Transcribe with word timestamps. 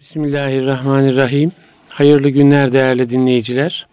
Bismillahirrahmanirrahim. 0.00 1.52
Hayırlı 1.90 2.28
günler 2.28 2.72
değerli 2.72 3.10
dinleyiciler. 3.10 3.86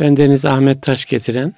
Ben 0.00 0.16
Deniz 0.16 0.44
Ahmet 0.44 0.82
Taş 0.82 1.04
getiren 1.04 1.54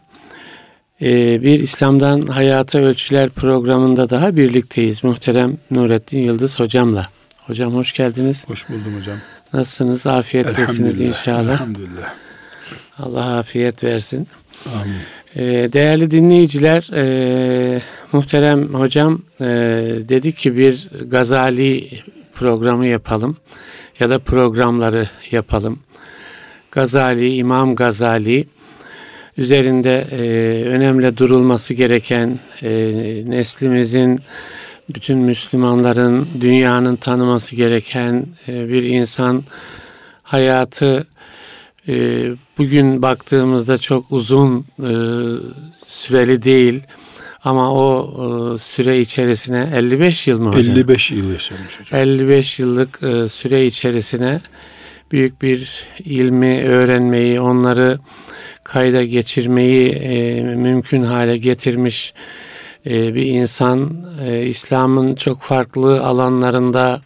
e, 1.03 1.43
bir 1.43 1.61
İslam'dan 1.61 2.21
Hayata 2.21 2.79
Ölçüler 2.79 3.29
programında 3.31 4.11
daha 4.11 4.37
birlikteyiz. 4.37 5.05
Muhterem 5.05 5.57
Nurettin 5.71 6.19
Yıldız 6.19 6.61
hocamla. 6.61 7.09
Hocam 7.47 7.75
hoş 7.75 7.93
geldiniz. 7.93 8.49
Hoş 8.49 8.69
buldum 8.69 8.97
hocam. 8.99 9.17
Nasılsınız? 9.53 10.07
Afiyettesiniz 10.07 11.01
inşallah. 11.01 11.53
Elhamdülillah. 11.53 12.15
Allah 12.99 13.37
afiyet 13.39 13.85
versin. 13.85 14.29
Amin. 14.75 14.97
E, 15.37 15.73
değerli 15.73 16.11
dinleyiciler, 16.11 16.91
e, 16.95 17.83
muhterem 18.13 18.75
hocam 18.75 19.23
dedi 20.09 20.33
ki 20.33 20.57
bir 20.57 20.89
Gazali 21.07 21.91
programı 22.39 22.87
yapalım 22.87 23.37
ya 24.01 24.11
da 24.11 24.19
programları 24.19 25.09
yapalım. 25.31 25.79
Gazali, 26.71 27.37
İmam 27.37 27.75
Gazali 27.75 28.47
üzerinde 29.37 30.07
e, 30.13 30.25
önemli 30.65 31.17
durulması 31.17 31.75
gereken 31.75 32.39
e, 32.63 32.71
neslimizin 33.27 34.21
bütün 34.95 35.19
Müslümanların 35.19 36.29
dünyanın 36.41 36.97
tanıması 36.97 37.57
gereken 37.57 38.27
e, 38.49 38.69
bir 38.69 38.83
insan 38.83 39.45
hayatı 40.23 41.07
e, 41.89 41.95
bugün 42.59 43.03
baktığımızda 43.03 43.79
çok 43.79 44.13
uzun 44.13 44.67
e, 44.79 44.91
süreli 45.87 46.43
değil 46.43 46.83
ama 47.47 47.73
o 47.73 48.11
e, 48.55 48.59
süre 48.59 49.01
içerisine 49.01 49.71
55 49.75 50.27
yıl 50.27 50.41
mı 50.41 50.49
hocam? 50.49 50.73
55 50.73 51.11
yıl 51.11 51.33
yaşamış 51.33 51.81
hocam. 51.81 52.01
55 52.01 52.59
yıllık 52.59 53.03
e, 53.03 53.29
süre 53.29 53.67
içerisine 53.67 54.41
büyük 55.13 55.43
bir 55.43 55.87
ilmi 55.99 56.65
öğrenmeyi, 56.65 57.41
onları 57.41 57.99
kayda 58.65 59.05
geçirmeyi 59.05 59.91
e, 59.91 60.43
mümkün 60.43 61.03
hale 61.03 61.37
getirmiş 61.37 62.15
bir 62.85 63.27
insan. 63.27 64.07
İslam'ın 64.47 65.15
çok 65.15 65.43
farklı 65.43 66.03
alanlarında 66.03 67.01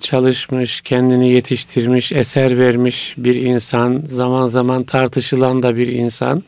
çalışmış, 0.00 0.80
kendini 0.80 1.32
yetiştirmiş, 1.32 2.12
eser 2.12 2.58
vermiş 2.58 3.14
bir 3.18 3.34
insan. 3.34 4.02
Zaman 4.06 4.48
zaman 4.48 4.84
tartışılan 4.84 5.62
da 5.62 5.76
bir 5.76 5.88
insan 5.88 6.42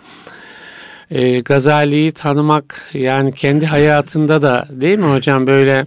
e, 1.15 1.41
Gazali'yi 1.41 2.13
tanımak 2.13 2.91
yani 2.95 3.33
kendi 3.33 3.67
hayatında 3.67 4.43
da 4.43 4.69
değil 4.71 4.99
mi 4.99 5.07
hocam 5.07 5.47
böyle 5.47 5.87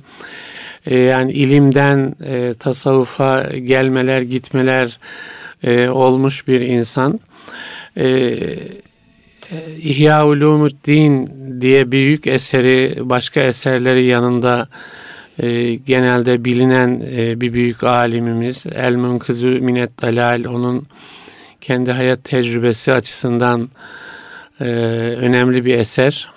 e, 0.85 0.97
yani 0.97 1.31
ilimden 1.31 2.15
e, 2.25 2.53
tasavvufa 2.59 3.43
gelmeler 3.43 4.21
gitmeler 4.21 4.99
e, 5.63 5.89
olmuş 5.89 6.47
bir 6.47 6.61
insan. 6.61 7.19
E, 7.97 8.37
İhya 9.81 10.27
Ulumuddin 10.27 11.29
diye 11.61 11.91
büyük 11.91 12.27
eseri 12.27 12.95
başka 12.99 13.41
eserleri 13.41 14.05
yanında 14.05 14.67
e, 15.39 15.75
genelde 15.75 16.45
bilinen 16.45 17.03
e, 17.15 17.41
bir 17.41 17.53
büyük 17.53 17.83
alimimiz 17.83 18.65
El 18.75 18.95
Munkızı 18.95 19.47
Minet 19.47 20.01
Dalal 20.01 20.45
onun 20.45 20.87
kendi 21.61 21.91
hayat 21.91 22.23
tecrübesi 22.23 22.93
açısından 22.93 23.69
e, 24.59 24.65
önemli 25.19 25.65
bir 25.65 25.77
eser. 25.77 26.29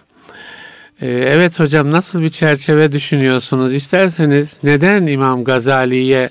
E, 1.00 1.06
evet 1.06 1.60
hocam 1.60 1.90
nasıl 1.90 2.22
bir 2.22 2.28
çerçeve 2.28 2.92
düşünüyorsunuz? 2.92 3.72
İsterseniz 3.72 4.56
neden 4.62 5.06
İmam 5.06 5.44
Gazali'ye 5.44 6.30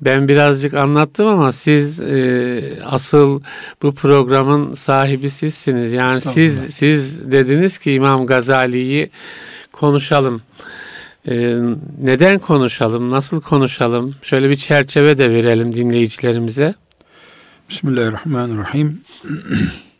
ben 0.00 0.28
birazcık 0.28 0.74
anlattım 0.74 1.26
ama 1.26 1.52
siz 1.52 2.00
e, 2.00 2.60
asıl 2.84 3.40
bu 3.82 3.94
programın 3.94 4.74
sahibi 4.74 5.30
sizsiniz. 5.30 5.92
Yani 5.92 6.20
siz 6.20 6.74
siz 6.74 7.32
dediniz 7.32 7.78
ki 7.78 7.92
İmam 7.92 8.26
Gazali'yi 8.26 9.10
konuşalım. 9.72 10.42
E, 11.28 11.56
neden 12.02 12.38
konuşalım? 12.38 13.10
Nasıl 13.10 13.40
konuşalım? 13.40 14.14
Şöyle 14.22 14.50
bir 14.50 14.56
çerçeve 14.56 15.18
de 15.18 15.30
verelim 15.30 15.74
dinleyicilerimize. 15.74 16.74
Bismillahirrahmanirrahim. 17.70 19.00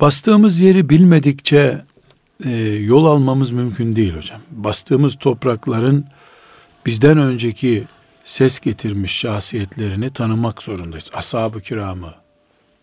Bastığımız 0.00 0.60
yeri 0.60 0.88
bilmedikçe 0.88 1.84
e, 2.44 2.50
yol 2.66 3.04
almamız 3.04 3.50
mümkün 3.50 3.96
değil 3.96 4.16
hocam. 4.16 4.40
Bastığımız 4.50 5.16
toprakların 5.20 6.04
bizden 6.86 7.18
önceki 7.18 7.84
ses 8.24 8.60
getirmiş 8.60 9.12
şahsiyetlerini 9.12 10.12
tanımak 10.12 10.62
zorundayız. 10.62 11.10
Ashab-ı 11.14 11.60
kiramı, 11.60 12.14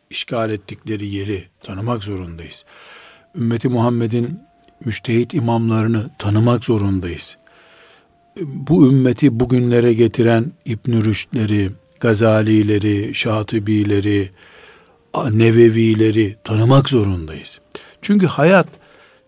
işgal 0.09 0.49
ettikleri 0.49 1.07
yeri 1.07 1.47
tanımak 1.61 2.03
zorundayız. 2.03 2.65
Ümmeti 3.35 3.69
Muhammed'in 3.69 4.39
müştehit 4.85 5.33
imamlarını 5.33 6.09
tanımak 6.17 6.65
zorundayız. 6.65 7.37
Bu 8.41 8.87
ümmeti 8.87 9.39
bugünlere 9.39 9.93
getiren 9.93 10.51
İbn 10.65 11.03
Rüşdleri, 11.03 11.69
Gazalileri, 11.99 13.15
Şatibileri, 13.15 14.31
Nevevileri 15.25 16.35
tanımak 16.43 16.89
zorundayız. 16.89 17.59
Çünkü 18.01 18.25
hayat 18.25 18.67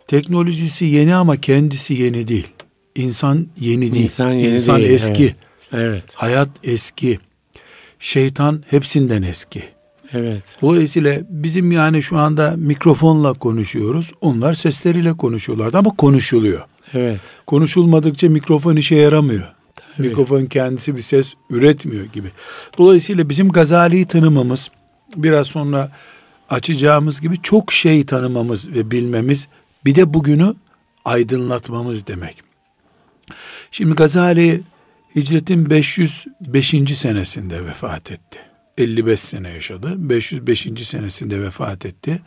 teknolojisi 0.07 0.85
yeni 0.85 1.15
ama 1.15 1.37
kendisi 1.37 1.93
yeni 1.93 2.27
değil. 2.27 2.47
İnsan 2.95 3.47
yeni 3.59 3.93
değil. 3.93 4.03
İnsan, 4.03 4.31
yeni 4.31 4.55
İnsan 4.55 4.77
değil, 4.77 4.89
eski. 4.89 5.23
Evet. 5.23 5.35
evet. 5.73 6.03
Hayat 6.15 6.49
eski. 6.63 7.19
Şeytan 7.99 8.63
hepsinden 8.69 9.21
eski. 9.21 9.63
Evet. 10.13 10.43
Dolayısıyla 10.61 11.21
bizim 11.29 11.71
yani 11.71 12.03
şu 12.03 12.17
anda 12.17 12.53
mikrofonla 12.57 13.33
konuşuyoruz. 13.33 14.11
Onlar 14.21 14.53
sesleriyle 14.53 15.13
konuşuyorlardı 15.13 15.77
ama 15.77 15.95
konuşuluyor. 15.95 16.61
Evet. 16.93 17.19
Konuşulmadıkça 17.47 18.29
mikrofon 18.29 18.75
işe 18.75 18.95
yaramıyor. 18.95 19.47
Tabii. 19.97 20.07
Mikrofon 20.07 20.45
kendisi 20.45 20.95
bir 20.95 21.01
ses 21.01 21.33
üretmiyor 21.49 22.05
gibi. 22.05 22.27
Dolayısıyla 22.77 23.29
bizim 23.29 23.49
Gazali'yi 23.49 24.05
tanımamız, 24.05 24.71
biraz 25.15 25.47
sonra 25.47 25.91
açacağımız 26.49 27.21
gibi 27.21 27.41
çok 27.41 27.73
şey 27.73 28.05
tanımamız 28.05 28.69
ve 28.69 28.91
bilmemiz 28.91 29.47
bir 29.85 29.95
de 29.95 30.13
bugünü 30.13 30.53
aydınlatmamız 31.05 32.07
demek. 32.07 32.35
Şimdi 33.71 33.95
Gazali 33.95 34.61
hicretin 35.15 35.69
505. 35.69 36.75
senesinde 36.93 37.65
vefat 37.65 38.11
etti. 38.11 38.39
55 38.77 39.19
sene 39.19 39.49
yaşadı. 39.49 39.93
505. 39.97 40.67
senesinde 40.83 41.41
vefat 41.41 41.85
etti. 41.85 42.21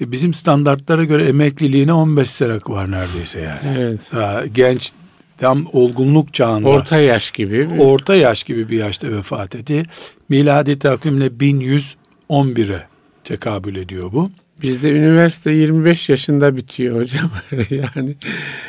E, 0.00 0.12
bizim 0.12 0.34
standartlara 0.34 1.04
göre 1.04 1.24
emekliliğine 1.24 1.92
15 1.92 2.30
sene 2.30 2.58
var 2.66 2.90
neredeyse 2.90 3.40
yani. 3.40 3.78
Evet. 3.78 4.10
Daha 4.14 4.46
genç 4.46 4.92
tam 5.38 5.66
olgunluk 5.72 6.34
çağında. 6.34 6.68
Orta 6.68 6.98
yaş 6.98 7.30
gibi. 7.30 7.68
Orta 7.78 8.14
yaş 8.14 8.42
gibi 8.42 8.68
bir 8.68 8.78
yaşta 8.78 9.08
vefat 9.08 9.54
etti. 9.54 9.82
Miladi 10.28 10.78
takvimle 10.78 11.26
1111'e 11.26 12.86
tekabül 13.24 13.76
ediyor 13.76 14.12
bu. 14.12 14.30
Bizde 14.62 14.90
üniversite 14.92 15.50
25 15.50 16.08
yaşında 16.08 16.56
bitiyor 16.56 17.00
hocam. 17.00 17.30
yani 17.70 18.14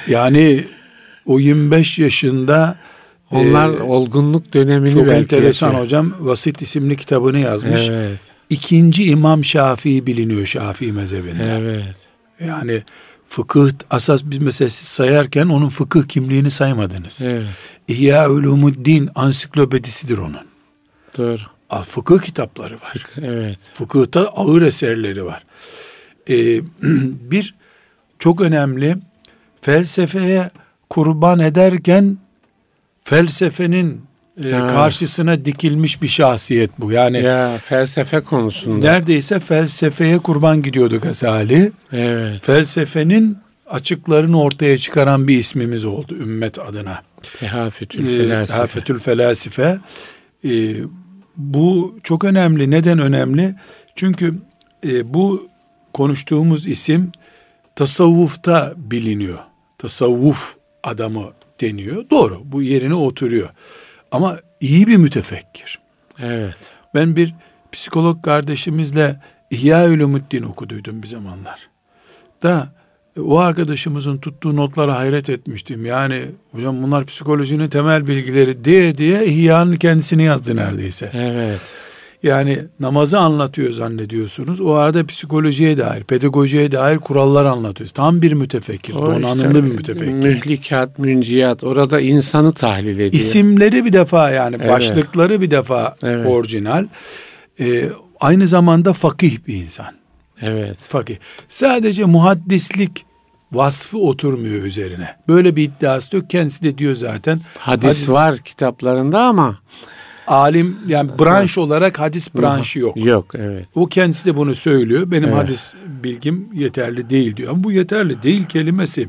yani 0.07 0.63
o 1.25 1.39
25 1.39 1.99
yaşında 1.99 2.77
onlar 3.31 3.69
e, 3.69 3.81
olgunluk 3.81 4.53
dönemini 4.53 4.91
çok 4.91 5.07
enteresan 5.07 5.67
yaşıyor. 5.67 5.85
hocam. 5.85 6.13
Vasit 6.19 6.61
isimli 6.61 6.97
kitabını 6.97 7.39
yazmış. 7.39 7.89
Evet. 7.89 8.19
İkinci 8.49 9.03
İmam 9.03 9.45
Şafii 9.45 10.05
biliniyor 10.05 10.45
Şafii 10.45 10.91
mezhebinde. 10.91 11.57
Evet. 11.59 11.95
Yani 12.39 12.81
fıkıh 13.29 13.71
asas 13.89 14.21
biz 14.25 14.39
mesela 14.39 14.69
siz 14.69 14.87
sayarken 14.87 15.47
onun 15.47 15.69
fıkıh 15.69 16.07
kimliğini 16.07 16.51
saymadınız. 16.51 17.21
Evet. 17.21 17.47
İhya 17.87 18.29
Ulumuddin 18.29 19.09
ansiklopedisidir 19.15 20.17
onun. 20.17 20.47
Doğru. 21.17 21.41
Fıkıh 21.85 22.21
kitapları 22.21 22.73
var. 22.73 22.93
Fıkıh, 22.93 23.21
evet. 23.23 23.59
Fıkıhta 23.73 24.27
ağır 24.27 24.61
eserleri 24.61 25.25
var. 25.25 25.45
Ee, 26.29 26.61
bir 27.31 27.55
çok 28.19 28.41
önemli 28.41 28.97
felsefeye 29.61 30.49
kurban 30.89 31.39
ederken 31.39 32.17
felsefenin 33.03 34.01
e, 34.43 34.51
karşısına 34.51 35.45
dikilmiş 35.45 36.01
bir 36.01 36.07
şahsiyet 36.07 36.71
bu. 36.79 36.91
Yani 36.91 37.21
ya 37.21 37.57
felsefe 37.63 38.19
konusunda. 38.19 38.91
Neredeyse 38.91 39.39
felsefeye 39.39 40.17
kurban 40.17 40.61
gidiyordu 40.61 40.99
Gazali. 41.01 41.71
Evet. 41.91 42.45
Felsefenin 42.45 43.37
açıklarını 43.67 44.41
ortaya 44.41 44.77
çıkaran 44.77 45.27
bir 45.27 45.37
ismimiz 45.37 45.85
oldu 45.85 46.15
ümmet 46.15 46.59
adına. 46.59 47.01
Tehafütül 47.39 48.07
ee, 48.07 48.17
felasife. 48.17 48.55
Tehafütül 48.55 48.99
felasife. 48.99 49.79
Ee, 50.45 50.75
bu 51.37 51.99
çok 52.03 52.23
önemli. 52.23 52.71
Neden 52.71 52.99
önemli? 52.99 53.55
Çünkü 53.95 54.33
e, 54.85 55.13
bu 55.13 55.47
konuştuğumuz 55.93 56.67
isim 56.67 57.11
tasavvufta 57.75 58.73
biliniyor. 58.77 59.39
Tasavvuf 59.77 60.55
adamı 60.83 61.23
deniyor. 61.61 62.09
Doğru 62.09 62.41
bu 62.43 62.61
yerine 62.61 62.93
oturuyor. 62.93 63.49
Ama 64.11 64.39
iyi 64.59 64.87
bir 64.87 64.97
mütefekkir. 64.97 65.79
Evet. 66.19 66.57
Ben 66.93 67.15
bir 67.15 67.35
psikolog 67.71 68.23
kardeşimizle 68.23 69.19
İhya 69.51 69.85
Ulumuddin 69.89 70.43
okuduydum 70.43 71.03
bir 71.03 71.07
zamanlar. 71.07 71.69
Da 72.43 72.69
e, 73.17 73.19
o 73.19 73.37
arkadaşımızın 73.37 74.17
tuttuğu 74.17 74.55
notlara 74.55 74.95
hayret 74.95 75.29
etmiştim. 75.29 75.85
Yani 75.85 76.25
hocam 76.51 76.83
bunlar 76.83 77.05
psikolojinin 77.05 77.69
temel 77.69 78.07
bilgileri 78.07 78.65
diye 78.65 78.97
diye 78.97 79.25
İhya'nın 79.25 79.75
kendisini 79.75 80.23
yazdı 80.23 80.55
neredeyse. 80.55 81.09
Evet. 81.13 81.61
Yani 82.25 82.59
namazı 82.79 83.19
anlatıyor 83.19 83.71
zannediyorsunuz. 83.71 84.61
O 84.61 84.73
arada 84.73 85.05
psikolojiye 85.05 85.77
dair, 85.77 86.03
pedagojiye 86.03 86.71
dair 86.71 86.97
kurallar 86.97 87.45
anlatıyor. 87.45 87.89
Tam 87.89 88.21
bir 88.21 88.33
mütefekkir, 88.33 88.95
O 88.95 89.01
donanımlı 89.07 89.35
işte 89.47 89.55
bir 89.55 89.61
mütefekkir. 89.61 90.13
Mühlikat, 90.13 90.99
münciyat 90.99 91.63
orada 91.63 91.99
insanı 92.01 92.53
tahlil 92.53 92.87
ediyor. 92.99 93.11
İsimleri 93.11 93.85
bir 93.85 93.93
defa 93.93 94.31
yani 94.31 94.55
Evet. 94.59 94.69
başlıkları 94.71 95.41
bir 95.41 95.51
defa 95.51 95.95
Evet. 96.03 96.27
orijinal. 96.27 96.85
Ee, 97.59 97.89
aynı 98.19 98.47
zamanda 98.47 98.93
fakih 98.93 99.37
bir 99.47 99.53
insan. 99.55 99.93
Evet. 100.41 100.77
Fakih. 100.89 101.15
Sadece 101.49 102.05
muhaddislik 102.05 103.05
vasfı 103.51 103.97
oturmuyor 103.97 104.63
üzerine. 104.63 105.09
Böyle 105.27 105.55
bir 105.55 105.63
iddiası 105.63 106.15
yok. 106.15 106.29
Kendisi 106.29 106.63
de 106.63 106.77
diyor 106.77 106.95
zaten. 106.95 107.39
Hadis 107.59 107.85
Hadis- 107.85 108.09
var 108.11 108.37
kitaplarında 108.37 109.21
ama 109.23 109.59
Alim 110.27 110.77
yani 110.87 111.09
branş 111.19 111.57
olarak 111.57 111.99
hadis 111.99 112.35
branşı 112.35 112.79
yok. 112.79 112.97
Yok 112.97 113.35
evet. 113.35 113.65
O 113.75 113.87
kendisi 113.87 114.25
de 114.25 114.37
bunu 114.37 114.55
söylüyor. 114.55 115.11
Benim 115.11 115.23
Evet. 115.29 115.37
hadis 115.37 115.73
bilgim 116.03 116.49
yeterli 116.53 117.09
değil 117.09 117.35
diyor. 117.35 117.51
Ama 117.51 117.63
bu 117.63 117.71
yeterli 117.71 118.21
değil 118.23 118.45
kelimesi 118.45 119.07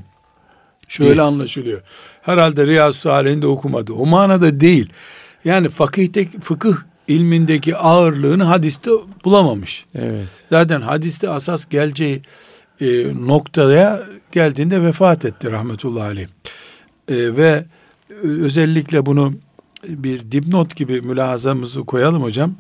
şöyle 0.89 1.11
Değil. 1.11 1.25
anlaşılıyor. 1.25 1.83
Herhalde 2.23 2.67
Riyazu 2.67 2.99
Salih'inde 2.99 3.47
okumadı. 3.47 3.93
O 3.93 4.07
manada 4.07 4.61
değil. 4.61 4.93
Yani 5.45 5.69
fakihte, 5.69 6.29
fıkıh 6.41 6.77
ilmindeki 7.09 7.77
ağırlığını 7.77 8.45
hadiste 8.45 8.91
bulamamış. 9.25 9.87
Evet. 9.95 10.25
Zaten 10.51 10.81
hadiste 10.81 11.29
asas 11.31 11.69
geleceği 11.69 12.23
e, 12.81 12.87
noktaya 13.27 14.03
geldiğinde 14.33 14.83
vefat 14.83 15.25
etti 15.25 15.53
rahmetullahi 15.53 16.05
aleyh. 16.05 16.27
E, 17.09 17.37
ve 17.37 17.65
özellikle 18.23 19.07
bunu 19.07 19.35
bir 19.89 20.33
dipnot 20.33 20.77
gibi 20.77 21.01
mülahazamızı 21.03 21.85
koyalım 21.85 22.23
hocam. 22.23 22.55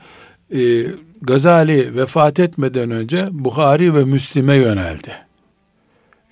E, 0.55 0.59
Gazali 1.23 1.97
vefat 1.97 2.41
etmeden 2.41 2.91
önce 2.91 3.29
Bukhari 3.31 3.95
ve 3.95 4.05
Müslim'e 4.05 4.55
yöneldi. 4.55 5.13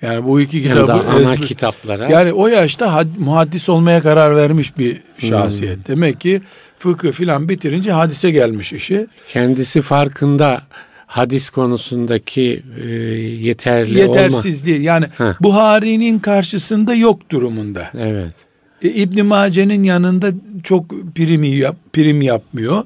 Yani 0.02 0.25
bu 0.25 0.41
iki 0.41 0.56
Yani 0.56 0.69
kitabı 0.69 0.88
da 0.88 0.94
ana 0.94 1.20
ezber- 1.23 1.41
kitaplara. 1.41 2.08
yani 2.08 2.32
o 2.32 2.46
yaşta 2.46 2.93
had- 2.94 3.19
muhaddis 3.19 3.69
olmaya 3.69 4.02
karar 4.02 4.37
vermiş 4.37 4.79
bir 4.79 5.00
şahsiyet. 5.19 5.88
Demek 5.88 6.20
ki 6.20 6.41
fıkıh 6.79 7.12
filan 7.12 7.49
bitirince 7.49 7.93
hadise 7.93 8.31
gelmiş 8.31 8.73
işi. 8.73 9.06
kendisi 9.29 9.82
farkında 9.82 10.62
hadis 11.06 11.50
konusundaki 11.50 12.62
e, 12.85 12.88
yeterli 12.88 14.06
olma. 14.06 14.19
Yetersizliği 14.20 14.82
yani. 14.82 15.06
Buhari'nin 15.41 16.19
karşısında 16.19 16.94
yok 16.94 17.31
durumunda. 17.31 17.91
Evet. 17.99 18.35
E, 18.84 18.88
İbn 18.88 19.25
Mace'nin 19.25 19.82
yanında 19.82 20.32
çok 20.62 20.90
prim 21.14 21.44
yap, 21.44 21.76
prim 21.92 22.22
yapmıyor. 22.22 22.84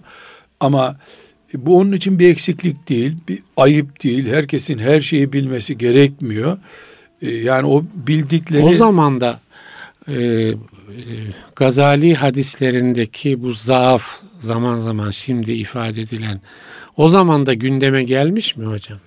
Ama 0.61 0.97
e, 1.55 1.67
bu 1.67 1.79
onun 1.79 1.93
için 1.93 2.19
bir 2.19 2.29
eksiklik 2.29 2.89
değil, 2.89 3.17
bir 3.29 3.39
ayıp 3.56 4.03
değil. 4.05 4.27
Herkesin 4.27 4.79
her 4.79 5.00
şeyi 5.00 5.33
bilmesi 5.33 5.79
gerekmiyor. 5.79 6.59
E, 7.23 7.31
yani 7.31 7.67
o 7.67 7.85
bildikleri 7.95 8.62
O 8.62 8.75
zaman 8.75 9.21
da 9.21 9.41
e, 10.09 10.15
e, 10.15 10.55
Gazali 11.56 12.15
hadislerindeki 12.15 13.43
bu 13.43 13.53
zaaf 13.53 14.21
zaman 14.39 14.79
zaman 14.79 15.11
şimdi 15.11 15.53
ifade 15.53 16.00
edilen 16.00 16.41
o 16.97 17.09
zaman 17.09 17.47
da 17.47 17.55
gündeme 17.55 18.03
gelmiş 18.05 18.56
mi 18.56 18.67
hocam? 18.67 18.99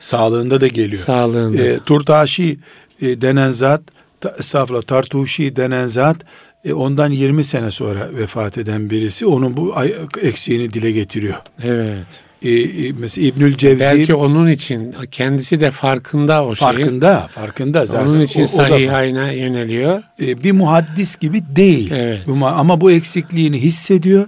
sağlığında 0.00 0.60
da 0.60 0.68
geliyor. 0.68 1.02
Sağlığında. 1.02 1.62
E, 1.62 1.78
Turtaşi 1.78 2.58
e, 3.00 3.20
denen 3.20 3.52
zat, 3.52 3.82
ta, 4.20 4.34
estağfurullah, 4.38 4.82
Tartuşi 4.82 5.56
denen 5.56 5.86
zat 5.86 6.16
e, 6.64 6.72
ondan 6.72 7.10
20 7.10 7.44
sene 7.44 7.70
sonra 7.70 8.08
vefat 8.16 8.58
eden 8.58 8.90
birisi 8.90 9.26
onun 9.26 9.56
bu 9.56 9.72
ay- 9.76 9.94
eksiğini 10.22 10.72
dile 10.72 10.90
getiriyor. 10.90 11.36
evet. 11.62 12.06
E, 12.42 12.50
e, 12.50 12.92
mesela 12.92 13.26
İbnül 13.26 13.56
Cevzi 13.56 13.80
Belki 13.80 14.14
onun 14.14 14.48
için 14.48 14.94
kendisi 15.10 15.60
de 15.60 15.70
farkında 15.70 16.44
o 16.44 16.54
şeyin. 16.56 16.72
farkında, 16.72 17.26
farkında 17.30 17.86
zaten. 17.86 18.06
Onun 18.06 18.20
için 18.20 18.42
O- 18.42 18.46
sahihayna 18.46 19.30
yöneliyor. 19.32 20.02
e, 20.20 20.42
bir 20.42 20.52
muhaddis 20.52 21.16
gibi 21.16 21.42
değil. 21.56 21.90
Evet. 21.94 22.20
Ama 22.42 22.80
bu 22.80 22.90
eksikliğini 22.90 23.58
hissediyor. 23.62 24.26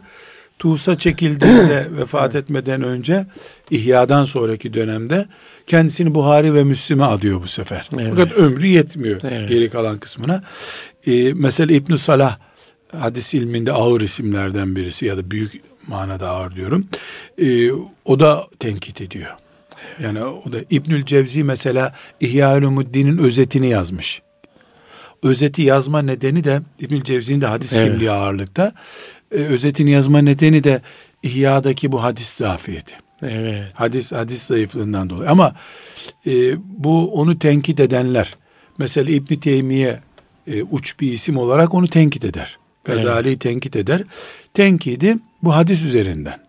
Tuğsa 0.59 0.99
çekildiğinde 0.99 1.87
vefat 1.97 2.35
etmeden 2.35 2.83
önce 2.83 3.27
İhya'dan 3.71 4.25
sonraki 4.25 4.75
dönemde 4.75 5.27
kendisini 5.67 6.15
Buhari 6.15 6.55
ve 6.55 6.65
Müslim'e 6.65 7.05
adıyor 7.05 7.43
bu 7.43 7.49
sefer. 7.49 7.89
Evet. 7.95 8.07
Fakat 8.11 8.33
ömrü 8.33 8.67
yetmiyor 8.67 9.21
Evet. 9.25 9.49
geri 9.49 9.71
kalan 9.71 9.99
kısmına. 9.99 10.43
E, 11.07 11.33
mesela 11.33 11.73
ibn 11.75 11.95
Salah 11.97 12.39
hadis 12.97 13.35
ilminde 13.35 13.73
ağır 13.73 14.01
isimlerden 14.01 14.77
birisi 14.77 15.07
ya 15.07 15.17
da 15.17 15.31
büyük 15.31 15.53
manada 15.87 16.29
ağır 16.29 16.57
diyorum. 16.57 16.87
E, 17.39 17.73
o 18.05 18.21
da 18.21 18.47
tenkit 18.59 19.01
ediyor. 19.01 19.31
Yani 20.03 20.25
o 20.25 20.53
da 20.53 20.57
İbnül 20.71 21.05
Cevzi 21.05 21.45
mesela 21.45 21.95
İhya 22.21 22.57
Ulumuddin'in 22.57 23.19
özetini 23.19 23.69
yazmış. 23.69 24.23
Özeti 25.23 25.63
yazma 25.63 26.03
nedeni 26.03 26.45
de 26.45 26.61
İbnül 26.81 27.03
Cevzi'nin 27.05 27.41
de 27.41 27.47
hadis 27.47 27.73
Evet. 27.77 27.91
kimliği 27.91 28.11
ağırlıkta. 28.11 28.73
Ee, 29.33 29.37
özetini 29.37 29.91
yazma 29.91 30.19
nedeni 30.19 30.65
de 30.65 30.83
İhya'daki 31.23 31.93
bu 31.93 32.03
hadis 32.03 32.29
zafiyeti. 32.29 32.95
Evet. 33.23 33.73
Hadis 33.75 34.13
hadis 34.13 34.43
zayıflığından 34.43 35.11
dolayı. 35.11 35.31
Ama 35.31 35.55
e, 36.27 36.57
bu 36.85 37.13
onu 37.15 37.39
tenkit 37.39 37.81
edenler 37.81 38.35
mesela 38.79 39.11
İbn 39.11 39.35
Teymiye 39.35 40.01
e, 40.47 40.63
uç 40.63 41.01
bir 41.01 41.13
isim 41.13 41.37
olarak 41.37 41.75
onu 41.75 41.89
tenkit 41.89 42.25
eder. 42.25 42.59
Gazali'yi 42.85 43.37
tenkit 43.39 43.77
eder. 43.77 44.03
Tenkidi 44.55 45.17
bu 45.43 45.55
hadis 45.55 45.85
üzerinden. 45.85 46.41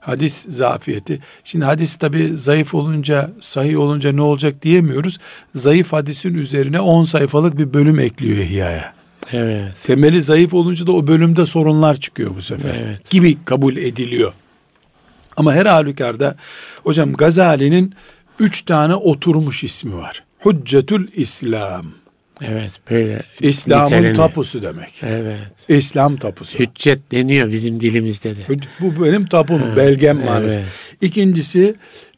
Hadis 0.00 0.46
zafiyeti. 0.48 1.20
Şimdi 1.44 1.64
hadis 1.64 1.96
tabi 1.96 2.36
zayıf 2.36 2.74
olunca, 2.74 3.30
sahih 3.40 3.78
olunca 3.78 4.12
ne 4.12 4.22
olacak 4.22 4.62
diyemiyoruz. 4.62 5.18
Zayıf 5.54 5.92
hadisin 5.92 6.34
üzerine 6.34 6.80
10 6.80 7.04
sayfalık 7.04 7.58
bir 7.58 7.74
bölüm 7.74 8.00
ekliyor 8.00 8.38
İhya'ya. 8.38 8.94
Evet. 9.32 9.72
Temeli 9.84 10.22
zayıf 10.22 10.54
olunca 10.54 10.86
da 10.86 10.92
o 10.92 11.06
bölümde 11.06 11.46
sorunlar 11.46 12.00
çıkıyor 12.00 12.36
bu 12.36 12.42
sefer. 12.42 12.74
Evet. 12.84 13.10
Gibi 13.10 13.44
kabul 13.44 13.76
ediliyor. 13.76 14.32
Ama 15.36 15.54
her 15.54 15.66
halükarda 15.66 16.36
hocam 16.82 17.12
Gazali'nin 17.12 17.94
üç 18.38 18.62
tane 18.62 18.94
oturmuş 18.94 19.64
ismi 19.64 19.96
var. 19.96 20.22
Hüccetül 20.44 21.08
İslam. 21.14 21.86
Evet. 22.40 22.72
Böyle 22.90 23.22
İslam'ın 23.40 23.84
niteleniyor. 23.84 24.14
tapusu 24.14 24.62
demek. 24.62 25.00
Evet. 25.02 25.38
İslam 25.68 26.16
tapusu. 26.16 26.58
Hüccet 26.58 27.12
deniyor 27.12 27.52
bizim 27.52 27.80
dilimizde 27.80 28.36
de. 28.36 28.40
Bu 28.80 29.04
benim 29.04 29.26
tapum, 29.26 29.62
belgem 29.76 30.18
evet. 30.18 30.30
manası. 30.30 30.62
İkincisi 31.00 31.74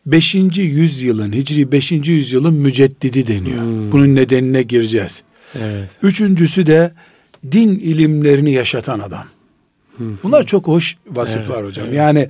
5. 0.06 0.34
yüzyılın, 0.56 1.32
Hicri 1.32 1.72
5. 1.72 1.92
yüzyılın 1.92 2.54
müceddidi 2.54 3.26
deniyor. 3.26 3.62
Hmm. 3.62 3.92
Bunun 3.92 4.14
nedenine 4.14 4.62
gireceğiz. 4.62 5.22
Evet. 5.54 5.90
Üçüncüsü 6.02 6.66
de 6.66 6.92
din 7.52 7.68
ilimlerini 7.68 8.52
yaşatan 8.52 9.00
adam. 9.00 9.24
Bunlar 10.22 10.46
çok 10.46 10.66
hoş 10.66 10.96
vasıflar 11.10 11.58
Evet, 11.58 11.68
hocam. 11.68 11.94
Yani 11.94 12.28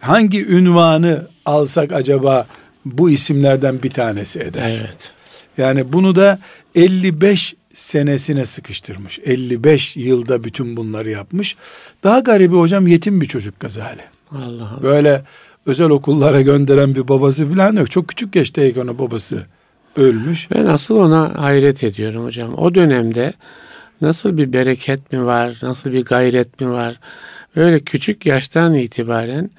hangi 0.00 0.46
ünvanı 0.46 1.28
alsak 1.46 1.92
acaba 1.92 2.46
bu 2.84 3.10
isimlerden 3.10 3.82
bir 3.82 3.90
tanesi 3.90 4.40
eder. 4.40 4.80
Evet. 4.80 5.14
Yani 5.58 5.92
bunu 5.92 6.16
da 6.16 6.38
55 6.74 7.54
senesine 7.72 8.46
sıkıştırmış. 8.46 9.18
55 9.24 9.96
yılda 9.96 10.44
bütün 10.44 10.76
bunları 10.76 11.10
yapmış. 11.10 11.56
Daha 12.04 12.18
garibi 12.18 12.56
hocam 12.56 12.86
yetim 12.86 13.20
bir 13.20 13.26
çocuk 13.26 13.60
Gazali. 13.60 14.02
Allah'ım. 14.30 14.82
Böyle 14.82 15.24
özel 15.66 15.90
okullara 15.90 16.42
gönderen 16.42 16.94
bir 16.94 17.08
babası 17.08 17.48
falan 17.48 17.76
yok. 17.76 17.90
Çok 17.90 18.08
küçük 18.08 18.36
yaştayken 18.36 18.80
ona 18.80 18.98
babası 18.98 19.46
ölmüş. 19.96 20.50
Ben 20.50 20.66
asıl 20.66 20.96
ona 20.96 21.42
hayret 21.42 21.84
ediyorum 21.84 22.24
hocam. 22.24 22.54
O 22.58 22.74
dönemde 22.74 23.32
nasıl 24.00 24.38
bir 24.38 24.52
bereket 24.52 25.12
mi 25.12 25.26
var, 25.26 25.58
nasıl 25.62 25.92
bir 25.92 26.04
gayret 26.04 26.60
mi 26.60 26.72
var? 26.72 27.00
Böyle 27.56 27.80
küçük 27.80 28.26
yaştan 28.26 28.74
itibaren 28.74 29.50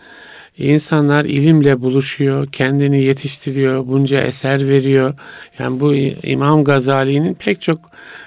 insanlar 0.57 1.25
ilimle 1.25 1.81
buluşuyor, 1.81 2.47
kendini 2.51 3.01
yetiştiriyor, 3.01 3.87
bunca 3.87 4.21
eser 4.21 4.67
veriyor. 4.69 5.13
Yani 5.59 5.79
bu 5.79 5.95
İmam 6.23 6.63
Gazali'nin 6.63 7.33
pek 7.33 7.61
çok 7.61 7.79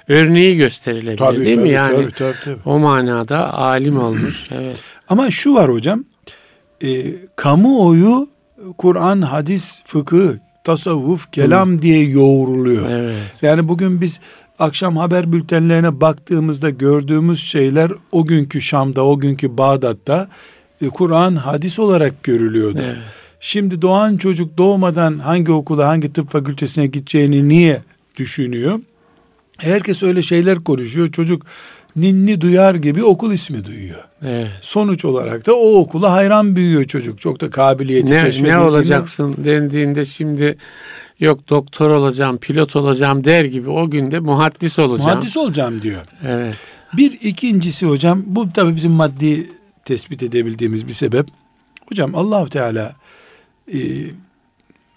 örneği 0.07 0.57
gösterilebilir 0.57 1.45
değil 1.45 1.57
mi? 1.57 1.69
Yani 1.69 1.95
tabii, 1.95 2.11
tabii, 2.11 2.35
tabii. 2.43 2.59
o 2.65 2.79
manada 2.79 3.53
alim 3.53 3.99
olmuş. 3.99 4.47
Evet. 4.55 4.77
Ama 5.09 5.31
şu 5.31 5.53
var 5.53 5.71
hocam, 5.71 6.03
e, 6.83 6.87
kamuoyu 7.35 8.27
Kur'an, 8.77 9.21
hadis, 9.21 9.81
fıkıh, 9.85 10.33
tasavvuf, 10.63 11.31
kelam 11.31 11.81
diye 11.81 12.03
yoğruluyor. 12.03 12.89
Evet. 12.89 13.15
Yani 13.41 13.67
bugün 13.67 14.01
biz 14.01 14.19
akşam 14.59 14.97
haber 14.97 15.33
bültenlerine 15.33 16.01
baktığımızda 16.01 16.69
gördüğümüz 16.69 17.43
şeyler 17.43 17.91
o 18.11 18.25
günkü 18.25 18.61
Şam'da, 18.61 19.05
o 19.05 19.19
günkü 19.19 19.57
Bağdat'ta 19.57 20.27
e, 20.81 20.87
Kur'an 20.87 21.35
hadis 21.35 21.79
olarak 21.79 22.23
görülüyordu. 22.23 22.79
Evet. 22.83 22.97
Şimdi 23.39 23.81
doğan 23.81 24.17
çocuk 24.17 24.57
doğmadan 24.57 25.19
hangi 25.19 25.51
okula, 25.51 25.87
hangi 25.87 26.13
tıp 26.13 26.31
fakültesine 26.31 26.87
gideceğini 26.87 27.49
niye 27.49 27.81
düşünüyor? 28.17 28.79
Herkes 29.57 30.03
öyle 30.03 30.21
şeyler 30.21 30.63
konuşuyor. 30.63 31.11
Çocuk 31.11 31.45
ninni 32.01 32.41
duyar 32.41 32.75
gibi 32.75 33.03
okul 33.03 33.31
ismi 33.31 33.65
duyuyor. 33.65 34.03
Evet. 34.23 34.47
Sonuç 34.61 35.05
olarak 35.05 35.45
da 35.45 35.55
o 35.55 35.79
okula 35.79 36.13
hayran 36.13 36.55
büyüyor 36.55 36.83
çocuk. 36.83 37.21
Çok 37.21 37.41
da 37.41 37.49
kabiliyeti 37.49 38.13
ne, 38.13 38.43
Ne 38.43 38.57
olacaksın 38.57 39.35
dendiğinde 39.37 40.05
şimdi 40.05 40.57
yok 41.19 41.49
doktor 41.49 41.89
olacağım, 41.89 42.37
pilot 42.37 42.75
olacağım 42.75 43.23
der 43.23 43.45
gibi 43.45 43.69
o 43.69 43.89
günde 43.89 44.19
muhaddis 44.19 44.79
olacağım. 44.79 45.09
Muhaddis 45.09 45.37
olacağım 45.37 45.81
diyor. 45.81 46.01
Evet. 46.27 46.57
Bir 46.97 47.11
ikincisi 47.11 47.85
hocam 47.85 48.23
bu 48.25 48.53
tabii 48.53 48.75
bizim 48.75 48.91
maddi 48.91 49.49
tespit 49.85 50.23
edebildiğimiz 50.23 50.87
bir 50.87 50.93
sebep. 50.93 51.27
Hocam 51.89 52.15
allah 52.15 52.45
Teala 52.45 52.95
e, 53.73 53.79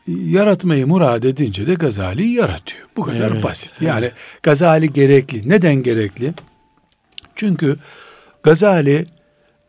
yaratmayı 0.08 0.86
murad 0.86 1.22
edince 1.22 1.66
de 1.66 1.74
Gazali'yi 1.74 2.34
yaratıyor. 2.34 2.88
Bu 2.96 3.02
kadar 3.02 3.30
evet, 3.30 3.42
basit. 3.42 3.72
Yani 3.80 4.04
evet. 4.04 4.14
Gazali 4.42 4.92
gerekli. 4.92 5.48
Neden 5.48 5.74
gerekli? 5.74 6.34
Çünkü 7.36 7.76
Gazali 8.42 9.06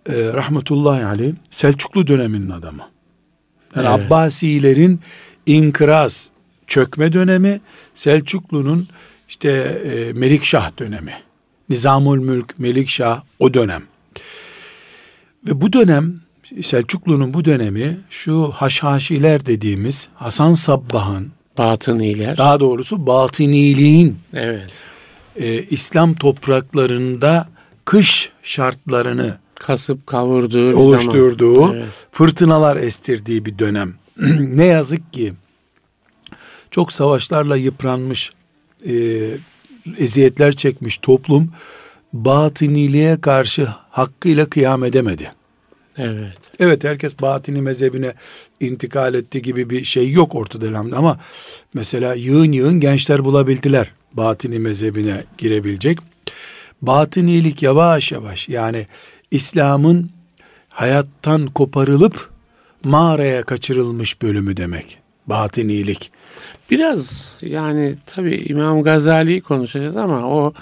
e, 0.05 0.13
rahmetullahi 0.13 1.05
aleyh 1.05 1.33
Selçuklu 1.51 2.07
döneminin 2.07 2.49
adamı. 2.49 2.83
Yani 3.75 3.87
evet. 3.89 4.07
Abbasilerin 4.07 4.99
inkıraz, 5.45 6.29
çökme 6.67 7.13
dönemi, 7.13 7.61
Selçuklu'nun 7.93 8.87
işte 9.29 9.49
e, 9.85 10.13
Melikşah 10.13 10.79
dönemi. 10.79 11.13
Nizamul 11.69 12.17
Mülk, 12.17 12.59
Melikşah 12.59 13.21
o 13.39 13.53
dönem. 13.53 13.83
Ve 15.47 15.61
bu 15.61 15.73
dönem 15.73 16.21
Selçuklu'nun 16.63 17.33
bu 17.33 17.45
dönemi 17.45 17.99
şu 18.09 18.51
haşhaşiler 18.55 19.45
dediğimiz 19.45 20.09
Hasan 20.15 20.53
Sabbah'ın 20.53 21.31
Batıniler. 21.57 22.37
Daha 22.37 22.59
doğrusu 22.59 23.07
batıniliğin 23.07 24.19
evet. 24.33 24.83
e, 25.35 25.63
İslam 25.63 26.13
topraklarında 26.13 27.47
kış 27.85 28.31
şartlarını 28.43 29.37
kasıp 29.55 30.07
kavurduğu 30.07 30.77
oluşturduğu, 30.77 31.73
evet. 31.73 31.85
fırtınalar 32.11 32.77
estirdiği 32.77 33.45
bir 33.45 33.59
dönem. 33.59 33.93
ne 34.39 34.65
yazık 34.65 35.13
ki 35.13 35.33
çok 36.71 36.93
savaşlarla 36.93 37.57
yıpranmış, 37.57 38.33
e, 38.85 38.93
eziyetler 39.97 40.55
çekmiş 40.55 40.97
toplum 40.97 41.51
batıniliğe 42.13 43.21
karşı 43.21 43.67
hakkıyla 43.89 44.49
kıyam 44.49 44.83
edemedi. 44.83 45.31
Evet. 45.97 46.37
Evet 46.59 46.83
herkes 46.83 47.21
batini 47.21 47.61
mezhebine 47.61 48.13
intikal 48.59 49.13
etti 49.13 49.41
gibi 49.41 49.69
bir 49.69 49.83
şey 49.83 50.11
yok 50.11 50.35
ortada 50.35 50.79
ama 50.79 51.19
mesela 51.73 52.13
yığın 52.13 52.51
yığın 52.51 52.79
gençler 52.79 53.25
bulabildiler 53.25 53.91
batini 54.13 54.59
mezhebine 54.59 55.23
girebilecek. 55.37 55.99
Batınilik 56.83 57.63
yavaş 57.63 58.11
yavaş 58.11 58.49
yani 58.49 58.87
İslam'ın 59.31 60.09
hayattan 60.69 61.47
koparılıp 61.47 62.29
mağaraya 62.83 63.43
kaçırılmış 63.43 64.21
bölümü 64.21 64.57
demek. 64.57 64.97
Batınilik. 65.27 66.11
Biraz 66.71 67.33
yani 67.41 67.95
tabi 68.05 68.35
İmam 68.35 68.83
Gazali'yi 68.83 69.41
konuşacağız 69.41 69.97
ama 69.97 70.27
o 70.27 70.53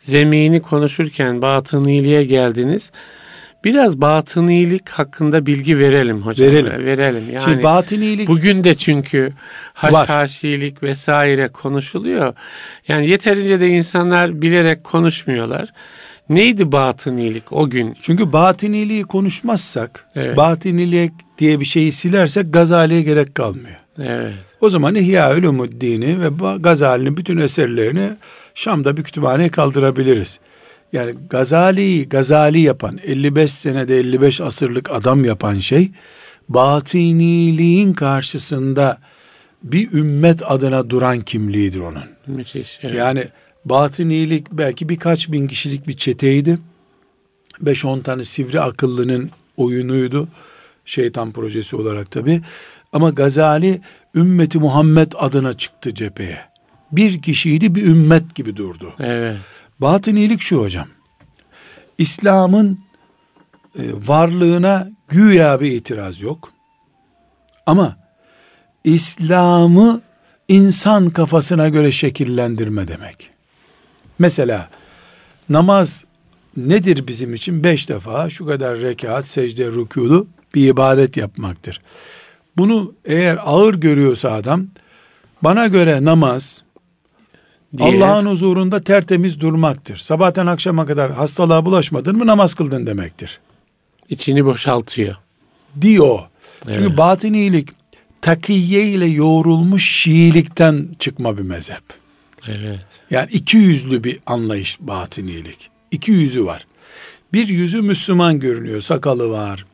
zemini 0.00 0.62
konuşurken 0.62 1.42
batıniliğe 1.42 2.24
geldiniz. 2.24 2.92
Biraz 3.64 4.00
batınilik 4.00 4.88
hakkında 4.88 5.46
bilgi 5.46 5.78
verelim 5.78 6.22
hocam. 6.22 6.48
Verelim. 6.48 6.86
Verelim. 6.86 7.32
Yani 7.32 7.44
Şimdi 7.44 7.62
batınilik 7.62 8.28
bugün 8.28 8.64
de 8.64 8.74
çünkü 8.74 9.32
haşhaşilik 9.74 10.82
vesaire 10.82 11.48
konuşuluyor. 11.48 12.34
Yani 12.88 13.08
yeterince 13.08 13.60
de 13.60 13.68
insanlar 13.68 14.42
bilerek 14.42 14.84
konuşmuyorlar. 14.84 15.72
Neydi 16.28 16.72
batınilik 16.72 17.52
o 17.52 17.70
gün? 17.70 17.96
Çünkü 18.02 18.32
batıniliği 18.32 19.04
konuşmazsak, 19.04 20.06
evet. 20.14 20.36
batınilik 20.36 21.12
diye 21.38 21.60
bir 21.60 21.64
şeyi 21.64 21.92
silersek 21.92 22.52
Gazali'ye 22.52 23.02
gerek 23.02 23.34
kalmıyor. 23.34 23.76
Evet. 23.98 24.32
O 24.60 24.70
zaman 24.70 24.94
İhya 24.94 25.36
Ulumuddin'i 25.36 26.20
ve 26.20 26.28
Gazali'nin 26.58 27.16
bütün 27.16 27.36
eserlerini 27.36 28.10
Şam'da 28.54 28.96
bir 28.96 29.02
kütüphaneye 29.02 29.48
kaldırabiliriz. 29.48 30.40
Yani 30.92 31.14
Gazali'yi 31.30 32.08
Gazali 32.08 32.60
yapan, 32.60 32.98
55 33.06 33.52
senede 33.52 33.98
55 33.98 34.40
asırlık 34.40 34.90
adam 34.90 35.24
yapan 35.24 35.58
şey, 35.58 35.90
batıniliğin 36.48 37.92
karşısında 37.92 38.98
bir 39.62 39.92
ümmet 39.92 40.50
adına 40.50 40.90
duran 40.90 41.20
kimliğidir 41.20 41.80
onun. 41.80 42.04
Müthiş. 42.26 42.78
Evet. 42.82 42.94
Yani 42.94 43.24
batınilik 43.64 44.52
belki 44.52 44.88
birkaç 44.88 45.32
bin 45.32 45.46
kişilik 45.46 45.88
bir 45.88 45.96
çeteydi. 45.96 46.58
5-10 47.64 48.02
tane 48.02 48.24
sivri 48.24 48.60
akıllının 48.60 49.30
oyunuydu. 49.56 50.28
Şeytan 50.84 51.32
projesi 51.32 51.76
olarak 51.76 52.10
tabi. 52.10 52.40
Ama 52.92 53.10
Gazali 53.10 53.80
ümmeti 54.14 54.58
Muhammed 54.58 55.12
adına 55.16 55.56
çıktı 55.56 55.94
cepheye. 55.94 56.38
Bir 56.92 57.22
kişiydi 57.22 57.74
bir 57.74 57.86
ümmet 57.86 58.34
gibi 58.34 58.56
durdu. 58.56 58.92
Evet. 59.00 59.36
Batınilik 59.80 60.40
şu 60.40 60.60
hocam. 60.60 60.88
İslam'ın 61.98 62.78
e, 63.78 63.82
varlığına 64.06 64.88
güya 65.08 65.60
bir 65.60 65.72
itiraz 65.72 66.20
yok. 66.20 66.52
Ama 67.66 67.96
İslam'ı 68.84 70.02
insan 70.48 71.10
kafasına 71.10 71.68
göre 71.68 71.92
şekillendirme 71.92 72.88
demek. 72.88 73.30
Mesela 74.18 74.68
namaz 75.48 76.04
nedir 76.56 77.06
bizim 77.06 77.34
için? 77.34 77.64
Beş 77.64 77.88
defa 77.88 78.30
şu 78.30 78.46
kadar 78.46 78.78
rekat, 78.78 79.26
secde, 79.26 79.66
rükûlu 79.66 80.26
bir 80.54 80.68
ibadet 80.68 81.16
yapmaktır. 81.16 81.80
Bunu 82.56 82.94
eğer 83.04 83.38
ağır 83.44 83.74
görüyorsa 83.74 84.32
adam, 84.32 84.66
bana 85.42 85.66
göre 85.66 86.04
namaz, 86.04 86.62
Allah'ın 87.80 88.26
huzurunda 88.26 88.80
tertemiz 88.80 89.40
durmaktır. 89.40 89.96
Sabahtan 89.96 90.46
akşama 90.46 90.86
kadar 90.86 91.12
hastalığa 91.12 91.64
bulaşmadın 91.64 92.16
mı 92.16 92.26
namaz 92.26 92.54
kıldın 92.54 92.86
demektir. 92.86 93.40
İçini 94.08 94.44
boşaltıyor. 94.44 95.14
Diyor. 95.80 96.18
Evet. 96.66 96.74
Çünkü 96.74 96.96
batınilik 96.96 97.68
takiye 98.20 98.88
ile 98.88 99.06
yoğrulmuş 99.06 99.90
Şiilikten 99.90 100.88
çıkma 100.98 101.38
bir 101.38 101.42
mezhep. 101.42 101.82
Evet. 102.48 102.86
Yani 103.10 103.30
iki 103.32 103.56
yüzlü 103.56 104.04
bir 104.04 104.20
anlayış 104.26 104.78
batınilik. 104.80 105.70
İki 105.90 106.12
yüzü 106.12 106.44
var. 106.44 106.66
Bir 107.32 107.48
yüzü 107.48 107.82
Müslüman 107.82 108.40
görünüyor. 108.40 108.80
Sakalı 108.80 109.30
var. 109.30 109.66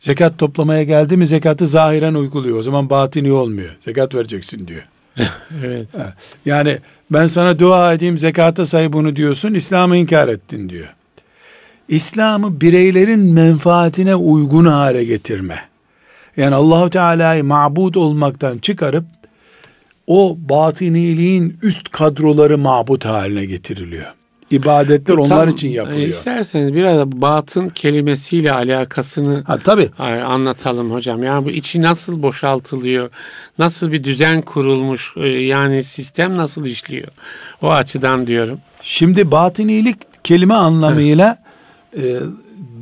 Zekat 0.00 0.38
toplamaya 0.38 0.82
geldi 0.82 1.16
mi 1.16 1.26
zekatı 1.26 1.68
zahiren 1.68 2.14
uyguluyor. 2.14 2.58
O 2.58 2.62
zaman 2.62 2.90
batini 2.90 3.32
olmuyor. 3.32 3.76
Zekat 3.80 4.14
vereceksin 4.14 4.68
diyor. 4.68 4.88
evet. 5.64 5.88
Yani 6.44 6.78
ben 7.12 7.26
sana 7.26 7.58
dua 7.58 7.94
edeyim 7.94 8.18
zekata 8.18 8.66
say 8.66 8.92
bunu 8.92 9.16
diyorsun. 9.16 9.54
İslam'ı 9.54 9.96
inkar 9.96 10.28
ettin 10.28 10.68
diyor. 10.68 10.94
İslam'ı 11.88 12.60
bireylerin 12.60 13.20
menfaatine 13.20 14.14
uygun 14.14 14.66
hale 14.66 15.04
getirme. 15.04 15.58
Yani 16.36 16.54
Allahu 16.54 16.90
Teala'yı 16.90 17.44
mabud 17.44 17.94
olmaktan 17.94 18.58
çıkarıp 18.58 19.04
o 20.06 20.38
batiniliğin 20.48 21.58
üst 21.62 21.88
kadroları 21.88 22.58
mabut 22.58 23.04
haline 23.04 23.44
getiriliyor. 23.44 24.14
İbadetler 24.52 25.16
Tam, 25.16 25.24
onlar 25.24 25.48
için 25.48 25.68
yapılıyor. 25.68 26.08
İsterseniz 26.08 26.74
biraz 26.74 27.06
batın 27.06 27.68
kelimesiyle 27.68 28.52
alakasını 28.52 29.42
ha, 29.46 29.58
tabii. 29.64 29.90
anlatalım 30.24 30.92
hocam. 30.92 31.22
Yani 31.22 31.44
bu 31.44 31.50
içi 31.50 31.82
nasıl 31.82 32.22
boşaltılıyor? 32.22 33.10
Nasıl 33.58 33.92
bir 33.92 34.04
düzen 34.04 34.42
kurulmuş? 34.42 35.14
E, 35.16 35.28
yani 35.28 35.84
sistem 35.84 36.36
nasıl 36.36 36.66
işliyor? 36.66 37.08
O 37.62 37.70
açıdan 37.70 38.26
diyorum. 38.26 38.58
Şimdi 38.82 39.30
batinilik 39.30 39.96
kelime 40.24 40.54
anlamıyla 40.54 41.38
e, 41.96 42.02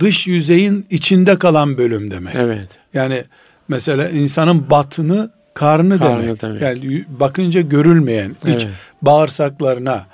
dış 0.00 0.26
yüzeyin 0.26 0.86
içinde 0.90 1.38
kalan 1.38 1.76
bölüm 1.76 2.10
demek. 2.10 2.34
Evet. 2.34 2.68
Yani 2.94 3.24
mesela 3.68 4.08
insanın 4.08 4.70
batını 4.70 5.30
karnı, 5.54 5.98
karnı 5.98 6.22
demek. 6.22 6.42
demek. 6.42 6.62
Yani 6.62 7.04
bakınca 7.08 7.60
görülmeyen 7.60 8.30
iç 8.30 8.64
evet. 8.64 8.68
bağırsaklarına, 9.02 10.06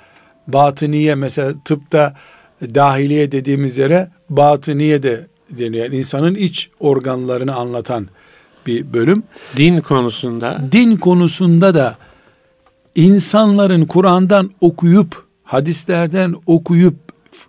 batıniye 0.47 1.15
mesela 1.15 1.53
tıpta 1.65 2.13
dahiliye 2.61 3.31
dediğimiz 3.31 3.77
yere 3.77 4.11
batıniye 4.29 5.03
de 5.03 5.27
deniyor. 5.49 5.85
Yani 5.85 5.95
insanın 5.95 6.35
iç 6.35 6.69
organlarını 6.79 7.55
anlatan 7.55 8.07
bir 8.67 8.93
bölüm. 8.93 9.23
Din 9.57 9.79
konusunda. 9.79 10.61
Din 10.71 10.95
konusunda 10.95 11.75
da 11.75 11.97
insanların 12.95 13.85
Kur'an'dan 13.85 14.51
okuyup 14.61 15.25
hadislerden 15.43 16.35
okuyup 16.45 16.95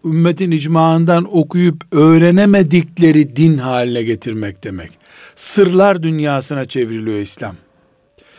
ümmetin 0.04 0.50
icmaından 0.50 1.36
okuyup 1.36 1.84
öğrenemedikleri 1.92 3.36
din 3.36 3.58
haline 3.58 4.02
getirmek 4.02 4.64
demek. 4.64 4.90
Sırlar 5.36 6.02
dünyasına 6.02 6.64
çevriliyor 6.64 7.18
İslam. 7.18 7.56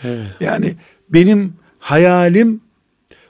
Evet. 0.03 0.27
Yani 0.39 0.75
benim 1.09 1.53
hayalim 1.79 2.61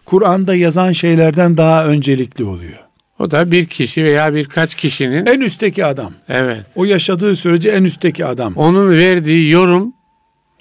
Kur'an'da 0.10 0.56
yazan 0.56 0.92
şeylerden 0.92 1.58
daha 1.58 1.86
öncelikli 1.86 2.44
oluyor. 2.44 2.80
O 3.20 3.32
da 3.32 3.52
bir 3.52 3.66
kişi 3.66 4.04
veya 4.04 4.36
birkaç 4.36 4.76
kişinin 4.76 5.26
en 5.26 5.42
üstteki 5.42 5.86
adam. 5.86 6.14
Evet. 6.30 6.66
O 6.76 6.86
yaşadığı 6.86 7.36
sürece 7.36 7.70
en 7.70 7.84
üstteki 7.84 8.26
adam. 8.26 8.54
Onun 8.56 8.90
verdiği 8.90 9.50
yorum 9.50 9.94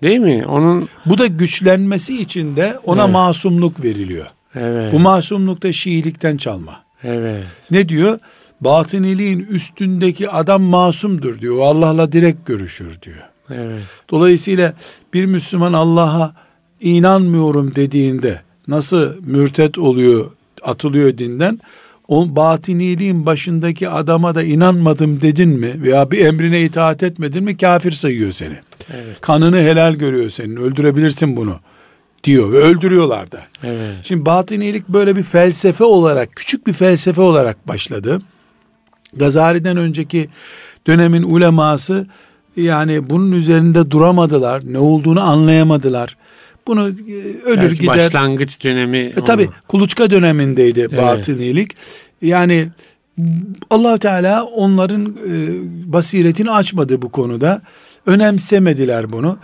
değil 0.03 0.19
mi? 0.19 0.45
Onun 0.47 0.89
bu 1.07 1.19
da 1.19 1.27
güçlenmesi 1.27 2.23
için 2.23 2.57
de 2.57 2.79
ona 2.85 3.03
evet. 3.03 3.13
masumluk 3.13 3.85
veriliyor. 3.85 4.27
Evet. 4.55 4.93
Bu 4.93 4.99
masumluk 4.99 5.63
da 5.63 5.73
Şiilikten 5.73 6.37
çalma. 6.37 6.85
Evet. 7.05 7.45
Ne 7.71 7.89
diyor? 7.89 8.19
Batıniliğin 8.61 9.39
üstündeki 9.51 10.31
adam 10.31 10.63
masumdur 10.63 11.41
diyor. 11.41 11.61
Allah'la 11.61 12.13
direkt 12.13 12.47
görüşür 12.47 13.03
diyor. 13.03 13.29
Evet. 13.51 13.83
Dolayısıyla 14.11 14.75
bir 15.15 15.27
Müslüman 15.27 15.73
Allah'a 15.73 16.35
inanmıyorum 16.81 17.75
dediğinde 17.75 18.48
nasıl 18.69 19.25
mürtet 19.25 19.79
oluyor, 19.79 20.31
atılıyor 20.63 21.19
dinden? 21.19 21.61
O 22.09 22.37
batiniliğin 22.37 23.27
başındaki 23.27 23.89
adama 23.89 24.35
da 24.35 24.43
inanmadım 24.43 25.23
dedin 25.23 25.49
mi 25.49 25.83
veya 25.83 26.11
bir 26.11 26.27
emrine 26.27 26.63
itaat 26.63 27.03
etmedin 27.03 27.45
mi 27.45 27.57
kafir 27.57 27.93
sayıyor 27.93 28.33
seni. 28.33 28.55
Evet. 28.95 29.21
Kanını 29.21 29.57
helal 29.57 29.95
görüyor 29.95 30.31
senin. 30.31 30.57
Öldürebilirsin 30.57 31.37
bunu 31.37 31.55
diyor 32.25 32.53
ve 32.53 32.57
öldürüyorlar 32.57 33.33
da. 33.33 33.41
Evet. 33.65 33.97
Şimdi 34.03 34.27
batınilik 34.27 34.89
böyle 34.89 35.17
bir 35.17 35.23
felsefe 35.23 35.85
olarak, 35.85 36.37
küçük 36.37 36.67
bir 36.67 36.73
felsefe 36.73 37.21
olarak 37.21 37.69
başladı. 37.69 38.23
Gazali'den 39.17 39.77
önceki 39.77 40.29
dönemin 40.87 41.23
uleması 41.23 42.07
yani 42.57 43.11
bunun 43.11 43.33
üzerinde 43.33 43.91
duramadılar. 43.91 44.63
Ne 44.65 44.79
olduğunu 44.79 45.21
anlayamadılar. 45.21 46.17
Bunu 46.69 46.89
e, 46.89 46.93
ölür 47.45 47.63
Belki 47.63 47.79
gider. 47.79 47.97
Başlangıç 47.97 48.65
dönemi. 48.65 48.99
E, 48.99 49.15
tabi 49.15 49.49
kuluçka 49.69 50.11
dönemindeydi 50.11 50.81
evet. 50.81 51.03
batınilik. 51.03 51.77
Yani 52.23 52.69
allah 53.71 53.99
Teala 53.99 54.45
onların 54.45 55.07
e, 55.07 55.33
basiretini 55.93 56.51
açmadı 56.51 57.03
bu 57.03 57.09
konuda. 57.09 57.63
Önemsemediler 58.07 59.13
bunu. 59.13 59.39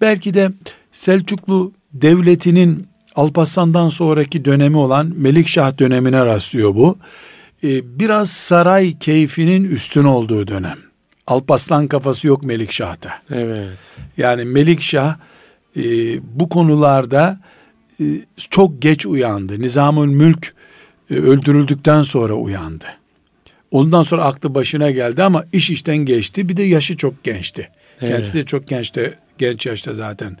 Belki 0.00 0.34
de 0.34 0.50
Selçuklu 0.92 1.72
devletinin 1.92 2.86
Alparslan'dan 3.14 3.88
sonraki 3.88 4.44
dönemi 4.44 4.76
olan 4.76 5.12
Melikşah 5.16 5.78
dönemine 5.78 6.24
rastlıyor 6.24 6.74
bu. 6.74 6.98
Ee, 7.64 7.98
biraz 7.98 8.30
saray 8.30 8.98
keyfinin 8.98 9.64
üstün 9.64 10.04
olduğu 10.04 10.46
dönem. 10.46 10.78
Alparslan 11.26 11.88
kafası 11.88 12.26
yok 12.26 12.44
Melikşah'ta. 12.44 13.10
Evet. 13.30 13.68
Yani 14.16 14.44
Melikşah 14.44 15.16
e, 15.76 15.82
bu 16.40 16.48
konularda 16.48 17.40
e, 18.00 18.04
çok 18.50 18.82
geç 18.82 19.06
uyandı. 19.06 19.60
Nizamül 19.60 20.14
Mülk 20.14 20.54
e, 21.10 21.14
öldürüldükten 21.14 22.02
sonra 22.02 22.34
uyandı. 22.34 22.84
Ondan 23.70 24.02
sonra 24.02 24.24
aklı 24.24 24.54
başına 24.54 24.90
geldi 24.90 25.22
ama 25.22 25.44
iş 25.52 25.70
işten 25.70 25.96
geçti. 25.96 26.48
Bir 26.48 26.56
de 26.56 26.62
yaşı 26.62 26.96
çok 26.96 27.24
gençti. 27.24 27.68
Evet. 28.00 28.12
Kendisi 28.12 28.34
de 28.34 28.44
çok 28.44 28.68
gençte 28.68 29.14
genç 29.38 29.66
yaşta 29.66 29.94
zaten 29.94 30.36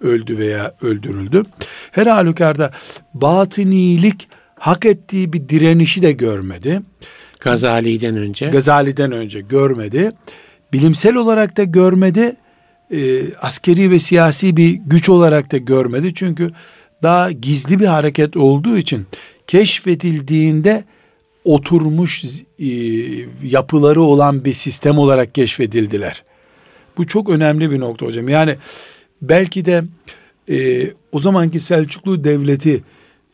öldü 0.00 0.38
veya 0.38 0.74
öldürüldü. 0.82 1.42
Her 1.90 2.06
halükarda 2.06 2.70
batınilik 3.14 4.28
hak 4.54 4.86
ettiği 4.86 5.32
bir 5.32 5.48
direnişi 5.48 6.02
de 6.02 6.12
görmedi. 6.12 6.80
Gazali'den 7.40 8.16
önce. 8.16 8.46
Gazali'den 8.46 9.12
önce 9.12 9.40
görmedi. 9.40 10.12
Bilimsel 10.72 11.14
olarak 11.14 11.56
da 11.56 11.64
görmedi. 11.64 12.36
E, 12.94 13.34
askeri 13.34 13.90
ve 13.90 13.98
siyasi 13.98 14.56
bir 14.56 14.70
güç 14.70 15.08
olarak 15.08 15.52
da 15.52 15.56
görmedi. 15.56 16.14
Çünkü 16.14 16.50
daha 17.02 17.30
gizli 17.30 17.80
bir 17.80 17.86
hareket 17.86 18.36
olduğu 18.36 18.78
için 18.78 19.06
keşfedildiğinde 19.46 20.84
oturmuş 21.44 22.24
e, 22.58 22.66
yapıları 23.42 24.02
olan 24.02 24.44
bir 24.44 24.52
sistem 24.52 24.98
olarak 24.98 25.34
keşfedildiler. 25.34 26.22
Bu 26.96 27.06
çok 27.06 27.30
önemli 27.30 27.70
bir 27.70 27.80
nokta 27.80 28.06
hocam. 28.06 28.28
Yani 28.28 28.56
belki 29.22 29.64
de 29.64 29.84
e, 30.50 30.86
o 31.12 31.18
zamanki 31.18 31.60
Selçuklu 31.60 32.24
devleti 32.24 32.82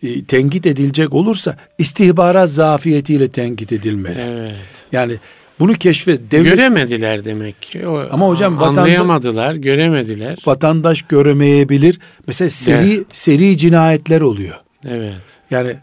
e, 0.02 0.24
tenkit 0.24 0.66
edilecek 0.66 1.14
olursa 1.14 1.56
istihbarat 1.78 2.50
zafiyetiyle 2.50 3.28
tenkit 3.28 3.72
edilmeli. 3.72 4.20
Evet. 4.20 4.56
Yani 4.92 5.16
bunu 5.60 5.74
keşfet 5.74 6.30
devlet 6.30 6.52
göremediler 6.52 7.24
demek 7.24 7.62
ki. 7.62 7.86
O, 7.86 8.06
Ama 8.10 8.28
hocam 8.28 8.56
vatandaş, 8.56 8.78
anlayamadılar, 8.78 9.54
göremediler. 9.54 10.38
Vatandaş 10.46 11.02
göremeyebilir. 11.02 11.98
Mesela 12.26 12.50
seri 12.50 12.94
evet. 12.94 13.06
seri 13.12 13.56
cinayetler 13.56 14.20
oluyor. 14.20 14.56
Evet. 14.88 15.14
Yani 15.50 15.76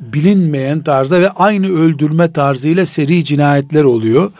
bilinmeyen 0.00 0.80
tarzda 0.80 1.20
ve 1.20 1.30
aynı 1.30 1.78
öldürme 1.78 2.32
tarzıyla 2.32 2.86
seri 2.86 3.24
cinayetler 3.24 3.84
oluyor. 3.84 4.32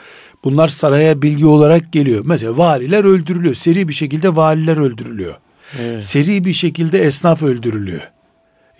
Bunlar 0.44 0.68
saraya 0.68 1.22
bilgi 1.22 1.46
olarak 1.46 1.92
geliyor. 1.92 2.22
Mesela 2.26 2.58
valiler 2.58 3.04
öldürülüyor. 3.04 3.54
Seri 3.54 3.88
bir 3.88 3.92
şekilde 3.92 4.36
valiler 4.36 4.76
öldürülüyor. 4.76 5.34
Evet. 5.80 6.04
Seri 6.04 6.44
bir 6.44 6.52
şekilde 6.52 6.98
esnaf 6.98 7.42
öldürülüyor. 7.42 8.00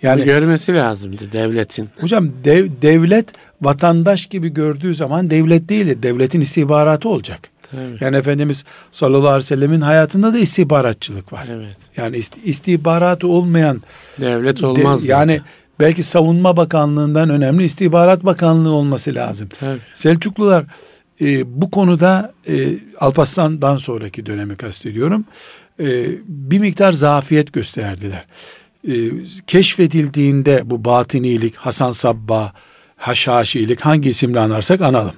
Yani 0.01 0.23
görmesi 0.23 0.73
lazımdı 0.73 1.31
devletin. 1.31 1.89
Hocam 1.99 2.29
dev, 2.43 2.67
devlet 2.81 3.25
vatandaş 3.61 4.25
gibi 4.25 4.49
gördüğü 4.49 4.95
zaman 4.95 5.29
devlet 5.29 5.69
değil, 5.69 5.97
devletin 6.03 6.41
istihbaratı 6.41 7.09
olacak. 7.09 7.49
Tabii. 7.71 7.97
Yani 7.99 8.17
Efendimiz 8.17 8.63
sallallahu 8.91 9.27
aleyhi 9.27 9.43
ve 9.43 9.47
sellemin 9.47 9.81
hayatında 9.81 10.33
da 10.33 10.39
istihbaratçılık 10.39 11.33
var. 11.33 11.47
Evet. 11.51 11.77
Yani 11.97 12.21
istihbaratı 12.43 13.27
olmayan 13.27 13.81
devlet 14.21 14.63
olmaz. 14.63 15.03
De, 15.03 15.11
yani 15.11 15.41
belki 15.79 16.03
savunma 16.03 16.57
bakanlığından 16.57 17.29
önemli 17.29 17.63
istihbarat 17.63 18.25
bakanlığı 18.25 18.71
olması 18.71 19.15
lazım. 19.15 19.49
Tabii. 19.59 19.79
Selçuklular 19.93 20.65
e, 21.21 21.61
bu 21.61 21.71
konuda 21.71 22.33
e, 22.49 22.73
Alparslan'dan 22.99 23.77
sonraki 23.77 24.25
dönemi 24.25 24.55
kastediyorum. 24.55 25.25
E, 25.79 26.07
bir 26.27 26.59
miktar 26.59 26.93
zafiyet 26.93 27.53
gösterdiler. 27.53 28.25
E, 28.87 28.93
keşfedildiğinde 29.47 30.61
bu 30.65 30.85
batinilik, 30.85 31.55
Hasan 31.55 31.91
Sabba, 31.91 32.53
Haşhaşilik 32.97 33.81
hangi 33.81 34.09
isimle 34.09 34.39
anarsak 34.39 34.81
analım. 34.81 35.13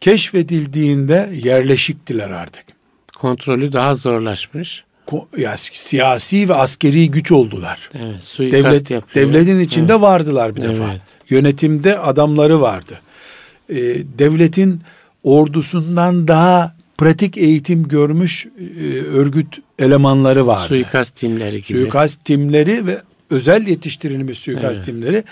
Keşfedildiğinde 0.00 1.30
yerleşiktiler 1.44 2.30
artık. 2.30 2.64
Kontrolü 3.16 3.72
daha 3.72 3.94
zorlaşmış. 3.94 4.84
Ko- 5.06 5.40
ya, 5.40 5.56
siyasi 5.56 6.48
ve 6.48 6.54
askeri 6.54 7.10
güç 7.10 7.32
oldular. 7.32 7.90
Evet, 7.94 8.52
Devlet, 8.52 8.90
yapıyor. 8.90 9.26
Devletin 9.26 9.60
içinde 9.60 9.92
evet. 9.92 10.02
vardılar 10.02 10.56
bir 10.56 10.62
defa. 10.62 10.90
Evet. 10.90 11.00
Yönetimde 11.30 11.98
adamları 11.98 12.60
vardı. 12.60 13.00
Ee, 13.70 13.76
devletin 14.18 14.80
ordusundan 15.22 16.28
daha 16.28 16.76
pratik 16.98 17.38
eğitim 17.38 17.88
görmüş 17.88 18.46
e, 18.80 19.00
örgüt 19.00 19.58
elemanları 19.82 20.46
vardı. 20.46 20.68
Suikast 20.68 21.14
timleri 21.14 21.62
gibi. 21.62 21.80
Suikast 21.80 22.24
timleri 22.24 22.86
ve 22.86 23.02
özel 23.30 23.66
yetiştirilmiş 23.66 24.38
suikast 24.38 24.76
evet. 24.76 24.84
timleri 24.84 25.24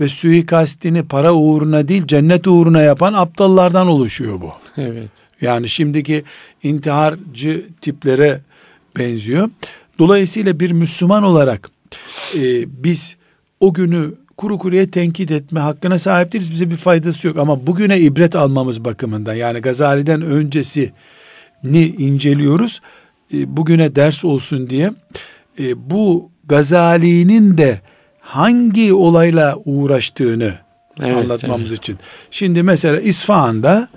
ve 0.00 0.08
suikastini 0.08 1.02
para 1.02 1.34
uğruna 1.34 1.88
değil 1.88 2.06
cennet 2.06 2.46
uğruna 2.46 2.82
yapan 2.82 3.12
aptallardan 3.12 3.86
oluşuyor 3.86 4.40
bu. 4.40 4.52
Evet. 4.76 5.10
Yani 5.40 5.68
şimdiki 5.68 6.24
intiharcı 6.62 7.66
tiplere 7.80 8.40
benziyor. 8.98 9.50
Dolayısıyla 9.98 10.60
bir 10.60 10.70
Müslüman 10.70 11.22
olarak 11.22 11.70
e, 12.34 12.40
biz 12.84 13.16
o 13.60 13.74
günü 13.74 14.14
kuru 14.36 14.58
kuruya 14.58 14.90
tenkit 14.90 15.30
etme 15.30 15.60
hakkına 15.60 15.98
sahip 15.98 16.32
değiliz. 16.32 16.50
Bize 16.50 16.70
bir 16.70 16.76
faydası 16.76 17.26
yok. 17.26 17.38
Ama 17.38 17.66
bugüne 17.66 18.00
ibret 18.00 18.36
almamız 18.36 18.84
bakımından 18.84 19.34
yani 19.34 19.60
Gazali'den 19.60 20.22
öncesi 20.22 20.92
ni 21.64 21.86
inceliyoruz. 21.86 22.80
E, 23.34 23.56
bugüne 23.56 23.96
ders 23.96 24.24
olsun 24.24 24.66
diye. 24.66 24.92
E, 25.58 25.90
bu 25.90 26.30
Gazali'nin 26.44 27.58
de 27.58 27.80
hangi 28.20 28.94
olayla 28.94 29.56
uğraştığını 29.64 30.54
evet, 31.00 31.16
anlatmamız 31.16 31.68
evet. 31.68 31.78
için. 31.78 31.98
Şimdi 32.30 32.62
mesela 32.62 33.00
İsfahan'da 33.00 33.88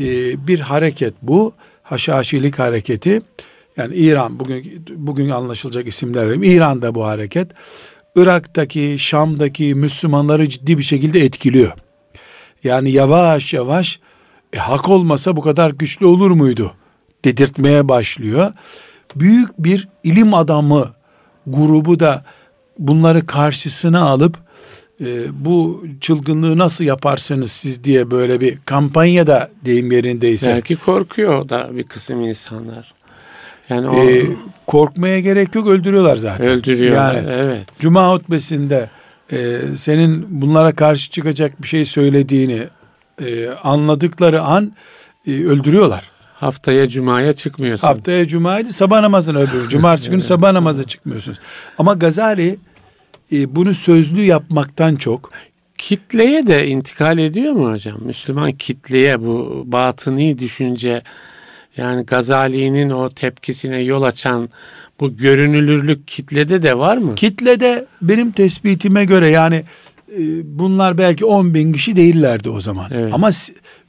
e, 0.00 0.06
bir 0.46 0.60
hareket 0.60 1.14
bu. 1.22 1.54
Haşhaşilik 1.82 2.58
hareketi. 2.58 3.20
Yani 3.76 3.94
İran 3.94 4.38
bugün 4.38 4.84
bugün 4.96 5.30
anlaşılacak 5.30 5.86
isimler 5.88 6.24
vereyim. 6.24 6.42
İran'da 6.42 6.94
bu 6.94 7.06
hareket. 7.06 7.50
Irak'taki, 8.16 8.96
Şam'daki 8.98 9.74
Müslümanları 9.74 10.48
ciddi 10.48 10.78
bir 10.78 10.82
şekilde 10.82 11.20
etkiliyor. 11.20 11.72
Yani 12.64 12.90
yavaş 12.90 13.54
yavaş 13.54 14.00
e, 14.52 14.58
hak 14.58 14.88
olmasa 14.88 15.36
bu 15.36 15.40
kadar 15.40 15.70
güçlü 15.70 16.06
olur 16.06 16.30
muydu 16.30 16.74
dedirtmeye 17.24 17.88
başlıyor. 17.88 18.52
Büyük 19.16 19.58
bir 19.58 19.88
ilim 20.04 20.34
adamı 20.34 20.90
grubu 21.46 22.00
da 22.00 22.24
bunları 22.78 23.26
karşısına 23.26 24.00
alıp 24.00 24.36
e, 25.00 25.44
bu 25.44 25.84
çılgınlığı 26.00 26.58
nasıl 26.58 26.84
yaparsınız 26.84 27.52
siz 27.52 27.84
diye 27.84 28.10
böyle 28.10 28.40
bir 28.40 28.58
kampanyada 28.66 29.50
deyim 29.64 29.92
yerindeyse. 29.92 30.50
Belki 30.50 30.76
korkuyor 30.76 31.48
da 31.48 31.76
bir 31.76 31.82
kısım 31.82 32.20
insanlar. 32.20 32.94
Yani 33.68 33.88
o 33.88 34.04
e, 34.04 34.26
korkmaya 34.66 35.20
gerek 35.20 35.54
yok 35.54 35.68
öldürüyorlar 35.68 36.16
zaten. 36.16 36.46
Öldürüyorlar 36.46 37.14
yani, 37.14 37.30
evet. 37.30 37.66
Cuma 37.78 38.12
hutbesinde 38.12 38.90
e, 39.32 39.58
senin 39.76 40.26
bunlara 40.28 40.72
karşı 40.72 41.10
çıkacak 41.10 41.62
bir 41.62 41.68
şey 41.68 41.84
söylediğini 41.84 42.62
e, 43.20 43.48
anladıkları 43.48 44.42
an 44.42 44.72
e, 45.26 45.30
öldürüyorlar. 45.30 46.13
Haftaya 46.44 46.88
cumaya 46.88 47.32
çıkmıyorsun. 47.32 47.86
Haftaya 47.86 48.28
cumaydı 48.28 48.72
sabah 48.72 49.00
namazına 49.00 49.38
öbür. 49.38 49.68
Cumartesi 49.68 50.10
günü 50.10 50.22
sabah 50.22 50.52
namaza 50.52 50.84
çıkmıyorsunuz. 50.84 51.38
Ama 51.78 51.94
Gazali 51.94 52.56
e, 53.32 53.56
bunu 53.56 53.74
sözlü 53.74 54.22
yapmaktan 54.22 54.94
çok 54.94 55.30
kitleye 55.78 56.46
de 56.46 56.66
intikal 56.68 57.18
ediyor 57.18 57.52
mu 57.52 57.72
hocam? 57.72 57.96
Müslüman 58.00 58.52
kitleye 58.52 59.20
bu 59.20 59.62
batıni 59.66 60.38
düşünce 60.38 61.02
yani 61.76 62.06
Gazali'nin 62.06 62.90
o 62.90 63.10
tepkisine 63.10 63.78
yol 63.78 64.02
açan 64.02 64.48
bu 65.00 65.16
görünülürlük 65.16 66.08
kitlede 66.08 66.62
de 66.62 66.78
var 66.78 66.96
mı? 66.96 67.14
Kitlede 67.14 67.86
benim 68.02 68.30
tespitime 68.30 69.04
göre 69.04 69.28
yani 69.28 69.64
e, 70.18 70.20
bunlar 70.58 70.98
belki 70.98 71.24
10 71.24 71.54
bin 71.54 71.72
kişi 71.72 71.96
değillerdi 71.96 72.50
o 72.50 72.60
zaman. 72.60 72.90
Evet. 72.94 73.14
Ama 73.14 73.30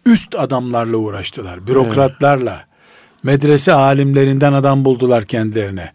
üst 0.05 0.35
adamlarla 0.35 0.97
uğraştılar. 0.97 1.67
Bürokratlarla. 1.67 2.65
Medrese 3.23 3.73
alimlerinden 3.73 4.53
adam 4.53 4.85
buldular 4.85 5.25
kendilerine. 5.25 5.91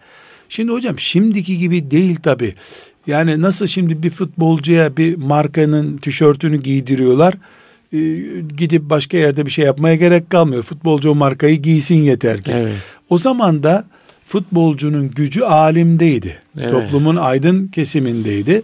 Şimdi 0.49 0.73
hocam 0.73 0.99
şimdiki 0.99 1.59
gibi 1.59 1.91
değil 1.91 2.17
tabi. 2.17 2.55
Yani 3.07 3.43
nasıl 3.43 3.67
şimdi 3.67 4.03
bir 4.03 4.11
futbolcuya 4.11 4.97
bir 4.97 5.17
markanın 5.17 5.97
tişörtünü 5.97 6.63
giydiriyorlar. 6.63 7.35
Ee, 7.93 7.99
gidip 8.57 8.83
başka 8.83 9.17
yerde 9.17 9.47
bir 9.47 9.51
şey 9.51 9.65
yapmaya 9.65 9.95
gerek 9.95 10.31
kalmıyor. 10.31 10.63
Futbolcu 10.63 11.11
o 11.11 11.15
markayı 11.15 11.63
giysin 11.63 11.95
yeter 12.03 12.41
ki. 12.41 12.53
Evet. 12.55 12.73
O 13.09 13.19
zaman 13.19 13.63
da 13.63 13.85
futbolcunun 14.27 15.11
gücü 15.11 15.43
alimdeydi. 15.43 16.39
Evet. 16.59 16.71
Toplumun 16.71 17.17
aydın 17.17 17.67
kesimindeydi. 17.67 18.63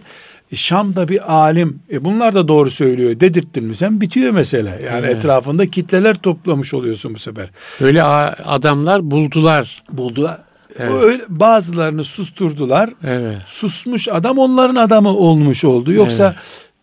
E, 0.51 0.55
Şam'da 0.55 1.07
bir 1.07 1.33
alim, 1.33 1.79
e 1.91 2.05
bunlar 2.05 2.35
da 2.35 2.47
doğru 2.47 2.71
söylüyor 2.71 3.19
dedirttin 3.19 3.63
mi 3.63 3.75
sen 3.75 4.01
bitiyor 4.01 4.31
mesele. 4.31 4.79
Yani 4.85 5.05
evet. 5.05 5.15
etrafında 5.15 5.67
kitleler 5.67 6.15
toplamış 6.15 6.73
oluyorsun 6.73 7.13
bu 7.13 7.19
sefer. 7.19 7.49
Öyle 7.81 8.03
adamlar 8.03 9.11
buldular. 9.11 9.81
Buldular. 9.91 10.41
Evet. 10.79 11.03
Öyle, 11.03 11.23
bazılarını 11.29 12.03
susturdular. 12.03 12.89
Evet. 13.03 13.37
Susmuş 13.45 14.07
adam 14.07 14.37
onların 14.37 14.75
adamı 14.75 15.09
olmuş 15.09 15.65
oldu. 15.65 15.93
Yoksa 15.93 16.25
evet. 16.25 16.35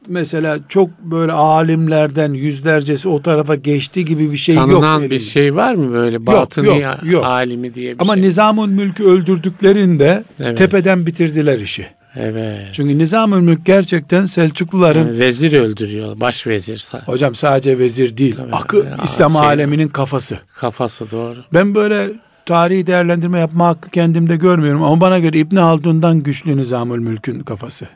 mesela 0.08 0.58
çok 0.68 0.98
böyle 0.98 1.32
alimlerden 1.32 2.32
yüzlercesi 2.32 3.08
o 3.08 3.22
tarafa 3.22 3.54
geçti 3.54 4.04
gibi 4.04 4.32
bir 4.32 4.36
şey 4.36 4.54
Tanınan 4.54 4.72
yok. 4.72 4.82
Tanınan 4.82 5.10
bir 5.10 5.20
şey 5.20 5.54
var 5.54 5.74
mı 5.74 5.92
böyle 5.92 6.26
batıni 6.26 6.66
yok, 6.66 6.80
yok, 6.80 6.98
yok. 7.02 7.24
alimi 7.24 7.74
diye 7.74 7.94
bir 7.94 8.00
Ama 8.00 8.14
şey? 8.14 8.20
Ama 8.20 8.26
Nizam'ın 8.26 8.70
mülkü 8.70 9.04
öldürdüklerinde 9.04 10.24
evet. 10.40 10.58
tepeden 10.58 11.06
bitirdiler 11.06 11.58
işi. 11.58 11.86
Evet. 12.16 12.68
Çünkü 12.72 12.98
Nizam-ı 12.98 13.40
Mülk 13.40 13.66
gerçekten 13.66 14.26
Selçukluların 14.26 15.06
yani 15.06 15.18
vezir 15.18 15.52
öldürüyor, 15.52 16.20
baş 16.20 16.46
vezir. 16.46 16.86
Hocam 17.06 17.34
sadece 17.34 17.78
vezir 17.78 18.16
değil. 18.16 18.36
Tabii, 18.36 18.52
akı 18.52 18.76
yani, 18.76 19.00
İslam 19.04 19.32
şey, 19.32 19.40
aleminin 19.40 19.88
kafası. 19.88 20.38
Kafası 20.54 21.10
doğru. 21.10 21.44
Ben 21.54 21.74
böyle 21.74 22.12
tarihi 22.46 22.86
değerlendirme 22.86 23.38
yapma 23.38 23.66
hakkı 23.66 23.90
kendimde 23.90 24.36
görmüyorum 24.36 24.82
ama 24.82 25.00
bana 25.00 25.18
göre 25.18 25.38
İbn 25.38 25.56
Haldun'dan 25.56 26.20
güçlü 26.20 26.56
Nizamül 26.56 26.98
Mülk'ün 26.98 27.40
kafası. 27.40 27.88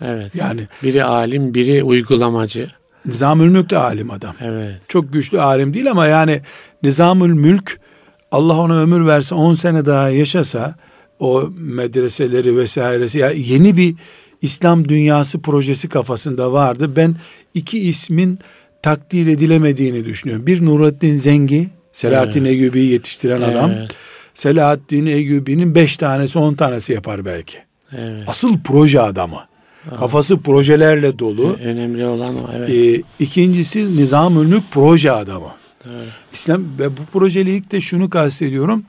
Evet. 0.00 0.34
Yani 0.34 0.68
biri 0.82 1.04
alim, 1.04 1.54
biri 1.54 1.82
uygulamacı. 1.82 2.70
Nizamül 3.06 3.48
Mülk 3.48 3.70
de 3.70 3.78
alim 3.78 4.10
adam. 4.10 4.34
Evet. 4.40 4.80
Çok 4.88 5.12
güçlü 5.12 5.40
alim 5.40 5.74
değil 5.74 5.90
ama 5.90 6.06
yani 6.06 6.40
Nizamül 6.82 7.34
Mülk 7.34 7.80
Allah 8.30 8.56
ona 8.56 8.78
ömür 8.78 9.06
verse 9.06 9.34
10 9.34 9.54
sene 9.54 9.86
daha 9.86 10.08
yaşasa 10.08 10.74
o 11.24 11.50
medreseleri 11.58 12.56
vesairesi 12.56 13.18
yani 13.18 13.48
yeni 13.48 13.76
bir 13.76 13.94
İslam 14.42 14.88
dünyası 14.88 15.40
projesi 15.40 15.88
kafasında 15.88 16.52
vardı. 16.52 16.96
Ben 16.96 17.16
iki 17.54 17.78
ismin 17.78 18.38
takdir 18.82 19.26
edilemediğini 19.26 20.04
düşünüyorum. 20.04 20.46
Bir 20.46 20.64
Nurattin 20.64 21.16
Zengi, 21.16 21.68
Selahattin 21.92 22.40
evet. 22.40 22.50
Eyyubi'yi 22.52 22.90
yetiştiren 22.90 23.40
evet. 23.40 23.56
adam. 23.56 23.70
Selahattin 24.34 25.06
Eyyubi'nin 25.06 25.74
beş 25.74 25.96
tanesi 25.96 26.38
on 26.38 26.54
tanesi 26.54 26.92
yapar 26.92 27.24
belki. 27.24 27.56
Evet. 27.92 28.22
Asıl 28.26 28.58
proje 28.64 29.00
adamı. 29.00 29.36
Aha. 29.90 29.96
Kafası 29.96 30.38
projelerle 30.38 31.18
dolu. 31.18 31.56
Önemli 31.62 32.06
olan 32.06 32.34
o 32.34 32.50
evet. 32.56 32.70
Ee, 32.70 33.02
ikincisi 33.20 33.96
Nizam-ül 33.96 34.60
proje 34.70 35.12
adamı. 35.12 35.52
Evet. 35.86 36.08
İslam 36.32 36.62
ve 36.78 36.90
bu 36.90 37.00
projelik 37.12 37.72
de 37.72 37.80
şunu 37.80 38.10
kastediyorum. 38.10 38.84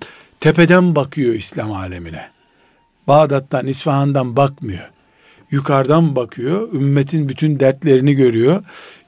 Tepeden 0.46 0.96
bakıyor 0.96 1.34
İslam 1.34 1.72
alemine. 1.72 2.30
Bağdat'tan, 3.08 3.68
İsfahan'dan 3.68 4.36
bakmıyor. 4.36 4.90
Yukarıdan 5.52 6.16
bakıyor. 6.16 6.74
Ümmetin 6.74 7.30
bütün 7.30 7.60
dertlerini 7.60 8.14
görüyor. 8.14 8.64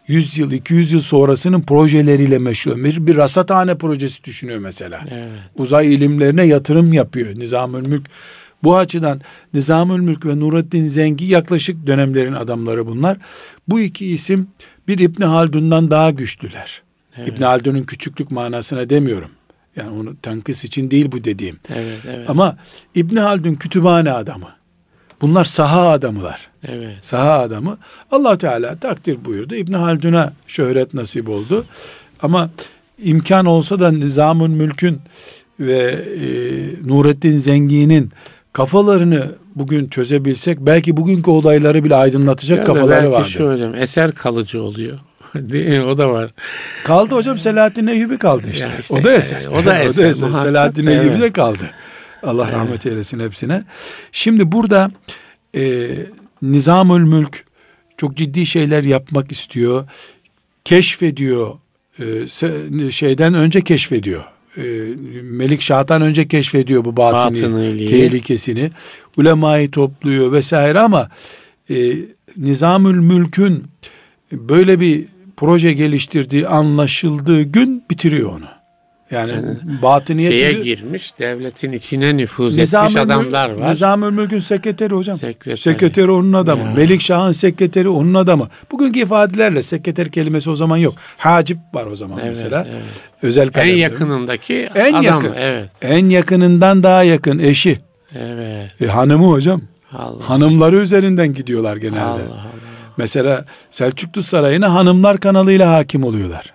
100 0.07 0.37
yıl, 0.37 0.51
200 0.51 0.91
yıl 0.91 1.01
sonrasının 1.01 1.61
projeleriyle 1.61 2.39
meşgul. 2.39 2.83
Bir, 2.83 3.07
bir 3.07 3.15
rasathane 3.15 3.77
projesi 3.77 4.23
düşünüyor 4.23 4.59
mesela. 4.59 5.05
Evet. 5.11 5.29
Uzay 5.55 5.95
ilimlerine 5.95 6.43
yatırım 6.43 6.93
yapıyor 6.93 7.35
Nizamül 7.35 7.87
Mülk. 7.87 8.05
Bu 8.63 8.77
açıdan 8.77 9.21
Nizamül 9.53 9.99
Mülk 9.99 10.25
ve 10.25 10.39
Nurettin 10.39 10.87
Zengi 10.87 11.25
yaklaşık 11.25 11.87
dönemlerin 11.87 12.33
adamları 12.33 12.87
bunlar. 12.87 13.17
Bu 13.67 13.79
iki 13.79 14.05
isim 14.05 14.47
bir 14.87 14.99
İbni 14.99 15.25
Haldun'dan 15.25 15.91
daha 15.91 16.11
güçlüler. 16.11 16.81
Evet. 17.17 17.29
İbni 17.29 17.45
Haldun'un 17.45 17.83
küçüklük 17.83 18.31
manasına 18.31 18.89
demiyorum. 18.89 19.29
Yani 19.77 19.99
onu 19.99 20.15
tenkis 20.17 20.63
için 20.65 20.91
değil 20.91 21.11
bu 21.11 21.23
dediğim. 21.23 21.59
Evet, 21.75 21.99
evet. 22.07 22.29
Ama 22.29 22.57
İbni 22.95 23.19
Haldun 23.19 23.55
kütüphane 23.55 24.11
adamı. 24.11 24.49
Bunlar 25.21 25.45
saha 25.45 25.89
adamılar. 25.89 26.49
Evet. 26.67 26.97
Saha 27.01 27.39
adamı. 27.39 27.77
Allah 28.11 28.37
Teala 28.37 28.79
takdir 28.79 29.25
buyurdu. 29.25 29.55
İbn 29.55 29.73
Haldun'a 29.73 30.33
şöhret 30.47 30.93
nasip 30.93 31.29
oldu. 31.29 31.65
Ama 32.21 32.49
imkan 33.03 33.45
olsa 33.45 33.79
da 33.79 33.91
Nizam'ın 33.91 34.51
mülkün 34.51 34.99
ve 35.59 36.05
e, 36.21 36.27
Nurettin 36.87 37.37
Zengin'in 37.37 38.11
kafalarını 38.53 39.31
bugün 39.55 39.87
çözebilsek 39.87 40.59
belki 40.59 40.97
bugünkü 40.97 41.29
olayları 41.31 41.83
bile 41.83 41.95
aydınlatacak 41.95 42.57
ya 42.57 42.63
kafaları 42.63 43.11
vardı. 43.11 43.27
Belki 43.29 43.43
hocam 43.43 43.75
eser 43.75 44.11
kalıcı 44.11 44.63
oluyor. 44.63 44.99
O 45.87 45.97
da 45.97 46.11
var. 46.11 46.31
Kaldı 46.83 47.15
hocam 47.15 47.39
Selahattin 47.39 47.87
Eyyubi 47.87 48.17
kaldı 48.17 48.47
işte. 48.51 48.69
işte 48.79 48.93
o 48.93 49.03
da 49.03 49.13
eser. 49.13 49.45
o 49.45 49.65
da 49.65 49.79
eser. 49.79 50.03
o 50.03 50.21
da 50.21 50.29
eser. 50.29 50.31
Selahattin 50.41 50.87
Eyyubi 50.87 51.07
evet. 51.07 51.21
de 51.21 51.31
kaldı. 51.31 51.71
Allah 52.23 52.43
evet. 52.43 52.55
rahmet 52.55 52.85
eylesin 52.85 53.19
hepsine. 53.19 53.63
Şimdi 54.11 54.51
burada 54.51 54.91
e, 55.55 55.89
Nizamül 56.41 57.03
Mülk 57.03 57.45
çok 57.97 58.17
ciddi 58.17 58.45
şeyler 58.45 58.83
yapmak 58.83 59.31
istiyor. 59.31 59.87
Keşfediyor. 60.65 61.57
E, 61.99 62.91
şeyden 62.91 63.33
önce 63.33 63.61
keşfediyor. 63.61 64.23
E, 64.57 64.61
Melik 65.21 65.61
Şah'tan 65.61 66.01
önce 66.01 66.27
keşfediyor 66.27 66.85
bu 66.85 66.97
batini 66.97 67.43
Batıniliği. 67.43 67.87
tehlikesini. 67.87 68.71
Ulemayı 69.17 69.71
topluyor 69.71 70.31
vesaire 70.31 70.79
ama 70.79 71.09
e, 71.69 71.75
Nizamül 72.37 72.99
Mülk'ün 72.99 73.63
böyle 74.31 74.79
bir 74.79 75.05
proje 75.37 75.73
geliştirdiği 75.73 76.47
anlaşıldığı 76.47 77.41
gün 77.41 77.83
bitiriyor 77.89 78.31
onu. 78.37 78.57
Yani, 79.11 79.31
yani 79.31 79.81
batıniyeti... 79.81 80.37
Şeye 80.37 80.53
girmiş, 80.53 81.19
devletin 81.19 81.71
içine 81.71 82.17
nüfuz 82.17 82.57
Nizam 82.57 82.85
etmiş 82.85 83.01
adamlar 83.01 83.49
var. 83.51 83.71
Nizam 83.71 84.13
Mülk'ün 84.13 84.39
sekreteri 84.39 84.93
hocam. 84.93 85.17
Sekreteri. 85.17 85.57
Sekreteri 85.57 86.11
onun 86.11 86.33
adamı. 86.33 86.63
Ya. 86.63 86.71
Melik 86.71 87.01
Şah'ın 87.01 87.31
sekreteri 87.31 87.89
onun 87.89 88.13
adamı. 88.13 88.49
Bugünkü 88.71 88.99
ifadelerle 88.99 89.61
sekreter 89.61 90.11
kelimesi 90.11 90.49
o 90.49 90.55
zaman 90.55 90.77
yok. 90.77 90.95
Hacip 91.17 91.57
var 91.73 91.85
o 91.85 91.95
zaman 91.95 92.19
evet, 92.19 92.29
mesela. 92.29 92.67
Evet. 92.69 92.81
Özel 93.21 93.49
En 93.55 93.75
yakınındaki 93.75 94.69
en 94.75 94.93
adam. 94.93 95.03
Yakın. 95.03 95.33
Evet. 95.37 95.69
En 95.81 96.09
yakınından 96.09 96.83
daha 96.83 97.03
yakın 97.03 97.39
eşi. 97.39 97.77
Evet. 98.15 98.81
E, 98.81 98.87
hanımı 98.87 99.27
hocam. 99.27 99.61
Allah. 99.93 100.29
Hanımları 100.29 100.77
üzerinden 100.79 101.33
gidiyorlar 101.33 101.77
genelde. 101.77 102.01
Allah 102.01 102.13
Allah. 102.13 102.57
Mesela 102.97 103.45
Selçuklu 103.69 104.23
Sarayı'na 104.23 104.73
hanımlar 104.73 105.19
kanalıyla 105.19 105.73
hakim 105.73 106.03
oluyorlar. 106.03 106.53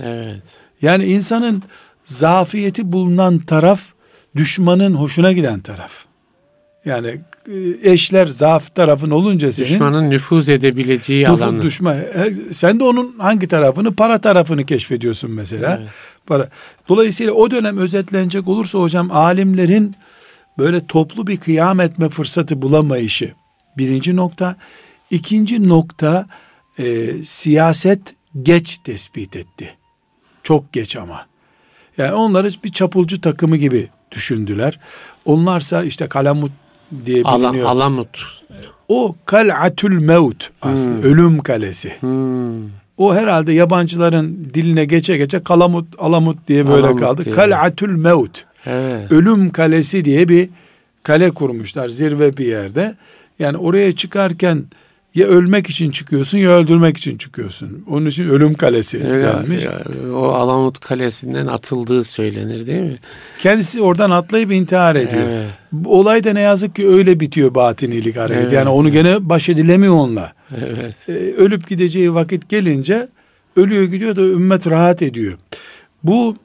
Evet. 0.00 0.42
Yani 0.82 1.04
insanın 1.04 1.62
zafiyeti 2.04 2.92
bulunan 2.92 3.38
taraf 3.38 3.80
düşmanın 4.36 4.94
hoşuna 4.94 5.32
giden 5.32 5.60
taraf. 5.60 5.90
Yani 6.84 7.20
e, 7.82 7.90
eşler 7.92 8.26
zaaf 8.26 8.74
tarafın 8.74 9.10
olunca 9.10 9.52
senin 9.52 9.68
düşmanın 9.68 10.10
nüfuz 10.10 10.48
edebileceği 10.48 11.24
nüfuz, 11.24 11.42
alanı. 11.42 11.62
Düşman, 11.62 11.96
e, 11.96 12.32
sen 12.52 12.78
de 12.78 12.84
onun 12.84 13.14
hangi 13.18 13.48
tarafını? 13.48 13.94
Para 13.94 14.18
tarafını 14.18 14.66
keşfediyorsun 14.66 15.30
mesela. 15.30 15.78
Evet. 15.80 15.90
Para. 16.26 16.48
Dolayısıyla 16.88 17.32
o 17.32 17.50
dönem 17.50 17.78
özetlenecek 17.78 18.48
olursa 18.48 18.78
hocam 18.78 19.10
alimlerin 19.10 19.94
böyle 20.58 20.86
toplu 20.86 21.26
bir 21.26 21.36
kıyam 21.36 21.80
etme 21.80 22.08
fırsatı 22.08 22.62
bulamayışı 22.62 23.32
birinci 23.78 24.16
nokta. 24.16 24.56
İkinci 25.10 25.68
nokta 25.68 26.26
e, 26.78 27.12
siyaset 27.24 28.00
geç 28.42 28.78
tespit 28.78 29.36
etti. 29.36 29.76
Çok 30.42 30.72
geç 30.72 30.96
ama. 30.96 31.26
Yani 31.98 32.12
onları 32.12 32.50
bir 32.64 32.72
çapulcu 32.72 33.20
takımı 33.20 33.56
gibi 33.56 33.88
düşündüler. 34.12 34.80
Onlarsa 35.24 35.84
işte 35.84 36.06
kalamut 36.06 36.52
diye 37.06 37.24
biliniyor. 37.24 37.54
Ala, 37.54 37.68
alamut. 37.68 38.42
O 38.88 39.14
kal'atül 39.24 39.98
mevt 39.98 40.50
aslında 40.62 41.02
hmm. 41.02 41.10
ölüm 41.10 41.38
kalesi. 41.38 41.92
Hmm. 42.00 42.68
O 42.96 43.14
herhalde 43.14 43.52
yabancıların 43.52 44.50
diline 44.54 44.84
geçe 44.84 45.16
geçe 45.16 45.42
kalamut 45.42 45.86
alamut 45.98 46.48
diye 46.48 46.66
böyle 46.68 46.86
alamut 46.86 47.00
kaldı. 47.00 47.24
Diye. 47.24 47.34
Kal'atül 47.34 47.98
mevt. 47.98 48.44
Evet. 48.66 49.12
Ölüm 49.12 49.50
kalesi 49.50 50.04
diye 50.04 50.28
bir 50.28 50.48
kale 51.02 51.30
kurmuşlar 51.30 51.88
zirve 51.88 52.36
bir 52.36 52.46
yerde. 52.46 52.94
Yani 53.38 53.56
oraya 53.56 53.96
çıkarken 53.96 54.64
ya 55.16 55.26
ölmek 55.26 55.70
için 55.70 55.90
çıkıyorsun 55.90 56.38
ya 56.38 56.50
öldürmek 56.50 56.96
için 56.96 57.18
çıkıyorsun. 57.18 57.84
Onun 57.90 58.06
için 58.06 58.28
ölüm 58.28 58.54
kalesi 58.54 58.96
ya, 58.96 59.22
denmiş. 59.22 59.64
Ya, 59.64 59.82
o 60.14 60.24
Alamut 60.24 60.78
Kalesi'nden 60.78 61.46
atıldığı 61.46 62.04
söylenir 62.04 62.66
değil 62.66 62.82
mi? 62.82 62.98
Kendisi 63.38 63.82
oradan 63.82 64.10
atlayıp 64.10 64.52
intihar 64.52 64.96
ediyor. 64.96 65.22
Evet. 65.28 65.46
Olay 65.86 66.24
da 66.24 66.32
ne 66.32 66.40
yazık 66.40 66.74
ki 66.74 66.88
öyle 66.88 67.20
bitiyor 67.20 67.54
batinilik 67.54 68.16
hareket. 68.16 68.42
Evet. 68.42 68.52
Yani 68.52 68.68
onu 68.68 68.90
gene 68.90 69.28
baş 69.28 69.48
edilemiyor 69.48 69.94
onunla. 69.94 70.32
Evet. 70.56 70.96
Ee, 71.08 71.12
ölüp 71.12 71.68
gideceği 71.68 72.14
vakit 72.14 72.48
gelince 72.48 73.08
ölüyor 73.56 73.84
gidiyor 73.84 74.16
da 74.16 74.22
ümmet 74.22 74.66
rahat 74.66 75.02
ediyor. 75.02 75.38
Bu 76.02 76.36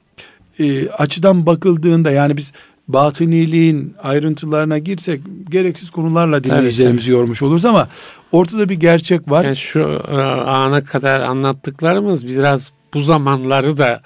e, 0.58 0.88
açıdan 0.88 1.46
bakıldığında 1.46 2.10
yani 2.10 2.36
biz 2.36 2.52
batıniliğin 2.88 3.94
ayrıntılarına 4.02 4.78
girsek 4.78 5.20
gereksiz 5.50 5.90
konularla 5.90 6.44
dinleyicilerimizi 6.44 7.10
yormuş 7.10 7.42
oluruz 7.42 7.64
ama 7.64 7.88
ortada 8.32 8.68
bir 8.68 8.74
gerçek 8.74 9.30
var. 9.30 9.44
Yani 9.44 9.56
şu 9.56 10.02
e, 10.08 10.16
ana 10.16 10.84
kadar 10.84 11.20
anlattıklarımız 11.20 12.26
biraz 12.26 12.72
bu 12.94 13.02
zamanları 13.02 13.78
da 13.78 14.02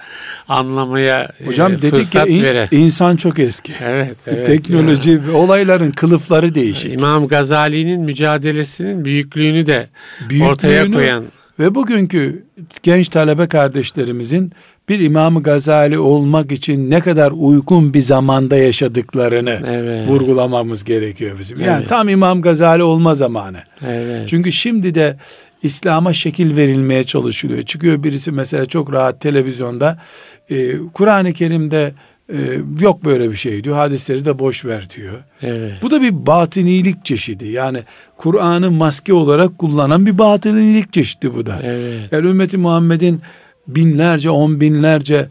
anlamaya 0.48 1.32
e, 1.40 1.46
Hocam 1.46 1.72
e, 1.72 1.82
dedik 1.82 2.12
ki 2.12 2.18
in, 2.26 2.78
insan 2.78 3.16
çok 3.16 3.38
eski. 3.38 3.72
Evet, 3.84 4.16
evet 4.26 4.46
Teknoloji 4.46 5.10
yani. 5.10 5.30
olayların 5.30 5.90
kılıfları 5.90 6.54
değişik. 6.54 6.92
İmam 6.92 7.28
Gazali'nin 7.28 8.00
mücadelesinin 8.00 9.04
büyüklüğünü 9.04 9.66
de 9.66 9.88
büyüklüğünü 10.20 10.50
ortaya 10.50 10.90
koyan 10.90 11.24
ve 11.58 11.74
bugünkü 11.74 12.44
genç 12.82 13.08
talebe 13.08 13.46
kardeşlerimizin 13.48 14.52
bir 14.88 15.00
İmam 15.00 15.42
Gazali 15.42 15.98
olmak 15.98 16.52
için 16.52 16.90
ne 16.90 17.00
kadar 17.00 17.32
uygun 17.36 17.94
bir 17.94 18.00
zamanda 18.00 18.56
yaşadıklarını 18.56 19.62
evet. 19.66 20.08
vurgulamamız 20.08 20.84
gerekiyor 20.84 21.36
bizim. 21.38 21.60
Yani 21.60 21.78
evet. 21.78 21.88
tam 21.88 22.08
İmam 22.08 22.42
Gazali 22.42 22.82
olma 22.82 23.14
zamanı. 23.14 23.58
Evet. 23.86 24.28
Çünkü 24.28 24.52
şimdi 24.52 24.94
de 24.94 25.16
İslam'a 25.62 26.12
şekil 26.12 26.56
verilmeye 26.56 27.04
çalışılıyor. 27.04 27.62
Çıkıyor 27.62 28.02
birisi 28.02 28.32
mesela 28.32 28.66
çok 28.66 28.92
rahat 28.92 29.20
televizyonda 29.20 29.98
e, 30.50 30.78
Kur'an-ı 30.94 31.32
Kerim'de 31.32 31.94
e, 32.32 32.36
yok 32.80 33.04
böyle 33.04 33.30
bir 33.30 33.36
şey 33.36 33.64
diyor. 33.64 33.76
Hadisleri 33.76 34.24
de 34.24 34.38
boş 34.38 34.64
ver 34.64 34.88
diyor. 34.96 35.24
Evet. 35.42 35.74
Bu 35.82 35.90
da 35.90 36.02
bir 36.02 36.26
batinilik 36.26 37.04
çeşidi. 37.04 37.48
Yani 37.48 37.78
Kur'an'ı 38.16 38.70
maske 38.70 39.12
olarak 39.12 39.58
kullanan 39.58 40.06
bir 40.06 40.18
batinilik 40.18 40.92
çeşidi 40.92 41.34
bu 41.34 41.46
da. 41.46 41.60
Evet. 41.62 42.12
Yani 42.12 42.28
ümmeti 42.28 42.56
Muhammed'in 42.56 43.20
binlerce, 43.68 44.30
on 44.30 44.60
binlerce 44.60 45.28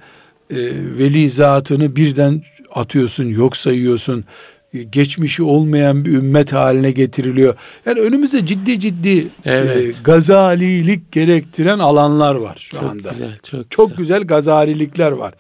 e, 0.50 0.58
veli 0.98 1.30
zatını 1.30 1.96
birden 1.96 2.44
atıyorsun, 2.74 3.26
yok 3.26 3.58
sayıyorsun. 3.58 4.26
E, 4.74 4.84
geçmişi 4.84 5.44
olmayan 5.44 6.06
bir 6.06 6.12
ümmet 6.12 6.54
haline 6.54 6.92
getiriliyor. 6.92 7.56
Yani 7.86 8.00
önümüzde 8.00 8.46
ciddi 8.46 8.80
ciddi 8.80 9.20
e, 9.20 9.26
evet. 9.46 9.78
e, 9.78 10.04
gazalilik 10.04 11.12
gerektiren 11.12 11.80
alanlar 11.80 12.36
var 12.36 12.58
şu 12.60 12.76
çok 12.76 12.84
anda. 12.84 13.12
Güzel, 13.12 13.40
çok, 13.44 13.72
çok 13.72 13.90
güzel. 13.90 13.98
güzel 13.98 14.24
gazalilikler 14.24 15.12
var. 15.12 15.34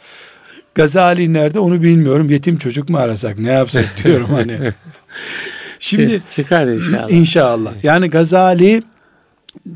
Gazali 0.75 1.34
nerede 1.34 1.60
onu 1.60 1.81
bilmiyorum. 1.81 2.29
Yetim 2.29 2.58
çocuk 2.58 2.89
mu 2.89 2.97
arasak 2.97 3.39
ne 3.39 3.51
yapsak 3.51 3.95
diyorum 4.03 4.29
hani. 4.29 4.60
Şimdi 5.79 6.21
çıkar 6.29 6.67
inşallah. 6.67 7.10
İnşallah. 7.10 7.84
Yani 7.84 8.10
Gazali 8.10 8.84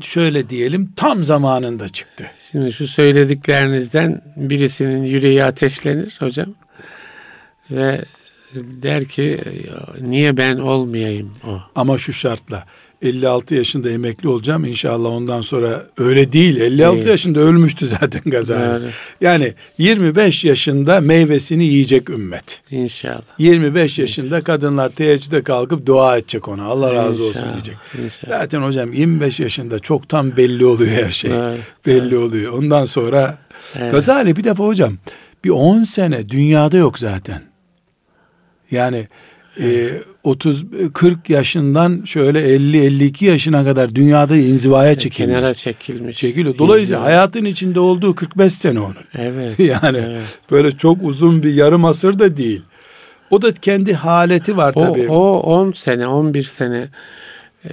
şöyle 0.02 0.48
diyelim 0.50 0.92
tam 0.96 1.24
zamanında 1.24 1.88
çıktı. 1.88 2.30
Şimdi 2.50 2.72
şu 2.72 2.88
söylediklerinizden 2.88 4.22
birisinin 4.36 5.02
yüreği 5.02 5.44
ateşlenir 5.44 6.16
hocam. 6.18 6.54
Ve 7.70 8.04
der 8.54 9.04
ki 9.04 9.40
niye 10.00 10.36
ben 10.36 10.56
olmayayım 10.56 11.32
o. 11.46 11.60
Ama 11.74 11.98
şu 11.98 12.12
şartla 12.12 12.64
56 13.02 13.54
yaşında 13.54 13.90
emekli 13.90 14.28
olacağım 14.28 14.64
inşallah 14.64 15.10
ondan 15.10 15.40
sonra 15.40 15.86
öyle 15.98 16.32
değil 16.32 16.60
56 16.60 16.96
değil. 16.96 17.08
yaşında 17.08 17.40
ölmüştü 17.40 17.86
zaten 18.00 18.22
Gazali. 18.26 18.82
Doğru. 18.82 18.90
Yani 19.20 19.54
25 19.78 20.44
yaşında 20.44 21.00
meyvesini 21.00 21.64
yiyecek 21.64 22.10
ümmet. 22.10 22.62
İnşallah. 22.70 23.22
25 23.38 23.98
yaşında 23.98 24.42
kadınlar 24.42 24.88
teheccüde 24.88 25.42
kalkıp 25.42 25.86
dua 25.86 26.16
edecek 26.16 26.48
ona 26.48 26.64
Allah 26.64 26.94
razı 26.94 27.22
inşallah. 27.22 27.28
olsun 27.28 27.48
diyecek. 27.52 27.76
İnşallah. 28.04 28.38
Zaten 28.38 28.62
hocam 28.62 28.92
25 28.92 29.40
yaşında 29.40 29.78
çoktan 29.78 30.36
belli 30.36 30.66
oluyor 30.66 31.04
her 31.04 31.12
şey. 31.12 31.30
Evet. 31.34 31.58
Belli 31.86 32.14
evet. 32.14 32.18
oluyor. 32.18 32.52
Ondan 32.52 32.86
sonra 32.86 33.38
evet. 33.78 33.92
Gazali 33.92 34.36
bir 34.36 34.44
defa 34.44 34.64
hocam 34.64 34.92
bir 35.44 35.50
10 35.50 35.84
sene 35.84 36.28
dünyada 36.28 36.76
yok 36.76 36.98
zaten. 36.98 37.42
Yani 38.70 39.08
e, 39.60 39.90
30 40.22 40.64
40 40.94 41.30
yaşından 41.30 42.02
şöyle 42.04 42.40
50 42.40 42.78
52 42.78 43.24
yaşına 43.24 43.64
kadar 43.64 43.94
dünyada 43.94 44.36
inzivaya 44.36 44.94
çekilmiş. 44.94 45.34
Kenara 45.34 45.54
çekilmiş. 45.54 46.18
Çekiliyor. 46.18 46.58
Dolayısıyla 46.58 46.98
İnziva. 46.98 47.10
hayatın 47.10 47.44
içinde 47.44 47.80
olduğu 47.80 48.14
45 48.14 48.52
sene 48.52 48.80
onun. 48.80 48.96
Evet. 49.18 49.58
yani 49.58 49.98
evet. 49.98 50.38
böyle 50.50 50.72
çok 50.72 50.98
uzun 51.02 51.42
bir 51.42 51.54
yarım 51.54 51.84
asır 51.84 52.18
da 52.18 52.36
değil. 52.36 52.62
O 53.30 53.42
da 53.42 53.52
kendi 53.52 53.94
haleti 53.94 54.56
var 54.56 54.72
o, 54.76 54.80
tabii. 54.80 55.08
O 55.08 55.38
10 55.38 55.72
sene 55.72 56.06
11 56.06 56.42
sene 56.42 56.88
e, 57.64 57.70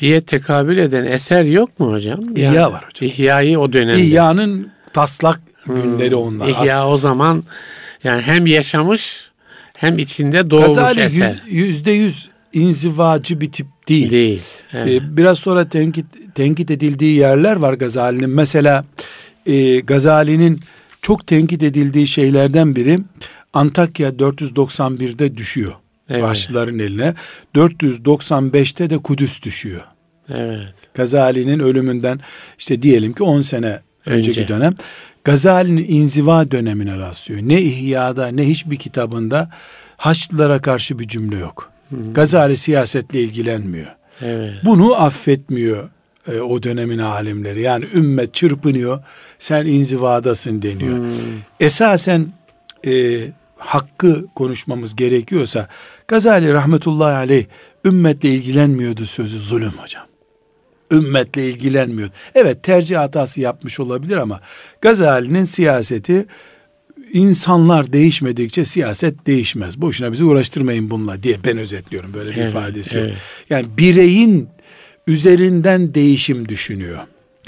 diye 0.00 0.20
tekabül 0.20 0.78
eden 0.78 1.04
eser 1.04 1.44
yok 1.44 1.80
mu 1.80 1.92
hocam? 1.92 2.20
İhya 2.36 2.52
yani, 2.52 2.72
var 2.72 2.84
hocam. 2.84 3.08
İhya'yı 3.08 3.58
o 3.58 3.72
dönemde. 3.72 4.02
İhya'nın 4.02 4.70
taslak 4.92 5.40
hmm. 5.62 5.82
günleri 5.82 6.16
onlar. 6.16 6.48
İhya 6.48 6.88
o 6.88 6.98
zaman 6.98 7.42
yani 8.04 8.22
hem 8.22 8.46
yaşamış 8.46 9.30
hem 9.84 9.98
içinde 9.98 10.50
doğmuş 10.50 10.66
Gazali 10.66 11.00
eser. 11.00 11.42
yüzde 11.46 11.90
yüz 11.90 12.28
inzivacı 12.52 13.40
bir 13.40 13.52
tip 13.52 13.66
değil. 13.88 14.10
Değil. 14.10 14.42
Ee, 14.74 15.16
biraz 15.16 15.38
sonra 15.38 15.68
tenkit, 15.68 16.06
tenkit 16.34 16.70
edildiği 16.70 17.16
yerler 17.16 17.56
var 17.56 17.74
Gazali'nin. 17.74 18.30
Mesela 18.30 18.84
e, 19.46 19.80
Gazali'nin 19.80 20.60
çok 21.02 21.26
tenkit 21.26 21.62
edildiği 21.62 22.06
şeylerden 22.06 22.76
biri 22.76 23.00
Antakya 23.52 24.10
491'de 24.10 25.36
düşüyor. 25.36 25.72
Evet. 26.08 26.22
Başlıların 26.22 26.78
eline. 26.78 27.14
495'te 27.54 28.90
de 28.90 28.98
Kudüs 28.98 29.42
düşüyor. 29.42 29.82
Evet. 30.28 30.74
Gazali'nin 30.94 31.58
ölümünden 31.58 32.20
işte 32.58 32.82
diyelim 32.82 33.12
ki 33.12 33.22
10 33.22 33.42
sene 33.42 33.80
önceki 34.06 34.40
Önce. 34.40 34.48
dönem. 34.48 34.74
Gazali'nin 35.24 35.84
inziva 35.88 36.50
dönemine 36.50 36.98
rastlıyor. 36.98 37.40
Ne 37.42 37.62
İhya'da 37.62 38.28
ne 38.28 38.48
hiçbir 38.48 38.76
kitabında 38.76 39.50
Haçlılara 39.96 40.62
karşı 40.62 40.98
bir 40.98 41.08
cümle 41.08 41.38
yok. 41.38 41.70
Hmm. 41.88 42.12
Gazali 42.12 42.56
siyasetle 42.56 43.20
ilgilenmiyor. 43.20 43.94
Evet. 44.20 44.54
Bunu 44.64 45.02
affetmiyor 45.02 45.88
e, 46.28 46.40
o 46.40 46.62
dönemin 46.62 46.98
alimleri. 46.98 47.62
Yani 47.62 47.84
ümmet 47.94 48.34
çırpınıyor. 48.34 49.02
Sen 49.38 49.66
inzivadasın 49.66 50.62
deniyor. 50.62 50.98
Hmm. 50.98 51.12
Esasen 51.60 52.26
e, 52.86 53.22
hakkı 53.56 54.26
konuşmamız 54.34 54.96
gerekiyorsa 54.96 55.68
Gazali 56.08 56.52
rahmetullahi 56.52 57.16
aleyh 57.16 57.44
ümmetle 57.84 58.28
ilgilenmiyordu 58.28 59.06
sözü 59.06 59.38
zulüm 59.38 59.72
hocam 59.72 60.04
ümmetle 60.94 61.48
ilgilenmiyor. 61.48 62.08
Evet 62.34 62.62
tercih 62.62 62.98
hatası 62.98 63.40
yapmış 63.40 63.80
olabilir 63.80 64.16
ama 64.16 64.40
Gazali'nin 64.80 65.44
siyaseti 65.44 66.26
insanlar 67.12 67.92
değişmedikçe 67.92 68.64
siyaset 68.64 69.26
değişmez. 69.26 69.80
Boşuna 69.80 70.12
bizi 70.12 70.24
uğraştırmayın 70.24 70.90
bununla 70.90 71.22
diye 71.22 71.36
ben 71.44 71.58
özetliyorum 71.58 72.14
böyle 72.14 72.30
bir 72.30 72.36
evet, 72.36 72.50
ifadesi 72.50 72.98
evet. 72.98 73.14
Yani 73.50 73.66
bireyin 73.78 74.48
üzerinden 75.06 75.94
değişim 75.94 76.48
düşünüyor. 76.48 76.98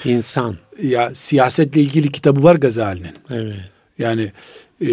İnsan. 0.05 0.57
Ya 0.83 1.15
siyasetle 1.15 1.81
ilgili 1.81 2.13
kitabı 2.13 2.43
var 2.43 2.57
Gazali'nin. 2.57 3.15
Evet. 3.31 3.55
Yani 3.99 4.33
e, 4.87 4.89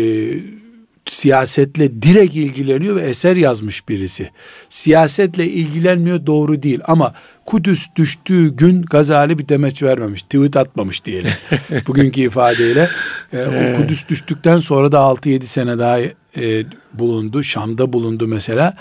siyasetle 1.06 2.02
direkt 2.02 2.36
ilgileniyor 2.36 2.96
ve 2.96 3.02
eser 3.02 3.36
yazmış 3.36 3.90
birisi. 3.90 4.30
Siyasetle 4.70 5.48
ilgilenmiyor 5.48 6.26
doğru 6.26 6.64
değil 6.64 6.80
ama 6.84 7.14
Kudüs 7.46 7.88
düştüğü 7.96 8.56
gün 8.56 8.82
Gazali 8.82 9.40
bir 9.40 9.50
demeç 9.50 9.84
vermemiş. 9.84 10.22
Tweet 10.22 10.58
atmamış 10.58 11.06
diyelim. 11.06 11.32
Bugünkü 11.88 12.22
ifadeyle. 12.22 12.90
E, 13.34 13.46
o 13.46 13.78
Kudüs 13.78 14.08
düştükten 14.10 14.60
sonra 14.60 14.92
da 14.92 14.98
6-7 14.98 15.44
sene 15.44 15.80
daha 15.80 16.00
e, 16.00 16.66
bulundu. 16.94 17.44
Şam'da 17.44 17.94
bulundu 17.94 18.28
mesela. 18.28 18.74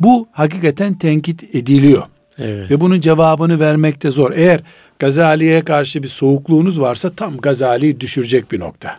Bu 0.00 0.28
hakikaten 0.32 0.94
tenkit 0.94 1.54
ediliyor. 1.54 2.02
Evet. 2.38 2.70
Ve 2.70 2.80
bunun 2.80 3.00
cevabını 3.00 3.60
vermek 3.60 4.02
de 4.02 4.10
zor. 4.10 4.32
Eğer 4.34 4.60
Gazali'ye 4.98 5.64
karşı 5.64 6.02
bir 6.02 6.08
soğukluğunuz 6.08 6.80
varsa 6.80 7.10
tam 7.10 7.36
Gazali'yi 7.36 8.00
düşürecek 8.00 8.52
bir 8.52 8.60
nokta. 8.60 8.98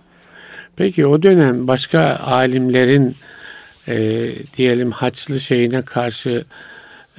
Peki 0.76 1.06
o 1.06 1.24
dönem 1.24 1.67
başka 1.67 2.00
alimlerin 2.26 3.15
e, 3.88 4.30
diyelim 4.58 4.91
haçlı 4.91 5.39
şeyine 5.39 5.82
karşı 5.82 6.45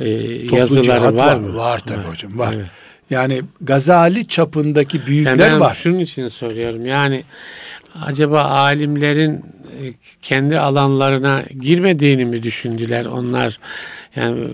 e, 0.01 0.09
yazıları 0.57 1.17
var, 1.17 1.37
mı? 1.37 1.57
Var 1.57 1.81
tabii 1.87 1.99
var. 1.99 2.09
hocam 2.09 2.39
var. 2.39 2.55
Evet. 2.57 2.67
Yani 3.11 3.43
Gazali 3.61 4.27
çapındaki 4.27 5.07
büyükler 5.07 5.31
yani 5.31 5.41
ben 5.41 5.61
var. 5.61 5.75
Şunun 5.75 5.99
için 5.99 6.29
soruyorum 6.29 6.87
yani 6.87 7.25
acaba 8.03 8.43
alimlerin 8.45 9.33
e, 9.33 9.83
kendi 10.23 10.59
alanlarına 10.59 11.43
girmediğini 11.61 12.25
mi 12.25 12.43
düşündüler 12.43 13.07
onlar? 13.07 13.61
Yani 14.17 14.49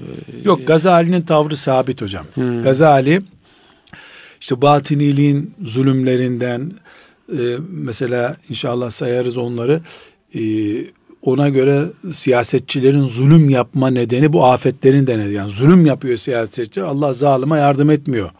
Yok 0.44 0.66
Gazali'nin 0.66 1.22
tavrı 1.22 1.56
sabit 1.56 2.02
hocam. 2.02 2.26
Hmm. 2.35 2.62
Gazali 2.62 3.22
işte 4.40 4.62
batiniliğin 4.62 5.54
zulümlerinden 5.62 6.72
e, 7.32 7.40
mesela 7.68 8.37
inşallah 8.48 8.90
sayarız 8.90 9.37
onları 9.37 9.80
e, 10.35 10.40
ona 11.22 11.48
göre 11.48 11.85
siyasetçilerin 12.12 13.07
zulüm 13.07 13.48
yapma 13.48 13.88
nedeni 13.90 14.33
bu 14.33 14.44
afetlerin 14.44 15.07
de 15.07 15.18
nedeni. 15.18 15.33
Yani 15.33 15.50
zulüm 15.50 15.87
yapıyor 15.87 16.16
siyasetçi 16.16 16.83
Allah 16.83 17.12
zalime 17.12 17.59
yardım 17.59 17.90
etmiyor 17.90 18.31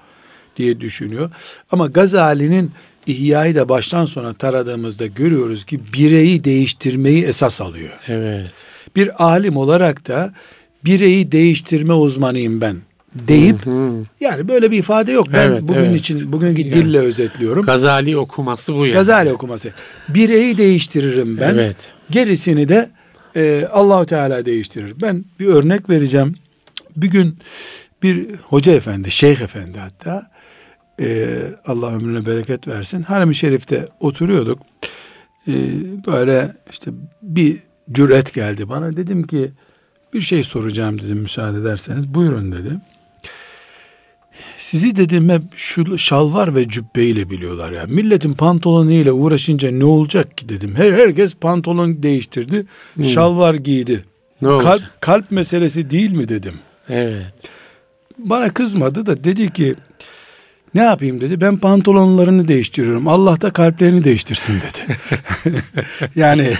diye 0.57 0.81
düşünüyor. 0.81 1.31
Ama 1.73 1.87
Gazali'nin 1.87 2.71
İhya'yı 3.07 3.55
da 3.55 3.69
baştan 3.69 4.07
sona 4.07 4.33
taradığımızda 4.33 5.07
görüyoruz 5.07 5.65
ki 5.65 5.81
bireyi 5.95 6.45
değiştirmeyi 6.45 7.25
esas 7.25 7.61
alıyor. 7.61 7.93
Evet. 8.09 8.53
Bir 8.97 9.25
alim 9.25 9.57
olarak 9.57 10.09
da 10.09 10.35
bireyi 10.85 11.33
değiştirme 11.33 11.93
uzmanıyım 11.93 12.61
ben 12.61 12.77
deyip 13.15 13.67
hı 13.67 13.71
hı. 13.71 14.05
yani 14.21 14.49
böyle 14.49 14.71
bir 14.71 14.79
ifade 14.79 15.12
yok. 15.12 15.27
Ben 15.33 15.49
evet, 15.49 15.62
bugün 15.62 15.81
evet. 15.81 16.01
için 16.01 16.33
bugünkü 16.33 16.62
yani, 16.62 16.73
dille 16.73 16.99
özetliyorum. 16.99 17.67
Gazali 17.67 18.17
okuması 18.17 18.75
bu 18.75 18.87
yani. 18.87 18.93
Gazali 18.93 19.33
okuması. 19.33 19.73
Bireyi 20.09 20.59
değiştiririm 20.59 21.39
ben. 21.41 21.55
Evet. 21.55 21.77
Gerisini 22.11 22.69
de 22.69 22.90
e, 23.37 23.69
Allahu 23.73 24.07
Teala 24.07 24.47
değiştirir. 24.47 24.95
Ben 25.03 25.25
bir 25.40 25.47
örnek 25.47 25.90
vereceğim. 25.90 26.35
Bir 26.97 27.11
gün 27.11 27.38
bir 28.03 28.35
hoca 28.35 28.73
efendi, 28.73 29.11
şeyh 29.11 29.40
efendi 29.40 29.79
hatta 29.79 30.31
e, 31.01 31.37
Allah 31.66 31.95
ömrüne 31.95 32.27
bereket 32.27 32.69
versin. 32.69 33.03
Harem-i 33.03 33.35
Şerif'te 33.35 33.87
oturuyorduk. 34.01 34.59
E, 35.49 35.53
böyle 36.07 36.57
işte 36.71 36.90
bir 37.23 37.59
cüret 37.92 38.35
geldi 38.35 38.69
bana. 38.69 38.97
Dedim 38.97 39.27
ki 39.27 39.51
bir 40.14 40.21
şey 40.21 40.42
soracağım 40.42 41.01
dedim 41.01 41.19
müsaade 41.19 41.59
ederseniz. 41.59 42.14
Buyurun 42.14 42.53
dedi. 42.53 42.71
Sizi 44.59 44.96
dedim 44.96 45.29
hep 45.29 45.42
şu 45.57 45.99
şalvar 45.99 46.55
ve 46.55 46.68
cübbeyle 46.68 47.31
biliyorlar 47.31 47.72
ya. 47.72 47.85
Milletin 47.88 48.33
pantolonuyla 48.33 49.12
uğraşınca 49.12 49.70
ne 49.70 49.85
olacak 49.85 50.38
ki 50.38 50.49
dedim. 50.49 50.75
Her 50.77 50.92
herkes 50.92 51.35
pantolon 51.35 52.03
değiştirdi. 52.03 52.66
Hmm. 52.94 53.05
Şalvar 53.05 53.55
giydi. 53.55 54.05
Ne 54.42 54.59
kalp, 54.59 54.83
kalp 55.01 55.31
meselesi 55.31 55.90
değil 55.90 56.12
mi 56.12 56.29
dedim. 56.29 56.55
Evet. 56.88 57.33
Bana 58.18 58.55
kızmadı 58.55 59.07
da 59.07 59.25
dedi 59.25 59.53
ki 59.53 59.75
ne 60.75 60.83
yapayım 60.83 61.20
dedi. 61.20 61.40
Ben 61.40 61.57
pantolonlarını 61.57 62.49
değiştiriyorum. 62.49 63.09
Allah 63.09 63.40
da 63.40 63.51
kalplerini 63.51 64.05
değiştirsin 64.05 64.55
dedi. 64.61 64.99
yani 66.16 66.53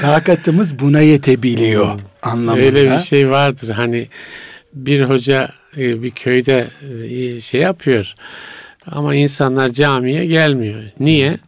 takatımız 0.00 0.78
buna 0.78 1.00
yetebiliyor 1.00 1.94
hmm. 1.94 2.00
anlamında. 2.22 2.64
Öyle 2.64 2.90
bir 2.90 2.98
şey 2.98 3.30
vardır. 3.30 3.70
Hani 3.70 4.08
bir 4.74 5.02
hoca 5.02 5.50
bir 5.76 6.10
köyde 6.10 6.66
e, 7.10 7.40
şey 7.40 7.60
yapıyor. 7.60 8.14
Ama 8.86 9.14
insanlar 9.14 9.68
camiye 9.68 10.26
gelmiyor. 10.26 10.82
Niye? 11.00 11.38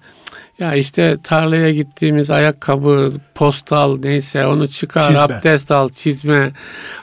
Ya 0.61 0.75
işte 0.75 1.17
tarlaya 1.25 1.71
gittiğimiz 1.71 2.31
ayakkabı, 2.31 3.13
postal 3.35 3.99
neyse 3.99 4.47
onu 4.47 4.69
çıkar, 4.69 5.03
çizme. 5.03 5.21
abdest 5.21 5.71
al, 5.71 5.89
çizme, 5.89 6.53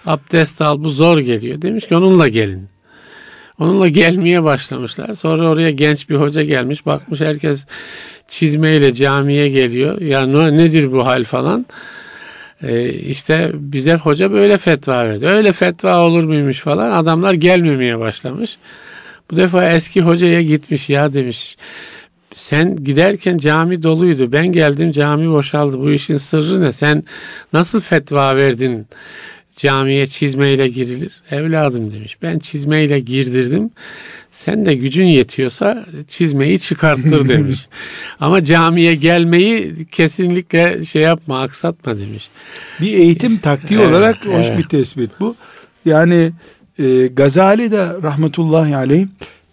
abdest 0.05 0.61
al 0.61 0.83
bu 0.83 0.89
zor 0.89 1.17
geliyor. 1.17 1.61
Demiş 1.61 1.87
ki 1.87 1.95
onunla 1.95 2.27
gelin. 2.27 2.67
Onunla 3.59 3.87
gelmeye 3.87 4.43
başlamışlar. 4.43 5.13
Sonra 5.13 5.49
oraya 5.49 5.71
genç 5.71 6.09
bir 6.09 6.15
hoca 6.15 6.43
gelmiş. 6.43 6.85
Bakmış 6.85 7.19
herkes 7.19 7.65
çizmeyle 8.27 8.93
camiye 8.93 9.49
geliyor. 9.49 10.01
Ya 10.01 10.25
ne, 10.25 10.57
nedir 10.57 10.91
bu 10.91 11.05
hal 11.05 11.23
falan. 11.23 11.65
Ee, 12.63 12.89
işte 12.89 13.51
bize 13.53 13.95
hoca 13.95 14.31
böyle 14.31 14.57
fetva 14.57 15.05
verdi. 15.05 15.27
Öyle 15.27 15.51
fetva 15.51 15.97
olur 15.97 16.23
muymuş 16.23 16.59
falan. 16.59 16.91
Adamlar 16.91 17.33
gelmemeye 17.33 17.99
başlamış. 17.99 18.57
Bu 19.31 19.37
defa 19.37 19.69
eski 19.69 20.01
hocaya 20.01 20.41
gitmiş 20.41 20.89
ya 20.89 21.13
demiş. 21.13 21.57
Sen 22.35 22.83
giderken 22.83 23.37
cami 23.37 23.83
doluydu. 23.83 24.31
Ben 24.31 24.51
geldim 24.51 24.91
cami 24.91 25.31
boşaldı. 25.31 25.79
Bu 25.79 25.91
işin 25.91 26.17
sırrı 26.17 26.61
ne? 26.61 26.71
Sen 26.71 27.03
nasıl 27.53 27.81
fetva 27.81 28.35
verdin? 28.35 28.87
Camiye 29.57 30.07
çizmeyle 30.07 30.67
girilir. 30.67 31.11
Evladım 31.31 31.93
demiş. 31.93 32.17
Ben 32.21 32.39
çizmeyle 32.39 32.99
girdirdim. 32.99 33.69
Sen 34.31 34.65
de 34.65 34.75
gücün 34.75 35.05
yetiyorsa 35.05 35.85
çizmeyi 36.07 36.59
çıkarttır 36.59 37.29
demiş. 37.29 37.67
Ama 38.19 38.43
camiye 38.43 38.95
gelmeyi 38.95 39.85
kesinlikle 39.85 40.83
şey 40.83 41.01
yapma, 41.01 41.41
aksatma 41.41 41.97
demiş. 41.97 42.29
Bir 42.81 42.93
eğitim 42.93 43.37
taktiği 43.37 43.79
evet, 43.79 43.89
olarak 43.89 44.25
hoş 44.25 44.47
evet. 44.47 44.57
bir 44.57 44.63
tespit 44.63 45.11
bu. 45.19 45.35
Yani 45.85 46.31
e, 46.79 47.07
Gazali 47.07 47.71
de 47.71 47.87
rahmetullahi 48.03 48.75
aleyh 48.75 49.07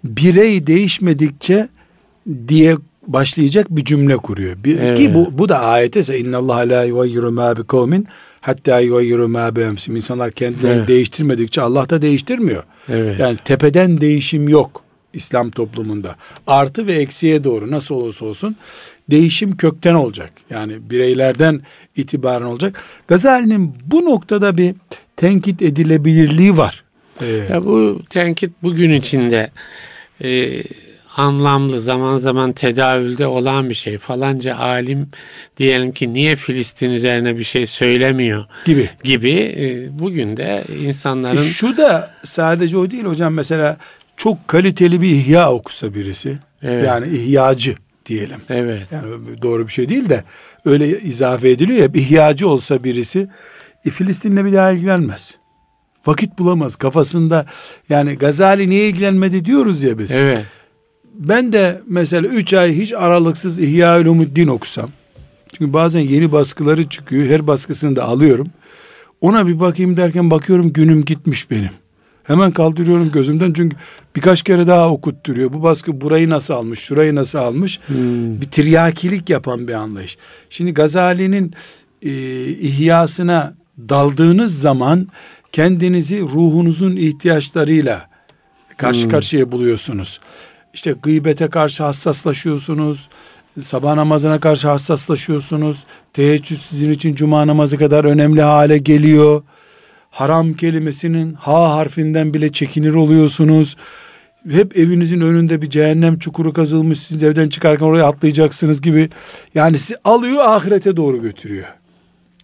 birey 0.05 0.67
değişmedikçe 0.67 1.69
diye 2.49 2.77
başlayacak 3.07 3.67
bir 3.71 3.85
cümle 3.85 4.17
kuruyor. 4.17 4.57
Bir, 4.65 4.79
evet. 4.79 4.99
Ki 4.99 5.15
bu, 5.15 5.39
bu 5.39 5.49
da 5.49 5.59
ayete 5.59 6.01
ise 6.01 6.19
innallah 6.19 6.67
la 6.67 6.85
yugayyiru 6.85 7.33
ma 7.33 7.57
bi 7.57 7.65
kavmin 7.65 8.07
hatta 8.45 8.81
yugayyiru 8.81 9.29
ma 9.29 9.57
bi 9.57 9.61
İnsanlar 9.97 10.31
kendilerini 10.31 10.79
evet. 10.79 10.89
değiştirmedikçe 10.89 11.61
Allah 11.61 11.91
da 11.91 12.03
değiştirmiyor. 12.03 12.63
Evet. 12.89 13.21
Yani 13.21 13.37
tepeden 13.45 14.01
değişim 14.01 14.49
yok 14.49 14.83
İslam 15.13 15.51
toplumunda. 15.51 16.17
Artı 16.47 16.87
ve 16.87 16.93
eksiye 16.93 17.45
doğru 17.45 17.71
nasıl 17.71 17.95
olursa 17.95 18.27
olsun 18.27 18.57
değişim 19.11 19.57
kökten 19.57 19.95
olacak. 19.95 20.33
Yani 20.51 20.91
bireylerden 20.91 21.61
itibaren 21.97 22.45
olacak. 22.45 22.85
Gazali'nin 23.09 23.75
bu 23.87 24.05
noktada 24.05 24.57
bir 24.57 24.75
tenkit 25.17 25.63
edilebilirliği 25.63 26.57
var. 26.57 26.85
Ee, 27.21 27.27
ya 27.27 27.65
bu 27.65 28.03
tenkit 28.11 28.53
bugün 28.63 28.91
içinde 28.91 29.51
e, 30.25 30.63
anlamlı 31.17 31.81
zaman 31.81 32.19
zaman 32.19 32.53
tedavülde 32.53 33.27
olan 33.27 33.71
bir 33.71 33.75
şey. 33.75 33.99
Falanca 33.99 34.57
alim 34.57 35.09
diyelim 35.57 35.93
ki 35.93 36.15
niye 36.15 36.37
Filistin 36.37 36.91
üzerine 36.91 37.39
bir 37.39 37.45
şey 37.45 37.67
söylemiyor 37.67 38.45
gibi 38.65 38.91
gibi 39.05 39.31
e, 39.33 39.99
bugün 39.99 40.37
de 40.37 40.65
insanların 40.83 41.37
e 41.37 41.41
şu 41.41 41.77
da 41.77 42.15
sadece 42.23 42.79
o 42.79 42.91
değil 42.91 43.05
hocam 43.05 43.35
mesela 43.35 43.77
çok 44.17 44.49
kaliteli 44.49 45.01
bir 45.01 45.11
ihya 45.11 45.53
okusa 45.53 45.95
birisi 45.95 46.39
evet. 46.63 46.87
yani 46.87 47.17
ihyacı 47.17 47.77
diyelim. 48.07 48.41
Evet. 48.49 48.83
Yani 48.91 49.43
doğru 49.43 49.67
bir 49.67 49.73
şey 49.73 49.89
değil 49.89 50.09
de 50.09 50.25
öyle 50.65 50.89
izafe 50.89 51.51
ediliyor 51.51 51.79
ya 51.79 51.89
ihyacı 51.95 52.49
olsa 52.49 52.85
birisi 52.85 53.29
e, 53.85 53.91
Filistin'le 53.91 54.45
bir 54.45 54.53
daha 54.53 54.71
ilgilenmez. 54.71 55.35
Vakit 56.07 56.39
bulamaz 56.39 56.77
kafasında 56.77 57.47
yani 57.89 58.15
Gazali 58.15 58.71
niye 58.71 58.89
ilgilenmedi 58.89 59.45
diyoruz 59.45 59.83
ya 59.83 59.99
biz. 59.99 60.13
Evet 60.17 60.45
ben 61.15 61.53
de 61.53 61.83
mesela 61.87 62.29
3 62.29 62.55
ay 62.55 62.77
hiç 62.77 62.93
aralıksız 62.93 63.59
İhya 63.59 64.01
Ulumuddin 64.01 64.49
okusam. 64.49 64.91
Çünkü 65.53 65.73
bazen 65.73 66.01
yeni 66.01 66.33
baskıları 66.33 66.89
çıkıyor. 66.89 67.27
Her 67.27 67.47
baskısını 67.47 67.97
da 67.97 68.05
alıyorum. 68.05 68.51
Ona 69.21 69.47
bir 69.47 69.61
bakayım 69.61 69.97
derken 69.97 70.31
bakıyorum 70.31 70.73
günüm 70.73 71.05
gitmiş 71.05 71.51
benim. 71.51 71.71
Hemen 72.25 72.53
kaldırıyorum 72.53 73.11
gözümden 73.13 73.53
çünkü 73.53 73.77
birkaç 74.17 74.43
kere 74.43 74.67
daha 74.67 74.91
okutturuyor. 74.91 75.53
Bu 75.53 75.63
baskı 75.63 76.01
burayı 76.01 76.31
nasıl 76.31 76.55
almış, 76.55 76.79
şurayı 76.79 77.15
nasıl 77.15 77.39
almış? 77.39 77.81
Hmm. 77.87 78.41
Bir 78.41 78.47
tiryakilik 78.47 79.31
yapan 79.31 79.69
bir 79.69 79.73
anlayış. 79.73 80.19
Şimdi 80.51 80.75
Gazali'nin 80.75 81.55
e, 82.03 82.11
ihyasına 82.49 83.55
daldığınız 83.79 84.61
zaman 84.61 85.09
kendinizi 85.53 86.21
ruhunuzun 86.21 86.97
ihtiyaçlarıyla 86.97 88.09
karşı 88.77 89.03
hmm. 89.03 89.11
karşıya 89.11 89.53
buluyorsunuz 89.53 90.21
işte 90.75 90.95
gıybete 91.03 91.49
karşı 91.49 91.83
hassaslaşıyorsunuz. 91.85 93.09
Sabah 93.61 93.95
namazına 93.95 94.41
karşı 94.41 94.69
hassaslaşıyorsunuz. 94.69 95.85
Teheccüd 96.13 96.57
sizin 96.57 96.91
için 96.91 97.15
cuma 97.15 97.47
namazı 97.47 97.79
kadar 97.79 98.05
önemli 98.05 98.43
hale 98.43 98.79
geliyor. 98.79 99.43
Haram 100.11 100.53
kelimesinin 100.53 101.35
ha 101.35 101.77
harfinden 101.77 102.35
bile 102.35 102.53
çekinir 102.53 102.95
oluyorsunuz. 102.95 103.77
Hep 104.51 104.79
evinizin 104.79 105.21
önünde 105.21 105.63
bir 105.63 105.71
cehennem 105.71 106.19
çukuru 106.19 106.53
kazılmış. 106.53 106.99
Siz 106.99 107.23
evden 107.23 107.49
çıkarken 107.49 107.87
oraya 107.87 108.05
atlayacaksınız 108.05 108.81
gibi. 108.81 109.11
Yani 109.55 109.79
sizi 109.79 109.97
alıyor 110.05 110.45
ahirete 110.45 110.97
doğru 110.97 111.23
götürüyor. 111.23 111.69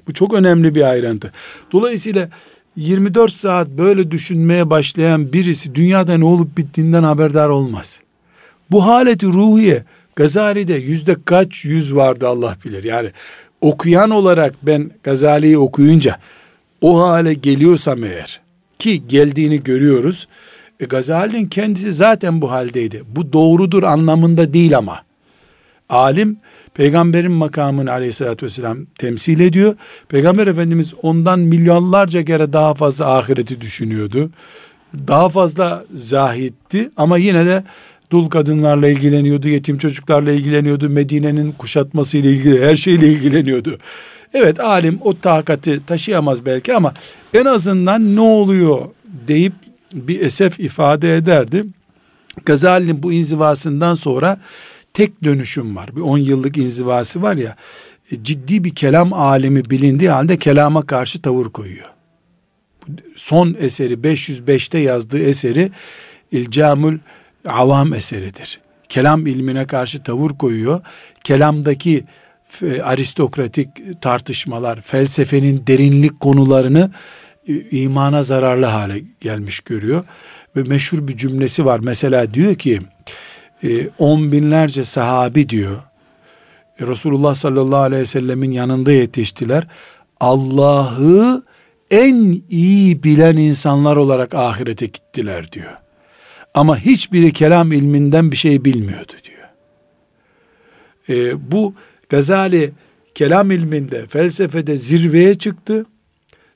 Bu 0.08 0.14
çok 0.14 0.34
önemli 0.34 0.74
bir 0.74 0.82
ayrıntı. 0.82 1.32
Dolayısıyla 1.72 2.28
24 2.76 3.32
saat 3.32 3.68
böyle 3.68 4.10
düşünmeye 4.10 4.70
başlayan 4.70 5.32
birisi 5.32 5.74
dünyada 5.74 6.18
ne 6.18 6.24
olup 6.24 6.58
bittiğinden 6.58 7.02
haberdar 7.02 7.48
olmaz. 7.48 8.00
Bu 8.70 8.86
haleti 8.86 9.26
ruhiye 9.26 9.84
Gazali'de 10.16 10.74
yüzde 10.74 11.16
kaç 11.24 11.64
yüz 11.64 11.94
vardı 11.94 12.28
Allah 12.28 12.56
bilir. 12.64 12.84
Yani 12.84 13.10
okuyan 13.60 14.10
olarak 14.10 14.54
ben 14.62 14.90
Gazali'yi 15.02 15.58
okuyunca 15.58 16.18
o 16.80 17.00
hale 17.00 17.34
geliyorsam 17.34 18.04
eğer 18.04 18.40
ki 18.78 19.08
geldiğini 19.08 19.62
görüyoruz. 19.62 20.28
E, 20.80 20.84
Gazali'nin 20.84 21.46
kendisi 21.46 21.92
zaten 21.92 22.40
bu 22.40 22.50
haldeydi. 22.50 23.02
Bu 23.16 23.32
doğrudur 23.32 23.82
anlamında 23.82 24.54
değil 24.54 24.78
ama. 24.78 25.02
Alim 25.88 26.36
peygamberin 26.74 27.32
makamını 27.32 27.92
aleyhissalatü 27.92 28.46
vesselam 28.46 28.78
temsil 28.98 29.40
ediyor. 29.40 29.74
Peygamber 30.08 30.46
Efendimiz 30.46 30.94
ondan 31.02 31.40
milyonlarca 31.40 32.24
kere 32.24 32.52
daha 32.52 32.74
fazla 32.74 33.16
ahireti 33.16 33.60
düşünüyordu. 33.60 34.30
Daha 35.08 35.28
fazla 35.28 35.84
zahitti 35.94 36.90
ama 36.96 37.18
yine 37.18 37.46
de 37.46 37.64
dul 38.10 38.28
kadınlarla 38.28 38.88
ilgileniyordu, 38.88 39.48
yetim 39.48 39.78
çocuklarla 39.78 40.32
ilgileniyordu, 40.32 40.90
Medine'nin 40.90 41.52
kuşatması 41.52 42.16
ile 42.16 42.32
ilgili 42.32 42.66
her 42.66 42.76
şeyle 42.76 43.08
ilgileniyordu. 43.08 43.78
Evet 44.34 44.60
alim 44.60 44.98
o 45.00 45.18
takati 45.18 45.86
taşıyamaz 45.86 46.46
belki 46.46 46.74
ama 46.74 46.94
en 47.34 47.44
azından 47.44 48.16
ne 48.16 48.20
oluyor 48.20 48.88
deyip 49.28 49.52
bir 49.94 50.20
esef 50.20 50.60
ifade 50.60 51.16
ederdi. 51.16 51.64
Gazali'nin 52.46 53.02
bu 53.02 53.12
inzivasından 53.12 53.94
sonra 53.94 54.38
tek 54.92 55.24
dönüşüm 55.24 55.76
var. 55.76 55.96
Bir 55.96 56.00
on 56.00 56.18
yıllık 56.18 56.56
inzivası 56.56 57.22
var 57.22 57.36
ya 57.36 57.56
e, 58.12 58.24
ciddi 58.24 58.64
bir 58.64 58.74
kelam 58.74 59.12
alimi 59.12 59.70
bilindiği 59.70 60.10
halde 60.10 60.36
kelama 60.36 60.86
karşı 60.86 61.22
tavır 61.22 61.46
koyuyor. 61.46 61.88
Son 63.16 63.56
eseri 63.60 63.94
505'te 63.94 64.78
yazdığı 64.78 65.18
eseri 65.18 65.70
İlcamül 66.32 66.98
Avam 67.48 67.94
eseridir. 67.94 68.60
Kelam 68.88 69.26
ilmine 69.26 69.66
karşı 69.66 70.02
tavır 70.02 70.30
koyuyor. 70.30 70.80
Kelamdaki 71.24 72.04
e, 72.62 72.82
aristokratik 72.82 73.68
tartışmalar, 74.02 74.80
felsefenin 74.80 75.64
derinlik 75.66 76.20
konularını 76.20 76.90
e, 77.48 77.54
imana 77.70 78.22
zararlı 78.22 78.66
hale 78.66 79.02
gelmiş 79.20 79.60
görüyor. 79.60 80.04
Ve 80.56 80.62
meşhur 80.62 81.08
bir 81.08 81.16
cümlesi 81.16 81.64
var. 81.64 81.80
Mesela 81.82 82.34
diyor 82.34 82.54
ki 82.54 82.80
e, 83.64 83.88
on 83.98 84.32
binlerce 84.32 84.84
sahabi 84.84 85.48
diyor. 85.48 85.82
Resulullah 86.80 87.34
sallallahu 87.34 87.80
aleyhi 87.80 88.02
ve 88.02 88.06
sellemin 88.06 88.50
yanında 88.50 88.92
yetiştiler. 88.92 89.66
Allah'ı 90.20 91.42
en 91.90 92.42
iyi 92.50 93.02
bilen 93.02 93.36
insanlar 93.36 93.96
olarak 93.96 94.34
ahirete 94.34 94.86
gittiler 94.86 95.52
diyor. 95.52 95.76
Ama 96.54 96.78
hiçbiri 96.78 97.32
kelam 97.32 97.72
ilminden 97.72 98.30
bir 98.30 98.36
şey 98.36 98.64
bilmiyordu 98.64 99.12
diyor. 99.24 99.48
E, 101.08 101.50
bu 101.52 101.74
Gazali 102.08 102.72
kelam 103.14 103.50
ilminde, 103.50 104.06
felsefede 104.06 104.78
zirveye 104.78 105.34
çıktı. 105.34 105.86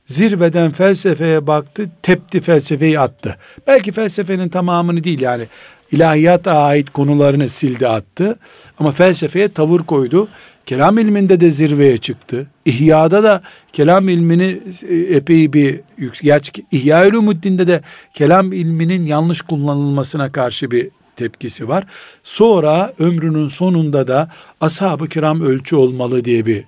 Zirveden 0.06 0.70
felsefeye 0.70 1.46
baktı, 1.46 1.90
tepti 2.02 2.40
felsefeyi 2.40 3.00
attı. 3.00 3.36
Belki 3.66 3.92
felsefenin 3.92 4.48
tamamını 4.48 5.04
değil 5.04 5.20
yani 5.20 5.46
ilahiyata 5.92 6.52
ait 6.52 6.90
konularını 6.90 7.48
sildi 7.48 7.88
attı. 7.88 8.38
Ama 8.78 8.92
felsefeye 8.92 9.48
tavır 9.48 9.80
koydu. 9.80 10.28
Kelam 10.66 10.98
ilminde 10.98 11.40
de 11.40 11.50
zirveye 11.50 11.98
çıktı. 11.98 12.46
İhya'da 12.64 13.24
da 13.24 13.42
kelam 13.72 14.08
ilmini 14.08 14.58
e, 14.88 14.96
epey 14.96 15.52
bir 15.52 15.80
yüksek. 15.96 16.64
İhya 16.72 17.08
Ulumuddin'de 17.08 17.66
de 17.66 17.80
kelam 18.14 18.52
ilminin 18.52 19.06
yanlış 19.06 19.40
kullanılmasına 19.40 20.32
karşı 20.32 20.70
bir 20.70 20.90
tepkisi 21.16 21.68
var. 21.68 21.84
Sonra 22.22 22.92
ömrünün 22.98 23.48
sonunda 23.48 24.08
da 24.08 24.30
ashab-ı 24.60 25.08
kiram 25.08 25.40
ölçü 25.40 25.76
olmalı 25.76 26.24
diye 26.24 26.46
bir 26.46 26.64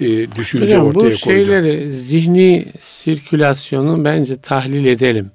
e, 0.00 0.32
düşünce 0.32 0.66
Hocam, 0.66 0.86
ortaya 0.86 1.00
koydu. 1.00 1.14
Bu 1.14 1.16
şeyleri 1.16 1.92
zihni 1.92 2.66
sirkülasyonu 2.80 4.04
bence 4.04 4.36
tahlil 4.36 4.86
edelim. 4.86 5.30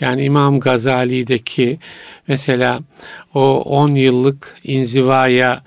Yani 0.00 0.24
İmam 0.24 0.60
Gazali'deki 0.60 1.78
mesela 2.28 2.80
o 3.34 3.62
10 3.62 3.94
yıllık 3.94 4.56
inzivaya 4.64 5.62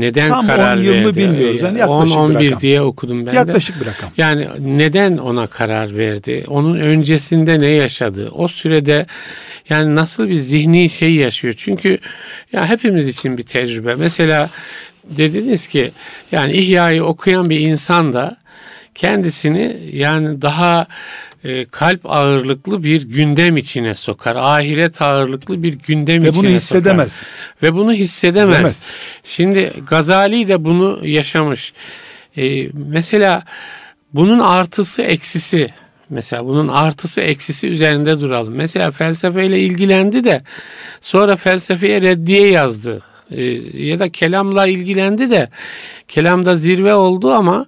neden 0.00 0.28
Tam 0.28 0.46
karar 0.46 0.76
10 0.76 0.82
yıl 0.82 0.94
mı 0.94 1.16
bilmiyoruz. 1.16 1.62
Yani 1.62 1.78
10-11 1.78 2.60
diye 2.60 2.80
okudum 2.80 3.26
ben 3.26 3.32
yaklaşık 3.32 3.76
de. 3.76 3.80
bir 3.80 3.86
rakam. 3.86 4.10
Yani 4.16 4.48
neden 4.58 5.16
ona 5.16 5.46
karar 5.46 5.98
verdi? 5.98 6.44
Onun 6.48 6.78
öncesinde 6.78 7.60
ne 7.60 7.68
yaşadı? 7.68 8.30
O 8.30 8.48
sürede 8.48 9.06
yani 9.68 9.94
nasıl 9.94 10.28
bir 10.28 10.38
zihni 10.38 10.90
şey 10.90 11.14
yaşıyor? 11.14 11.54
Çünkü 11.56 11.98
ya 12.52 12.66
hepimiz 12.66 13.08
için 13.08 13.38
bir 13.38 13.42
tecrübe. 13.42 13.94
Mesela 13.94 14.50
dediniz 15.04 15.66
ki 15.66 15.90
yani 16.32 16.52
İhya'yı 16.52 17.04
okuyan 17.04 17.50
bir 17.50 17.60
insan 17.60 18.12
da 18.12 18.36
kendisini 18.94 19.76
yani 19.92 20.42
daha 20.42 20.86
e, 21.44 21.64
kalp 21.64 22.06
ağırlıklı 22.06 22.84
bir 22.84 23.02
gündem 23.02 23.56
içine 23.56 23.94
sokar. 23.94 24.36
Ahiret 24.36 25.02
ağırlıklı 25.02 25.62
bir 25.62 25.72
gündem 25.72 26.24
Ve 26.24 26.28
içine 26.28 26.42
bunu 26.42 26.50
hissedemez. 26.50 27.12
Sokar. 27.12 27.28
Ve 27.62 27.74
bunu 27.74 27.92
hissedemez. 27.92 28.52
Hissedemez. 28.52 28.86
Şimdi 29.24 29.72
Gazali 29.86 30.48
de 30.48 30.64
bunu 30.64 31.06
yaşamış. 31.06 31.72
E, 32.36 32.68
mesela 32.72 33.42
bunun 34.14 34.38
artısı 34.38 35.02
eksisi 35.02 35.70
Mesela 36.10 36.44
bunun 36.44 36.68
artısı 36.68 37.20
eksisi 37.20 37.68
üzerinde 37.68 38.20
duralım. 38.20 38.54
Mesela 38.54 38.90
felsefeyle 38.90 39.60
ilgilendi 39.60 40.24
de 40.24 40.42
sonra 41.00 41.36
felsefeye 41.36 42.02
reddiye 42.02 42.50
yazdı. 42.50 43.02
Ee, 43.30 43.42
ya 43.86 43.98
da 43.98 44.08
kelamla 44.08 44.66
ilgilendi 44.66 45.30
de 45.30 45.48
kelamda 46.08 46.56
zirve 46.56 46.94
oldu 46.94 47.32
ama 47.32 47.66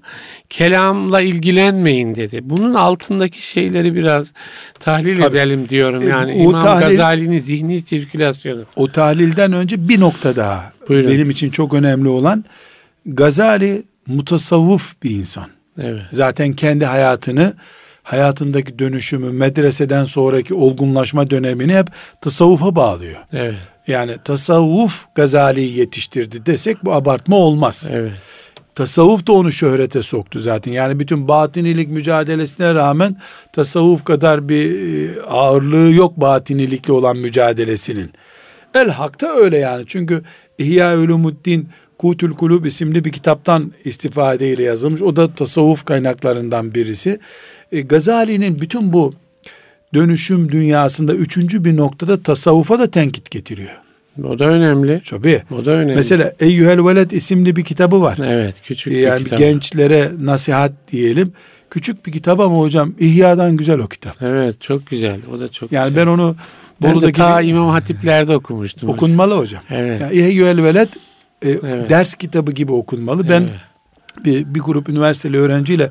kelamla 0.50 1.20
ilgilenmeyin 1.20 2.14
dedi. 2.14 2.40
Bunun 2.42 2.74
altındaki 2.74 3.46
şeyleri 3.46 3.94
biraz 3.94 4.32
tahlil 4.80 5.16
Tabii. 5.20 5.36
edelim 5.36 5.68
diyorum. 5.68 6.02
E, 6.02 6.06
yani 6.06 6.32
o 6.32 6.50
İmam 6.50 6.62
tahlil, 6.62 6.86
Gazali'nin 6.86 7.38
zihni 7.38 7.80
sirkülasyonu. 7.80 8.64
O 8.76 8.88
tahlilden 8.92 9.52
önce 9.52 9.88
bir 9.88 10.00
nokta 10.00 10.36
daha 10.36 10.72
Buyurun. 10.88 11.10
benim 11.10 11.30
için 11.30 11.50
çok 11.50 11.74
önemli 11.74 12.08
olan 12.08 12.44
Gazali 13.06 13.82
mutasavvuf 14.06 14.94
bir 15.02 15.10
insan. 15.10 15.46
Evet. 15.80 16.02
Zaten 16.12 16.52
kendi 16.52 16.84
hayatını 16.84 17.54
hayatındaki 18.02 18.78
dönüşümü, 18.78 19.30
medreseden 19.32 20.04
sonraki 20.04 20.54
olgunlaşma 20.54 21.30
dönemini 21.30 21.74
hep 21.76 21.86
tasavvufa 22.20 22.76
bağlıyor. 22.76 23.20
Evet. 23.32 23.54
Yani 23.86 24.16
tasavvuf 24.24 25.06
Gazali'yi 25.14 25.78
yetiştirdi 25.78 26.46
desek 26.46 26.84
bu 26.84 26.92
abartma 26.92 27.36
olmaz. 27.36 27.88
Evet. 27.90 28.12
Tasavvuf 28.74 29.26
da 29.26 29.32
onu 29.32 29.52
şöhrete 29.52 30.02
soktu 30.02 30.40
zaten. 30.40 30.72
Yani 30.72 30.98
bütün 30.98 31.28
batinilik 31.28 31.88
mücadelesine 31.88 32.74
rağmen 32.74 33.16
tasavvuf 33.52 34.04
kadar 34.04 34.48
bir 34.48 34.70
e, 34.70 35.22
ağırlığı 35.22 35.92
yok 35.92 36.16
batinilikle 36.16 36.92
olan 36.92 37.16
mücadelesinin. 37.16 38.12
El 38.74 38.88
Hak'ta 38.88 39.26
öyle 39.26 39.58
yani. 39.58 39.84
Çünkü 39.86 40.22
İhya 40.58 40.98
Ulumuddin 40.98 41.68
Kutül 41.98 42.32
Kulub 42.32 42.64
isimli 42.64 43.04
bir 43.04 43.12
kitaptan 43.12 43.72
istifadeyle 43.84 44.62
yazılmış. 44.62 45.02
O 45.02 45.16
da 45.16 45.34
tasavvuf 45.34 45.84
kaynaklarından 45.84 46.74
birisi. 46.74 47.18
E, 47.72 47.80
Gazali'nin 47.80 48.60
bütün 48.60 48.92
bu 48.92 49.14
dönüşüm 49.94 50.52
dünyasında 50.52 51.14
üçüncü 51.14 51.64
bir 51.64 51.76
noktada 51.76 52.22
tasavvufa 52.22 52.78
da 52.78 52.90
tenkit 52.90 53.30
getiriyor. 53.30 53.72
O 54.24 54.38
da 54.38 54.44
önemli. 54.44 55.02
Tabii. 55.10 55.42
O 55.50 55.64
da 55.64 55.70
önemli. 55.70 55.94
Mesela 55.94 56.32
Eyyühel 56.40 56.86
Veled 56.86 57.10
isimli 57.10 57.56
bir 57.56 57.64
kitabı 57.64 58.00
var. 58.02 58.18
Evet 58.24 58.62
küçük 58.64 58.92
bir 58.92 58.98
yani 58.98 59.24
kitap. 59.24 59.38
gençlere 59.38 60.10
nasihat 60.20 60.72
diyelim. 60.92 61.32
Küçük 61.70 62.06
bir 62.06 62.12
kitap 62.12 62.40
ama 62.40 62.58
hocam 62.58 62.94
İhya'dan 62.98 63.56
güzel 63.56 63.78
o 63.78 63.88
kitap. 63.88 64.22
Evet 64.22 64.60
çok 64.60 64.86
güzel. 64.86 65.18
O 65.34 65.40
da 65.40 65.48
çok 65.48 65.72
yani 65.72 65.88
güzel. 65.88 66.06
ben 66.06 66.10
onu 66.10 66.36
ben 66.82 66.92
Bolu'daki, 66.92 67.14
de 67.14 67.16
ta 67.16 67.42
İmam 67.42 67.68
Hatiplerde 67.68 68.36
okumuştum. 68.36 68.88
Okunmalı 68.88 69.38
hocam. 69.38 69.62
Evet. 69.70 70.00
Yani 70.00 70.14
İhya'ül 70.14 70.62
Veled 70.62 70.88
e, 71.42 71.50
evet. 71.50 71.90
ders 71.90 72.14
kitabı 72.14 72.52
gibi 72.52 72.72
okunmalı. 72.72 73.28
Ben 73.28 73.40
evet 73.42 73.71
bir, 74.24 74.54
bir 74.54 74.60
grup 74.60 74.88
üniversiteli 74.88 75.38
öğrenciyle 75.38 75.90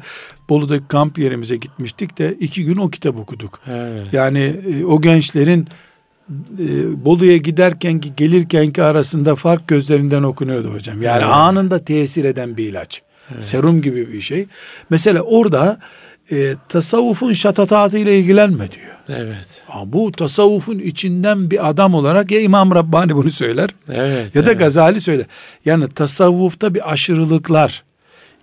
Bolu'daki 0.49 0.87
kamp 0.87 1.17
yerimize 1.17 1.55
gitmiştik 1.55 2.17
de 2.17 2.33
iki 2.39 2.65
gün 2.65 2.77
o 2.77 2.89
kitap 2.89 3.17
okuduk. 3.17 3.59
Evet. 3.67 4.13
Yani 4.13 4.39
e, 4.39 4.85
o 4.85 5.01
gençlerin 5.01 5.67
e, 6.59 7.05
Bolu'ya 7.05 7.37
giderken 7.37 7.99
ki 7.99 8.15
gelirken 8.17 8.71
ki 8.71 8.83
arasında 8.83 9.35
fark 9.35 9.67
gözlerinden 9.67 10.23
okunuyordu 10.23 10.73
hocam. 10.73 11.01
Yani 11.01 11.23
evet. 11.23 11.33
anında 11.33 11.85
tesir 11.85 12.25
eden 12.25 12.57
bir 12.57 12.69
ilaç. 12.69 13.01
Evet. 13.33 13.45
Serum 13.45 13.81
gibi 13.81 14.13
bir 14.13 14.21
şey. 14.21 14.45
Mesela 14.89 15.21
orada 15.21 15.79
e, 16.31 16.55
tasavvufun 16.69 17.33
şatatatı 17.33 17.97
ile 17.97 18.19
ilgilenme 18.19 18.71
diyor. 18.71 18.95
Evet. 19.09 19.63
Bu 19.85 20.11
tasavvufun 20.11 20.79
içinden 20.79 21.51
bir 21.51 21.69
adam 21.69 21.93
olarak 21.93 22.31
ya 22.31 22.41
İmam 22.41 22.75
Rabbani 22.75 23.15
bunu 23.15 23.31
söyler 23.31 23.69
evet, 23.89 24.35
ya 24.35 24.45
da 24.45 24.49
evet. 24.49 24.59
Gazali 24.59 25.01
söyler. 25.01 25.25
Yani 25.65 25.89
tasavvufta 25.89 26.73
bir 26.73 26.91
aşırılıklar, 26.91 27.83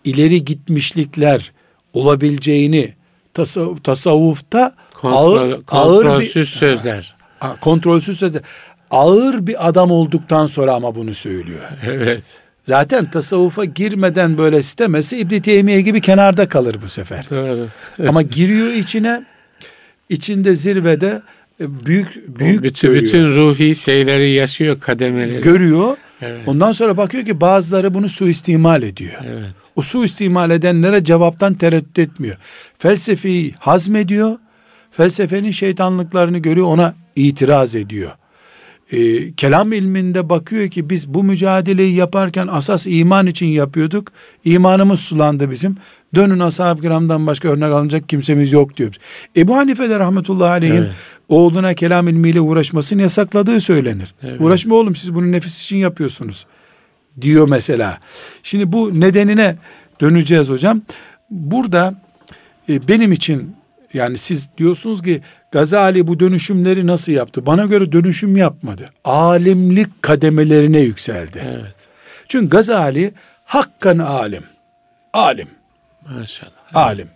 ileri 0.04 0.44
gitmişlikler 0.44 1.52
olabileceğini 1.92 2.94
tasavvuf, 3.34 3.84
tasavvufta 3.84 4.74
Kontrol, 4.94 5.36
ağır, 5.36 5.62
kontrolsüz 5.62 6.36
ağır 6.36 6.42
bir, 6.42 6.46
sözler. 6.46 7.16
Kontrolsüz 7.60 8.18
sözler. 8.18 8.42
Ağır 8.90 9.46
bir 9.46 9.68
adam 9.68 9.90
olduktan 9.90 10.46
sonra 10.46 10.74
ama 10.74 10.94
bunu 10.94 11.14
söylüyor. 11.14 11.60
Evet. 11.86 12.42
Zaten 12.64 13.10
tasavvufa 13.10 13.64
girmeden 13.64 14.38
böyle 14.38 14.58
istemesi 14.58 15.18
İbn 15.18 15.40
Teymiye 15.40 15.80
gibi 15.80 16.00
kenarda 16.00 16.48
kalır 16.48 16.76
bu 16.82 16.88
sefer. 16.88 17.30
Doğru. 17.30 17.68
ama 18.08 18.22
giriyor 18.22 18.72
içine 18.72 19.24
içinde 20.08 20.54
zirvede 20.54 21.22
e, 21.60 21.86
büyük 21.86 22.38
büyük 22.38 22.62
bütün, 22.62 22.88
görüyor. 22.88 23.04
bütün 23.04 23.36
ruhi 23.36 23.76
şeyleri 23.76 24.30
yaşıyor 24.30 24.80
kademeleri. 24.80 25.40
görüyor. 25.40 25.96
Evet. 26.22 26.48
Ondan 26.48 26.72
sonra 26.72 26.96
bakıyor 26.96 27.24
ki 27.24 27.40
bazıları 27.40 27.94
bunu 27.94 28.08
suistimal 28.08 28.82
ediyor. 28.82 29.14
Evet. 29.26 29.50
O 29.76 29.82
suistimal 29.82 30.50
edenlere 30.50 31.04
cevaptan 31.04 31.54
tereddüt 31.54 31.98
etmiyor. 31.98 32.36
Felsefeyi 32.78 33.54
hazmediyor. 33.58 34.38
Felsefenin 34.90 35.50
şeytanlıklarını 35.50 36.38
görüyor 36.38 36.66
ona 36.66 36.94
itiraz 37.16 37.74
ediyor. 37.74 38.12
Ee, 38.92 39.32
kelam 39.34 39.72
ilminde 39.72 40.28
bakıyor 40.28 40.68
ki 40.68 40.90
biz 40.90 41.14
bu 41.14 41.24
mücadeleyi 41.24 41.94
yaparken 41.94 42.46
asas 42.46 42.86
iman 42.88 43.26
için 43.26 43.46
yapıyorduk. 43.46 44.12
İmanımız 44.44 45.00
sulandı 45.00 45.50
bizim. 45.50 45.76
Dönün 46.14 46.38
ashab-ı 46.38 46.80
kiramdan 46.82 47.26
başka 47.26 47.48
örnek 47.48 47.72
alınacak 47.72 48.08
kimsemiz 48.08 48.52
yok 48.52 48.76
diyor. 48.76 48.94
Ebu 49.36 49.56
Hanife 49.56 49.90
de 49.90 49.98
rahmetullahi 49.98 50.50
aleyhin 50.50 50.74
Evet. 50.82 50.92
oğluna 51.28 51.74
kelam 51.74 52.08
ilmiyle 52.08 52.40
uğraşmasını 52.40 53.02
yasakladığı 53.02 53.60
söylenir. 53.60 54.14
Evet. 54.22 54.40
Uğraşma 54.40 54.74
oğlum 54.74 54.96
siz 54.96 55.14
bunu 55.14 55.32
nefis 55.32 55.62
için 55.64 55.76
yapıyorsunuz 55.76 56.46
diyor 57.20 57.48
mesela. 57.48 57.98
Şimdi 58.42 58.72
bu 58.72 59.00
nedenine 59.00 59.56
döneceğiz 60.00 60.48
hocam. 60.48 60.82
Burada 61.30 61.94
e, 62.68 62.88
benim 62.88 63.12
için 63.12 63.56
yani 63.94 64.18
siz 64.18 64.48
diyorsunuz 64.58 65.02
ki 65.02 65.20
Gazali 65.52 66.06
bu 66.06 66.20
dönüşümleri 66.20 66.86
nasıl 66.86 67.12
yaptı? 67.12 67.46
Bana 67.46 67.66
göre 67.66 67.92
dönüşüm 67.92 68.36
yapmadı. 68.36 68.90
Alimlik 69.04 70.02
kademelerine 70.02 70.80
yükseldi. 70.80 71.42
Evet. 71.46 71.74
Çünkü 72.28 72.48
Gazali 72.48 73.12
hakkan 73.44 73.98
alim. 73.98 74.42
Alim. 75.12 75.48
Maşallah. 76.10 76.50
Alim. 76.74 77.08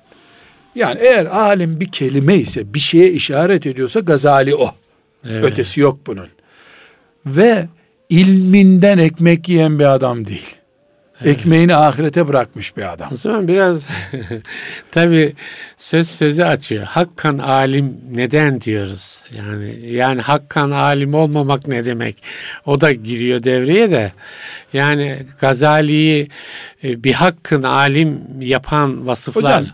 Yani 0.74 0.99
eğer 1.01 1.26
alim 1.26 1.80
bir 1.80 1.88
kelime 1.93 2.36
ise 2.36 2.74
bir 2.74 2.78
şeye 2.78 3.11
işaret 3.11 3.66
ediyorsa 3.66 4.01
Gazali 4.01 4.55
o. 4.55 4.74
Evet. 5.24 5.45
Ötesi 5.45 5.80
yok 5.80 5.99
bunun. 6.07 6.28
Ve 7.26 7.66
ilminden 8.09 8.99
ekmek 8.99 9.49
yiyen 9.49 9.78
bir 9.78 9.84
adam 9.95 10.26
değil. 10.26 10.55
Ekmeğini 11.25 11.77
ahirete 11.77 12.29
bırakmış 12.29 12.77
bir 12.77 12.93
adam. 12.93 13.09
O 13.12 13.16
zaman 13.16 13.49
biraz 13.49 13.83
tabi 14.91 15.33
söz 15.77 16.09
sözü 16.09 16.43
açıyor. 16.43 16.85
Hakkan 16.85 17.39
alim 17.39 17.97
neden 18.14 18.61
diyoruz? 18.61 19.20
Yani 19.37 19.91
yani 19.91 20.20
hakkan 20.20 20.70
alim 20.70 21.14
olmamak 21.14 21.68
ne 21.68 21.85
demek? 21.85 22.23
O 22.66 22.81
da 22.81 22.93
giriyor 22.93 23.43
devreye 23.43 23.91
de. 23.91 24.12
Yani 24.73 25.16
Gazali'yi 25.41 26.29
e, 26.85 27.05
bir 27.05 27.12
hakkın 27.12 27.62
alim 27.62 28.20
yapan 28.41 29.07
vasıflar. 29.07 29.61
Hocam 29.61 29.66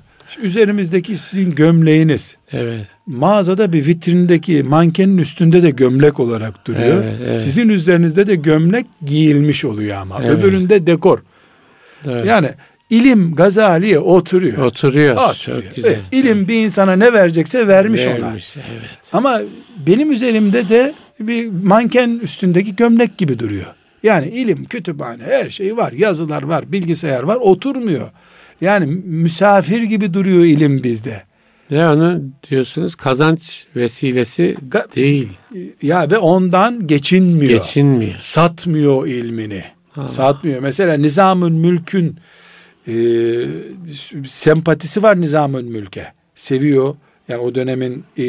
üzerimizdeki 0.42 1.16
sizin 1.16 1.54
gömleğiniz 1.54 2.36
Evet. 2.52 2.86
mağazada 3.06 3.72
bir 3.72 3.86
vitrindeki 3.86 4.62
mankenin 4.62 5.18
üstünde 5.18 5.62
de 5.62 5.70
gömlek 5.70 6.20
olarak 6.20 6.66
duruyor. 6.66 7.02
Evet, 7.04 7.14
evet. 7.28 7.40
Sizin 7.40 7.68
üzerinizde 7.68 8.26
de 8.26 8.34
gömlek 8.34 8.86
giyilmiş 9.06 9.64
oluyor 9.64 9.96
ama. 9.96 10.18
Evet. 10.22 10.30
Öbüründe 10.30 10.86
dekor. 10.86 11.22
Doğru. 12.04 12.26
Yani 12.26 12.50
ilim 12.90 13.34
Gazali'ye 13.34 13.98
oturuyor. 13.98 14.58
Oturuyor. 14.58 15.16
Oturuyor. 15.16 15.62
Çok 15.64 15.76
güzel. 15.76 15.90
Evet, 15.90 16.00
ilim 16.12 16.48
bir 16.48 16.64
insana 16.64 16.92
ne 16.96 17.12
verecekse 17.12 17.68
vermiş, 17.68 18.06
ona. 18.06 18.26
Vermiş, 18.26 18.54
Evet. 18.56 18.90
Ama 19.12 19.40
benim 19.86 20.12
üzerimde 20.12 20.68
de 20.68 20.94
bir 21.20 21.48
manken 21.48 22.20
üstündeki 22.22 22.76
gömlek 22.76 23.18
gibi 23.18 23.38
duruyor. 23.38 23.66
Yani 24.02 24.28
ilim, 24.28 24.64
kütüphane, 24.64 25.22
her 25.22 25.50
şey 25.50 25.76
var. 25.76 25.92
Yazılar 25.92 26.42
var, 26.42 26.72
bilgisayar 26.72 27.22
var. 27.22 27.36
Oturmuyor. 27.36 28.10
Yani 28.60 28.86
misafir 29.04 29.82
gibi 29.82 30.14
duruyor 30.14 30.44
ilim 30.44 30.82
bizde. 30.82 31.22
Ve 31.70 31.88
onu 31.88 32.22
diyorsunuz 32.50 32.94
kazanç 32.94 33.66
vesilesi 33.76 34.56
Ga- 34.70 34.94
değil. 34.96 35.28
Ya 35.82 36.10
ve 36.10 36.18
ondan 36.18 36.86
geçinmiyor. 36.86 37.52
Geçinmiyor. 37.52 38.14
Satmıyor 38.20 39.06
ilmini. 39.06 39.64
Ha. 39.98 40.08
Satmıyor. 40.08 40.60
Mesela 40.60 40.96
Nizamül 40.96 41.50
Mülk'ün 41.52 42.16
e, 42.88 42.94
sempatisi 44.26 45.02
var 45.02 45.20
Nizamül 45.20 45.64
Mülk'e. 45.64 46.12
Seviyor. 46.34 46.94
Yani 47.28 47.40
o 47.40 47.54
dönemin 47.54 48.04
e, 48.18 48.22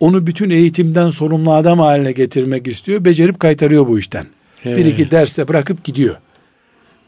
onu 0.00 0.26
bütün 0.26 0.50
eğitimden 0.50 1.10
sorumlu 1.10 1.52
adam 1.52 1.78
haline 1.78 2.12
getirmek 2.12 2.66
istiyor. 2.66 3.04
Becerip 3.04 3.40
kaytarıyor 3.40 3.86
bu 3.86 3.98
işten. 3.98 4.26
Bir 4.64 4.70
Evet. 4.70 4.86
iki 4.92 5.10
derste 5.10 5.48
bırakıp 5.48 5.84
gidiyor. 5.84 6.16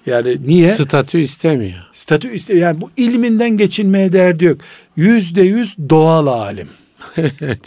Yani 0.06 0.36
niye? 0.46 0.68
Statü 0.68 1.20
istemiyor. 1.20 1.78
Statü 1.92 2.34
istiyor. 2.34 2.58
Yani 2.58 2.80
bu 2.80 2.90
ilminden 2.96 3.50
geçinmeye 3.56 4.12
derdi 4.12 4.44
yok. 4.44 4.60
Yüzde 4.96 5.42
yüz 5.42 5.76
doğal 5.90 6.26
alim. 6.26 6.68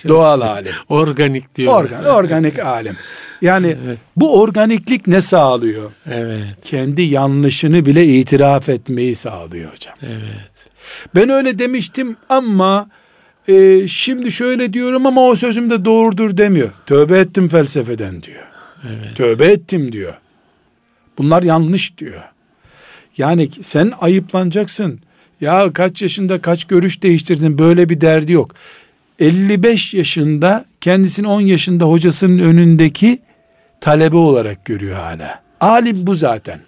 Doğal 0.07 0.41
alim. 0.41 0.73
Organik 0.89 1.55
diyor. 1.55 1.73
Organ, 1.73 2.05
organik 2.05 2.59
alim. 2.59 2.97
Yani 3.41 3.77
bu 4.15 4.41
organiklik 4.41 5.07
ne 5.07 5.21
sağlıyor? 5.21 5.91
Evet. 6.11 6.43
Kendi 6.61 7.01
yanlışını 7.01 7.85
bile 7.85 8.05
itiraf 8.05 8.69
etmeyi 8.69 9.15
sağlıyor 9.15 9.71
hocam. 9.71 9.95
Evet. 10.01 10.67
Ben 11.15 11.29
öyle 11.29 11.59
demiştim 11.59 12.17
ama 12.29 12.87
e, 13.47 13.87
şimdi 13.87 14.31
şöyle 14.31 14.73
diyorum 14.73 15.05
ama 15.05 15.21
o 15.21 15.35
sözüm 15.35 15.71
de 15.71 15.85
doğrudur 15.85 16.37
demiyor. 16.37 16.69
Tövbe 16.85 17.19
ettim 17.19 17.47
felsefeden 17.47 18.21
diyor. 18.21 18.43
Evet. 18.89 19.17
Tövbe 19.17 19.45
ettim 19.45 19.91
diyor. 19.91 20.13
Bunlar 21.17 21.43
yanlış 21.43 21.97
diyor. 21.97 22.21
Yani 23.17 23.49
sen 23.61 23.91
ayıplanacaksın. 24.01 24.99
Ya 25.41 25.73
kaç 25.73 26.01
yaşında 26.01 26.41
kaç 26.41 26.65
görüş 26.65 27.03
değiştirdin 27.03 27.57
böyle 27.57 27.89
bir 27.89 28.01
derdi 28.01 28.31
yok. 28.31 28.55
55 29.19 29.93
yaşında 29.93 30.65
kendisini 30.81 31.27
10 31.27 31.41
yaşında 31.41 31.85
hocasının 31.85 32.39
önündeki 32.39 33.19
talebe 33.81 34.15
olarak 34.15 34.65
görüyor 34.65 34.95
hala. 34.95 35.41
Alim 35.61 36.07
bu 36.07 36.15
zaten. 36.15 36.59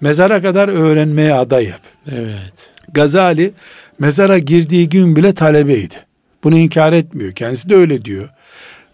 Mezara 0.00 0.42
kadar 0.42 0.68
öğrenmeye 0.68 1.34
aday 1.34 1.66
hep. 1.66 1.80
Evet. 2.06 2.52
Gazali 2.92 3.52
mezara 3.98 4.38
girdiği 4.38 4.88
gün 4.88 5.16
bile 5.16 5.34
talebeydi. 5.34 5.94
Bunu 6.44 6.58
inkar 6.58 6.92
etmiyor. 6.92 7.32
Kendisi 7.32 7.70
de 7.70 7.74
öyle 7.76 8.04
diyor. 8.04 8.28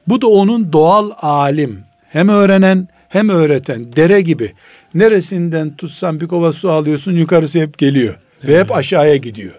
Bu 0.09 0.23
da 0.23 0.27
onun 0.27 0.73
doğal 0.73 1.11
alim. 1.21 1.81
Hem 2.09 2.29
öğrenen 2.29 2.89
hem 3.09 3.29
öğreten. 3.29 3.97
Dere 3.97 4.21
gibi. 4.21 4.53
Neresinden 4.95 5.77
tutsan 5.77 6.21
bir 6.21 6.27
kova 6.29 6.53
su 6.53 6.71
alıyorsun 6.71 7.13
yukarısı 7.13 7.61
hep 7.61 7.79
geliyor. 7.79 8.15
Ve 8.45 8.61
hep 8.61 8.77
aşağıya 8.77 9.17
gidiyor. 9.17 9.55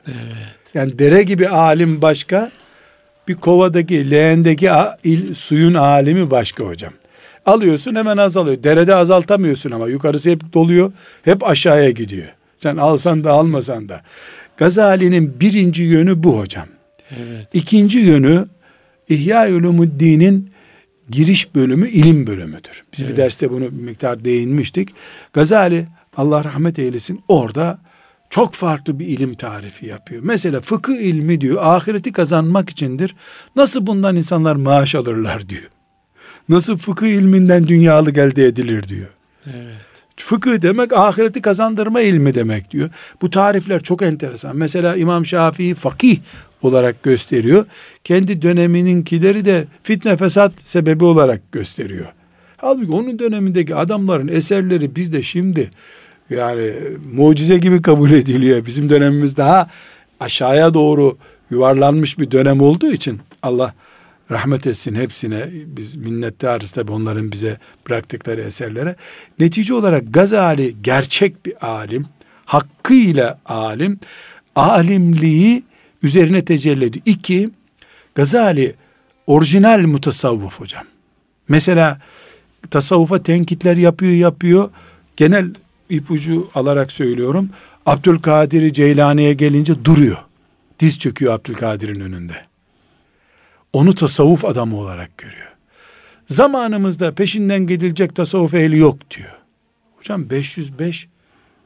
Yani 0.73 0.99
dere 0.99 1.23
gibi 1.23 1.49
alim 1.49 2.01
başka. 2.01 2.51
Bir 3.27 3.33
kovadaki 3.35 4.11
leğendeki 4.11 4.69
suyun 5.35 5.73
alimi 5.73 6.31
başka 6.31 6.63
hocam. 6.63 6.93
Alıyorsun 7.45 7.95
hemen 7.95 8.17
azalıyor. 8.17 8.63
Derede 8.63 8.95
azaltamıyorsun 8.95 9.71
ama 9.71 9.87
yukarısı 9.89 10.29
hep 10.29 10.53
doluyor. 10.53 10.91
Hep 11.23 11.43
aşağıya 11.49 11.89
gidiyor. 11.91 12.27
Sen 12.57 12.77
alsan 12.77 13.23
da 13.23 13.31
almasan 13.31 13.89
da. 13.89 14.01
Gazali'nin 14.57 15.39
birinci 15.39 15.83
yönü 15.83 16.23
bu 16.23 16.39
hocam. 16.39 16.67
Evet. 17.11 17.47
İkinci 17.53 17.97
yönü 17.99 18.45
İhya 19.09 19.49
Ulumuddin'in 19.49 20.49
giriş 21.09 21.55
bölümü 21.55 21.89
ilim 21.89 22.27
bölümüdür. 22.27 22.83
Biz 22.93 22.99
bir 22.99 23.05
Evet. 23.07 23.17
derste 23.17 23.51
bunu 23.51 23.63
bir 23.63 23.81
miktar 23.81 24.25
değinmiştik. 24.25 24.89
Gazali 25.33 25.85
Allah 26.17 26.43
rahmet 26.43 26.79
eylesin 26.79 27.21
orada 27.27 27.79
çok 28.29 28.53
farklı 28.53 28.99
bir 28.99 29.05
ilim 29.05 29.33
tarifi 29.33 29.85
yapıyor. 29.85 30.21
Mesela 30.25 30.61
fıkıh 30.61 30.95
ilmi 30.95 31.41
diyor 31.41 31.57
ahireti 31.61 32.11
kazanmak 32.11 32.69
içindir. 32.69 33.15
Nasıl 33.55 33.87
bundan 33.87 34.15
insanlar 34.15 34.55
maaş 34.55 34.95
alırlar 34.95 35.49
diyor. 35.49 35.69
Nasıl 36.49 36.77
fıkıh 36.77 37.07
ilminden 37.07 37.67
dünyalık 37.67 38.17
elde 38.17 38.45
edilir 38.45 38.83
diyor. 38.83 39.09
Evet. 39.45 39.85
Fıkıh 40.17 40.61
demek 40.61 40.93
ahireti 40.93 41.41
kazandırma 41.41 42.01
ilmi 42.01 42.33
demek 42.33 42.71
diyor. 42.71 42.89
Bu 43.21 43.29
tarifler 43.29 43.83
çok 43.83 44.01
enteresan. 44.01 44.57
Mesela 44.57 44.95
İmam 44.95 45.25
Şafii 45.25 45.75
fakih 45.75 46.19
olarak 46.61 47.03
gösteriyor. 47.03 47.65
Kendi 48.03 48.41
dönemininkileri 48.41 49.45
de 49.45 49.65
fitne 49.83 50.17
fesat 50.17 50.51
sebebi 50.63 51.03
olarak 51.03 51.51
gösteriyor. 51.51 52.13
Halbuki 52.57 52.91
onun 52.91 53.19
dönemindeki 53.19 53.75
adamların 53.75 54.27
eserleri 54.27 54.95
bizde 54.95 55.23
şimdi 55.23 55.69
yani 56.29 56.73
mucize 57.13 57.57
gibi 57.57 57.81
kabul 57.81 58.11
ediliyor. 58.11 58.65
Bizim 58.65 58.89
dönemimiz 58.89 59.37
daha 59.37 59.69
aşağıya 60.19 60.73
doğru 60.73 61.17
yuvarlanmış 61.49 62.19
bir 62.19 62.31
dönem 62.31 62.61
olduğu 62.61 62.91
için 62.91 63.19
Allah 63.43 63.73
rahmet 64.31 64.67
etsin 64.67 64.95
hepsine 64.95 65.49
biz 65.51 65.95
minnettarız 65.95 66.71
tabi 66.71 66.91
onların 66.91 67.31
bize 67.31 67.57
bıraktıkları 67.87 68.41
eserlere. 68.41 68.95
Netice 69.39 69.73
olarak 69.73 70.03
Gazali 70.13 70.75
gerçek 70.81 71.45
bir 71.45 71.67
alim, 71.67 72.05
hakkıyla 72.45 73.39
alim, 73.45 73.99
alimliği 74.55 75.63
üzerine 76.03 76.45
tecelli 76.45 76.85
ediyor. 76.85 77.03
İki, 77.05 77.49
Gazali 78.15 78.75
orijinal 79.27 79.79
mutasavvuf 79.79 80.59
hocam. 80.59 80.83
Mesela 81.49 81.99
tasavvufa 82.71 83.23
tenkitler 83.23 83.77
yapıyor 83.77 84.11
yapıyor. 84.11 84.69
Genel 85.17 85.53
ipucu 85.89 86.49
alarak 86.55 86.91
söylüyorum. 86.91 87.49
Abdülkadir 87.85 88.73
Ceylani'ye 88.73 89.33
gelince 89.33 89.85
duruyor. 89.85 90.17
Diz 90.79 90.99
çöküyor 90.99 91.33
Abdülkadir'in 91.33 91.99
önünde. 91.99 92.45
Onu 93.73 93.95
tasavvuf 93.95 94.45
adamı 94.45 94.77
olarak 94.77 95.17
görüyor. 95.17 95.51
Zamanımızda 96.27 97.11
peşinden 97.15 97.67
gidilecek 97.67 98.15
tasavvuf 98.15 98.53
ehli 98.53 98.77
yok 98.77 99.11
diyor. 99.11 99.31
Hocam 99.97 100.29
505 100.29 101.07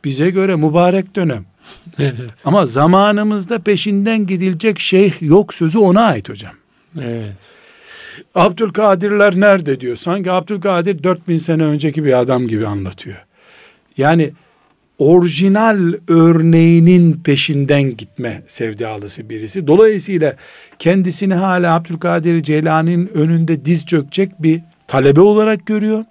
bize 0.03 0.29
göre 0.29 0.55
mübarek 0.55 1.15
dönem. 1.15 1.45
Evet. 1.99 2.31
Ama 2.45 2.65
zamanımızda 2.65 3.59
peşinden 3.59 4.27
gidilecek 4.27 4.79
şeyh 4.79 5.21
yok 5.21 5.53
sözü 5.53 5.79
ona 5.79 6.01
ait 6.01 6.29
hocam. 6.29 6.53
Evet. 7.01 7.35
Abdülkadirler 8.35 9.39
nerede 9.39 9.81
diyor. 9.81 9.95
Sanki 9.95 10.31
Abdülkadir 10.31 11.03
4000 11.03 11.37
sene 11.37 11.63
önceki 11.63 12.05
bir 12.05 12.19
adam 12.19 12.47
gibi 12.47 12.67
anlatıyor. 12.67 13.25
Yani 13.97 14.31
orijinal 14.97 15.93
örneğinin 16.07 17.13
peşinden 17.13 17.97
gitme 17.97 18.41
sevdalısı 18.47 19.29
birisi. 19.29 19.67
Dolayısıyla 19.67 20.35
kendisini 20.79 21.33
hala 21.33 21.75
Abdülkadir 21.75 22.43
Ceylani'nin 22.43 23.07
önünde 23.13 23.65
diz 23.65 23.85
çökecek 23.85 24.43
bir 24.43 24.61
talebe 24.87 25.21
olarak 25.21 25.65
görüyor. 25.65 26.05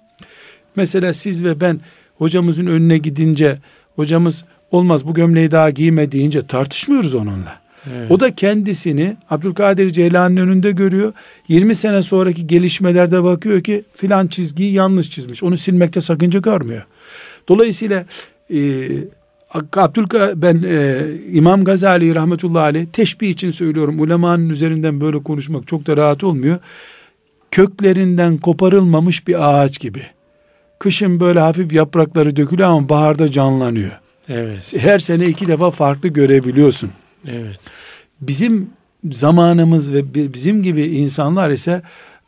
Mesela 0.75 1.13
siz 1.13 1.43
ve 1.43 1.61
ben 1.61 1.79
hocamızın 2.17 2.67
önüne 2.67 2.97
gidince 2.97 3.57
hocamız 3.95 4.43
olmaz 4.71 5.05
bu 5.07 5.13
gömleği 5.13 5.51
daha 5.51 5.69
giyme 5.69 6.11
deyince 6.11 6.47
tartışmıyoruz 6.47 7.15
onunla. 7.15 7.59
Evet. 7.93 8.11
O 8.11 8.19
da 8.19 8.35
kendisini 8.35 9.17
Abdülkadir 9.29 9.89
Ceylan'ın 9.89 10.37
önünde 10.37 10.71
görüyor. 10.71 11.13
20 11.47 11.75
sene 11.75 12.03
sonraki 12.03 12.47
gelişmelerde 12.47 13.23
bakıyor 13.23 13.63
ki 13.63 13.83
filan 13.95 14.27
çizgiyi 14.27 14.73
yanlış 14.73 15.09
çizmiş. 15.09 15.43
Onu 15.43 15.57
silmekte 15.57 16.01
sakınca 16.01 16.39
görmüyor. 16.39 16.85
Dolayısıyla 17.49 18.05
e, 18.53 18.87
Abdülka 19.75 20.31
ben 20.35 20.63
e, 20.67 21.05
İmam 21.31 21.63
Gazali 21.63 22.15
rahmetullahi 22.15 22.63
aleyh 22.63 22.85
teşbih 22.85 23.29
için 23.29 23.51
söylüyorum. 23.51 23.99
Ulemanın 23.99 24.49
üzerinden 24.49 25.01
böyle 25.01 25.23
konuşmak 25.23 25.67
çok 25.67 25.87
da 25.87 25.97
rahat 25.97 26.23
olmuyor. 26.23 26.59
Köklerinden 27.51 28.37
koparılmamış 28.37 29.27
bir 29.27 29.49
ağaç 29.49 29.79
gibi. 29.79 30.01
Kışın 30.79 31.19
böyle 31.19 31.39
hafif 31.39 31.73
yaprakları 31.73 32.35
dökülüyor 32.35 32.69
ama 32.69 32.89
baharda 32.89 33.31
canlanıyor. 33.31 33.99
Evet. 34.29 34.73
Her 34.77 34.99
sene 34.99 35.25
iki 35.27 35.47
defa 35.47 35.71
farklı 35.71 36.09
görebiliyorsun. 36.09 36.91
Evet. 37.27 37.59
Bizim 38.21 38.69
zamanımız 39.11 39.93
ve 39.93 40.13
bizim 40.33 40.63
gibi 40.63 40.81
insanlar 40.81 41.49
ise 41.49 41.81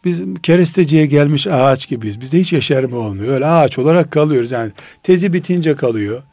biz 0.06 0.24
keresteciye 0.44 1.06
gelmiş 1.06 1.48
ağaç 1.48 1.88
gibiyiz. 1.88 2.22
Bizde 2.22 2.40
hiç 2.40 2.54
yeşerme 2.54 2.96
olmuyor. 2.96 3.34
Öyle 3.34 3.46
ağaç 3.46 3.80
olarak 3.80 4.12
kalıyoruz. 4.12 4.52
Yani 4.52 4.72
tezi 5.04 5.34
bitince 5.34 5.76
kalıyor. 5.76 6.24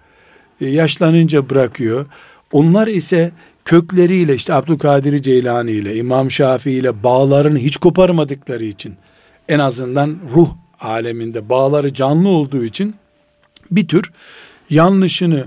E, 0.61 0.67
yaşlanınca 0.67 1.51
bırakıyor. 1.51 2.07
Onlar 2.53 2.87
ise 2.87 3.33
kökleriyle 3.65 4.35
işte 4.35 4.55
Abdülkadir 4.55 5.23
Ceylani 5.23 5.71
ile 5.71 5.97
İmam 5.97 6.31
Şafii 6.31 6.73
ile 6.73 7.03
bağlarını 7.03 7.59
hiç 7.59 7.77
koparmadıkları 7.77 8.65
için 8.65 8.95
en 9.49 9.59
azından 9.59 10.19
ruh 10.35 10.51
aleminde 10.81 11.49
bağları 11.49 11.95
canlı 11.95 12.29
olduğu 12.29 12.65
için 12.65 12.95
bir 13.71 13.89
tür 13.89 14.13
yanlışını 14.71 15.45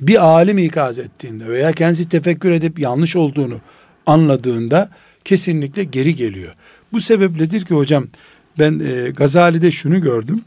bir 0.00 0.24
alim 0.24 0.58
ikaz 0.58 0.98
ettiğinde 0.98 1.48
veya 1.48 1.72
kendisi 1.72 2.08
tefekkür 2.08 2.50
edip 2.50 2.78
yanlış 2.78 3.16
olduğunu 3.16 3.60
anladığında 4.06 4.90
kesinlikle 5.24 5.84
geri 5.84 6.14
geliyor. 6.14 6.54
Bu 6.94 7.00
sebepledir 7.00 7.64
ki 7.64 7.74
hocam 7.74 8.06
ben 8.58 8.80
e, 8.80 9.10
Gazali'de 9.10 9.70
şunu 9.70 10.00
gördüm. 10.00 10.42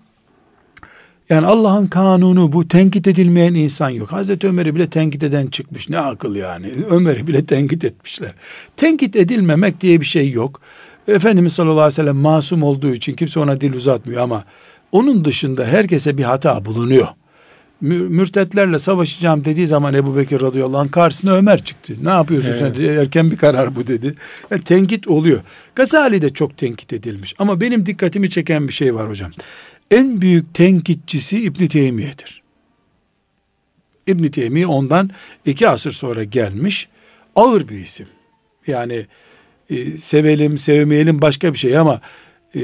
Yani 1.29 1.47
Allah'ın 1.47 1.87
kanunu 1.87 2.51
bu 2.51 2.67
tenkit 2.67 3.07
edilmeyen 3.07 3.53
insan 3.53 3.89
yok. 3.89 4.11
Hazreti 4.11 4.47
Ömer'i 4.47 4.75
bile 4.75 4.89
tenkit 4.89 5.23
eden 5.23 5.47
çıkmış. 5.47 5.89
Ne 5.89 5.99
akıl 5.99 6.35
yani. 6.35 6.67
Ömer'i 6.89 7.27
bile 7.27 7.45
tenkit 7.45 7.83
etmişler. 7.83 8.33
Tenkit 8.77 9.15
edilmemek 9.15 9.81
diye 9.81 10.01
bir 10.01 10.05
şey 10.05 10.31
yok. 10.31 10.61
Efendimiz 11.07 11.53
sallallahu 11.53 11.79
aleyhi 11.79 11.93
ve 11.93 11.95
sellem 11.95 12.17
masum 12.17 12.63
olduğu 12.63 12.93
için 12.93 13.13
kimse 13.13 13.39
ona 13.39 13.61
dil 13.61 13.73
uzatmıyor 13.73 14.21
ama 14.21 14.43
onun 14.91 15.25
dışında 15.25 15.65
herkese 15.65 16.17
bir 16.17 16.23
hata 16.23 16.65
bulunuyor 16.65 17.07
mürtetlerle 17.81 18.79
savaşacağım 18.79 19.45
dediği 19.45 19.67
zaman 19.67 19.93
Ebu 19.93 20.17
Bekir 20.17 20.41
radıyallahu 20.41 20.77
anh 20.77 20.91
karşısına 20.91 21.33
Ömer 21.33 21.63
çıktı. 21.63 21.93
Ne 22.03 22.09
yapıyorsun 22.09 22.49
evet. 22.49 22.75
sen? 22.75 22.83
Erken 22.83 23.31
bir 23.31 23.37
karar 23.37 23.75
bu 23.75 23.87
dedi. 23.87 24.15
Yani 24.51 24.63
tenkit 24.63 25.07
oluyor. 25.07 25.41
Gazali 25.75 26.21
de 26.21 26.33
çok 26.33 26.57
tenkit 26.57 26.93
edilmiş. 26.93 27.35
Ama 27.39 27.61
benim 27.61 27.85
dikkatimi 27.85 28.29
çeken 28.29 28.67
bir 28.67 28.73
şey 28.73 28.95
var 28.95 29.09
hocam. 29.09 29.31
En 29.91 30.21
büyük 30.21 30.53
tenkitçisi 30.53 31.43
İbn 31.43 31.67
Teymiye'dir. 31.67 32.41
İbn 34.07 34.23
Teymiye 34.23 34.67
ondan 34.67 35.09
iki 35.45 35.69
asır 35.69 35.91
sonra 35.91 36.23
gelmiş. 36.23 36.89
Ağır 37.35 37.69
bir 37.69 37.77
isim. 37.77 38.07
Yani 38.67 39.05
e, 39.69 39.85
sevelim 39.91 40.57
sevmeyelim 40.57 41.21
başka 41.21 41.53
bir 41.53 41.57
şey 41.57 41.77
ama 41.77 42.01
e, 42.55 42.61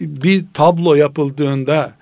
bir 0.00 0.44
tablo 0.54 0.94
yapıldığında 0.94 1.92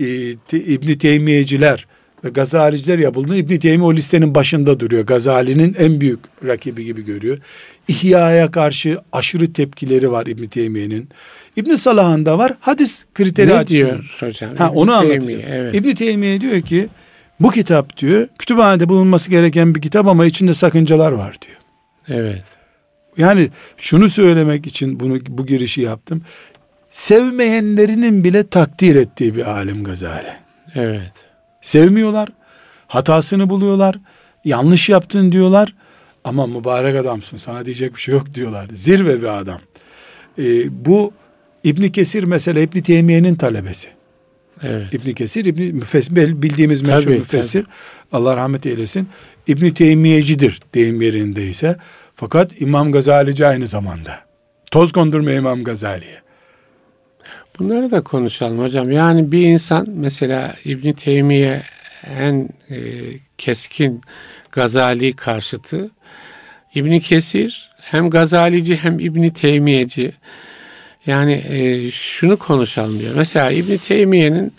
e, 0.00 0.30
İbn 0.52 0.98
Teymiyeciler 0.98 1.86
ve 2.24 2.28
Gazaliciler 2.28 2.98
yapıldığında 2.98 3.36
İbn 3.36 3.56
Teymi 3.56 3.84
o 3.84 3.94
listenin 3.94 4.34
başında 4.34 4.80
duruyor. 4.80 5.06
Gazali'nin 5.06 5.74
en 5.78 6.00
büyük 6.00 6.20
rakibi 6.44 6.84
gibi 6.84 7.04
görüyor. 7.04 7.38
İhya'ya 7.88 8.50
karşı 8.50 8.98
aşırı 9.12 9.52
tepkileri 9.52 10.10
var 10.10 10.26
İbn 10.26 10.46
Teymiye'nin. 10.46 11.08
İbn 11.56 11.74
Salah'ın 11.74 12.26
da 12.26 12.38
var. 12.38 12.56
Hadis 12.60 13.04
kriteri 13.14 13.50
ne 13.50 13.66
diyor 13.66 14.16
hocam? 14.20 14.56
Ha, 14.56 14.70
onu 14.70 14.92
anlatacağım. 14.92 15.44
Evet. 15.50 15.74
İbn 15.74 15.94
Teymiye 15.94 16.40
diyor 16.40 16.60
ki 16.60 16.88
bu 17.40 17.50
kitap 17.50 17.96
diyor 17.96 18.28
kütüphanede 18.38 18.88
bulunması 18.88 19.30
gereken 19.30 19.74
bir 19.74 19.80
kitap 19.80 20.06
ama 20.06 20.26
içinde 20.26 20.54
sakıncalar 20.54 21.12
var 21.12 21.36
diyor. 21.46 21.58
Evet. 22.08 22.44
Yani 23.16 23.50
şunu 23.76 24.10
söylemek 24.10 24.66
için 24.66 25.00
bunu 25.00 25.18
bu 25.28 25.46
girişi 25.46 25.80
yaptım. 25.80 26.22
Sevmeyenlerinin 26.90 28.24
bile 28.24 28.46
takdir 28.46 28.96
ettiği 28.96 29.36
bir 29.36 29.50
alim 29.50 29.84
Gazali. 29.84 30.32
Evet. 30.74 31.29
Sevmiyorlar. 31.60 32.28
Hatasını 32.86 33.50
buluyorlar. 33.50 33.96
Yanlış 34.44 34.88
yaptın 34.88 35.32
diyorlar. 35.32 35.74
Ama 36.24 36.46
mübarek 36.46 36.96
adamsın 36.96 37.38
sana 37.38 37.66
diyecek 37.66 37.94
bir 37.96 38.00
şey 38.00 38.14
yok 38.14 38.34
diyorlar. 38.34 38.68
Zirve 38.72 39.22
bir 39.22 39.38
adam. 39.38 39.60
Ee, 40.38 40.84
bu 40.86 41.12
İbni 41.64 41.92
Kesir 41.92 42.24
mesela 42.24 42.60
İbni 42.60 42.82
Teymiye'nin 42.82 43.34
talebesi. 43.34 43.88
Evet. 44.62 44.94
İbni 44.94 45.14
Kesir 45.14 45.44
İbni 45.44 45.72
Müfessir 45.72 46.42
bildiğimiz 46.42 46.82
meşhur 46.82 47.02
tabii, 47.02 47.18
müfessir. 47.18 47.62
Tabii. 47.62 47.72
Allah 48.12 48.36
rahmet 48.36 48.66
eylesin. 48.66 49.08
İbni 49.46 49.74
Teymiyecidir 49.74 50.60
deyim 50.74 51.02
yerindeyse. 51.02 51.76
Fakat 52.14 52.60
İmam 52.60 52.92
Gazalici 52.92 53.46
aynı 53.46 53.66
zamanda. 53.66 54.20
Toz 54.70 54.92
kondurma 54.92 55.32
İmam 55.32 55.64
Gazali'ye. 55.64 56.20
Bunları 57.60 57.90
da 57.90 58.00
konuşalım 58.00 58.58
hocam. 58.58 58.90
Yani 58.90 59.32
bir 59.32 59.46
insan 59.46 59.86
mesela 59.88 60.54
İbn 60.64 60.92
Teymiye 60.92 61.62
en 62.20 62.48
e, 62.70 62.78
keskin 63.38 64.00
Gazali 64.52 65.12
karşıtı. 65.12 65.90
İbn 66.74 66.98
Kesir 66.98 67.70
hem 67.80 68.10
Gazalici 68.10 68.76
hem 68.76 69.00
İbn 69.00 69.28
Teymiyeci. 69.28 70.12
Yani 71.06 71.32
e, 71.48 71.90
şunu 71.90 72.36
konuşalım 72.36 72.98
diyor. 72.98 73.14
Mesela 73.16 73.50
İbn 73.50 73.76
Teymiye'nin 73.76 74.52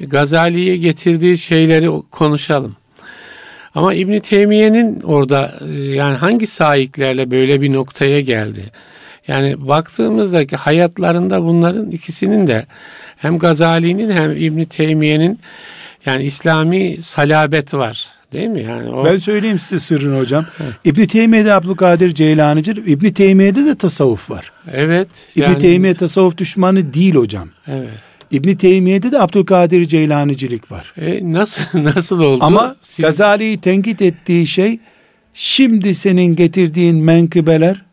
Gazali'ye 0.00 0.76
getirdiği 0.76 1.38
şeyleri 1.38 1.88
konuşalım. 2.10 2.76
Ama 3.74 3.94
İbn 3.94 4.18
Teymiye'nin 4.18 5.00
orada 5.00 5.54
e, 5.74 5.78
yani 5.78 6.16
hangi 6.16 6.46
sahiplerle 6.46 7.30
böyle 7.30 7.60
bir 7.60 7.72
noktaya 7.72 8.20
geldi? 8.20 8.72
Yani 9.28 9.68
baktığımızdaki 9.68 10.56
hayatlarında 10.56 11.42
bunların 11.42 11.90
ikisinin 11.90 12.46
de 12.46 12.66
hem 13.16 13.38
Gazali'nin 13.38 14.10
hem 14.10 14.32
İbn 14.32 14.64
Teymiye'nin 14.64 15.38
yani 16.06 16.24
İslami 16.24 16.98
salabet 17.02 17.74
var. 17.74 18.10
Değil 18.32 18.48
mi? 18.48 18.64
Yani 18.68 18.90
o... 18.90 19.04
Ben 19.04 19.16
söyleyeyim 19.16 19.58
size 19.58 19.80
sırrını 19.80 20.18
hocam. 20.18 20.46
İbn 20.84 21.06
Teymiye'de 21.06 21.54
Abdülkadir 21.54 22.14
Ceylani'dir. 22.14 22.76
İbn 22.86 23.08
Teymiye'de 23.08 23.64
de 23.64 23.74
tasavvuf 23.74 24.30
var. 24.30 24.52
Evet. 24.72 25.08
İbn 25.36 25.42
yani... 25.44 25.58
Teymiye 25.58 25.94
tasavvuf 25.94 26.38
düşmanı 26.38 26.94
değil 26.94 27.14
hocam. 27.14 27.48
Evet. 27.66 27.88
İbn 28.30 28.54
Teymiye'de 28.54 29.12
de 29.12 29.20
Abdülkadir 29.20 29.84
Ceylanicilik 29.84 30.72
var. 30.72 30.92
E, 30.96 31.32
nasıl 31.32 31.84
nasıl 31.84 32.20
oldu? 32.20 32.44
Ama 32.44 32.76
Siz... 32.82 33.04
Gazali'yi 33.04 33.60
tenkit 33.60 34.02
ettiği 34.02 34.46
şey 34.46 34.78
şimdi 35.34 35.94
senin 35.94 36.36
getirdiğin 36.36 36.96
menkıbeler 36.96 37.85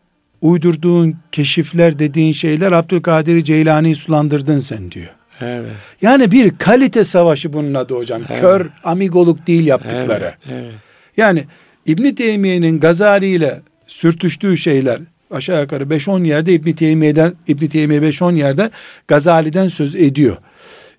uydurduğun 0.44 1.16
keşifler 1.32 1.98
dediğin 1.98 2.32
şeyler 2.32 2.72
Abdülkadir 2.72 3.44
Ceylani'yi 3.44 3.96
sulandırdın 3.96 4.60
sen 4.60 4.90
diyor. 4.90 5.10
Evet. 5.40 5.70
Yani 6.02 6.32
bir 6.32 6.58
kalite 6.58 7.04
savaşı 7.04 7.52
bunun 7.52 7.74
adı 7.74 7.94
hocam. 7.94 8.22
Evet. 8.28 8.40
Kör 8.40 8.66
amigoluk 8.84 9.46
değil 9.46 9.66
yaptıkları. 9.66 10.34
Evet, 10.48 10.62
evet. 10.62 10.72
Yani 11.16 11.44
İbn 11.86 12.14
Teymiye'nin 12.14 12.80
Gazali 12.80 13.26
ile 13.26 13.60
sürtüştüğü 13.86 14.56
şeyler 14.56 15.00
aşağı 15.30 15.62
yukarı 15.62 15.84
5-10 15.84 16.26
yerde 16.26 16.52
İbn 16.52 16.72
Teymiye'den 16.72 17.32
İbn 17.48 17.66
Teymiye 17.66 18.00
5-10 18.00 18.34
yerde 18.34 18.70
Gazali'den 19.08 19.68
söz 19.68 19.96
ediyor. 19.96 20.36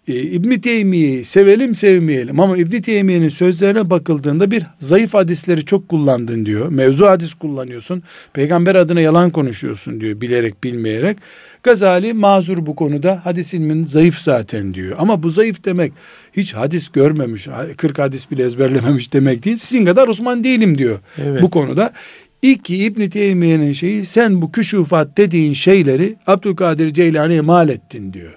Ee, 0.07 0.13
İbn 0.13 0.59
Teymiye'yi 0.59 1.23
sevelim 1.23 1.75
sevmeyelim 1.75 2.39
ama 2.39 2.57
İbn 2.57 2.81
Teymiye'nin 2.81 3.29
sözlerine 3.29 3.89
bakıldığında 3.89 4.51
bir 4.51 4.63
zayıf 4.79 5.13
hadisleri 5.13 5.65
çok 5.65 5.89
kullandın 5.89 6.45
diyor. 6.45 6.69
Mevzu 6.69 7.05
hadis 7.05 7.33
kullanıyorsun. 7.33 8.03
Peygamber 8.33 8.75
adına 8.75 9.01
yalan 9.01 9.29
konuşuyorsun 9.29 10.01
diyor 10.01 10.21
bilerek 10.21 10.63
bilmeyerek. 10.63 11.17
Gazali 11.63 12.13
mazur 12.13 12.65
bu 12.65 12.75
konuda 12.75 13.25
hadis 13.25 13.53
ilmin 13.53 13.85
zayıf 13.85 14.17
zaten 14.17 14.73
diyor. 14.73 14.95
Ama 14.99 15.23
bu 15.23 15.29
zayıf 15.29 15.65
demek 15.65 15.93
hiç 16.37 16.53
hadis 16.53 16.89
görmemiş, 16.89 17.47
40 17.77 17.99
hadis 17.99 18.31
bile 18.31 18.43
ezberlememiş 18.43 19.13
demek 19.13 19.45
değil. 19.45 19.57
Sizin 19.57 19.85
kadar 19.85 20.07
Osman 20.07 20.43
değilim 20.43 20.77
diyor 20.77 20.99
evet. 21.17 21.41
bu 21.41 21.49
konuda. 21.49 21.93
İki 22.41 22.77
İbn 22.77 23.09
Teymiye'nin 23.09 23.73
şeyi 23.73 24.05
sen 24.05 24.41
bu 24.41 24.51
küşufat 24.51 25.17
dediğin 25.17 25.53
şeyleri 25.53 26.15
Abdülkadir 26.27 26.93
Ceylani'ye 26.93 27.41
mal 27.41 27.69
ettin 27.69 28.13
diyor. 28.13 28.33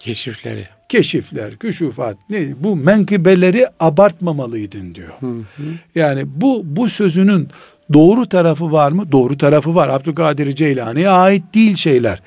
Keşifleri. 0.00 0.79
Keşifler, 0.90 1.56
küşufat 1.56 2.16
ne 2.30 2.54
bu 2.58 2.76
menkıbeleri 2.76 3.66
abartmamalıydın 3.80 4.94
diyor. 4.94 5.12
Hı 5.20 5.26
hı. 5.26 5.62
Yani 5.94 6.22
bu 6.26 6.62
bu 6.64 6.88
sözünün 6.88 7.48
doğru 7.92 8.28
tarafı 8.28 8.72
var 8.72 8.92
mı? 8.92 9.12
Doğru 9.12 9.38
tarafı 9.38 9.74
var. 9.74 9.88
Abdülkadir 9.88 10.54
Ceylani'ye 10.54 11.08
ait 11.08 11.42
değil 11.54 11.76
şeyler. 11.76 12.22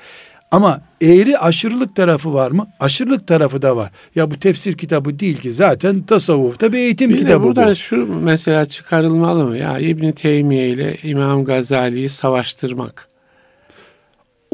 Ama 0.50 0.80
eğri 1.00 1.38
aşırılık 1.38 1.96
tarafı 1.96 2.34
var 2.34 2.50
mı? 2.50 2.66
Aşırılık 2.80 3.26
tarafı 3.26 3.62
da 3.62 3.76
var. 3.76 3.90
Ya 4.14 4.30
bu 4.30 4.40
tefsir 4.40 4.76
kitabı 4.76 5.18
değil 5.18 5.36
ki 5.36 5.52
zaten 5.52 6.02
tasavvufta 6.02 6.72
bir 6.72 6.78
eğitim 6.78 7.10
bir 7.10 7.16
kitabı 7.16 7.44
buradan 7.44 7.70
bu. 7.70 7.76
şu 7.76 8.06
mesela 8.22 8.66
çıkarılmalı 8.66 9.44
mı? 9.44 9.58
Ya 9.58 9.78
İbn 9.78 10.10
Teymiye 10.10 10.68
ile 10.68 10.98
İmam 11.02 11.44
Gazali'yi 11.44 12.08
savaştırmak. 12.08 13.08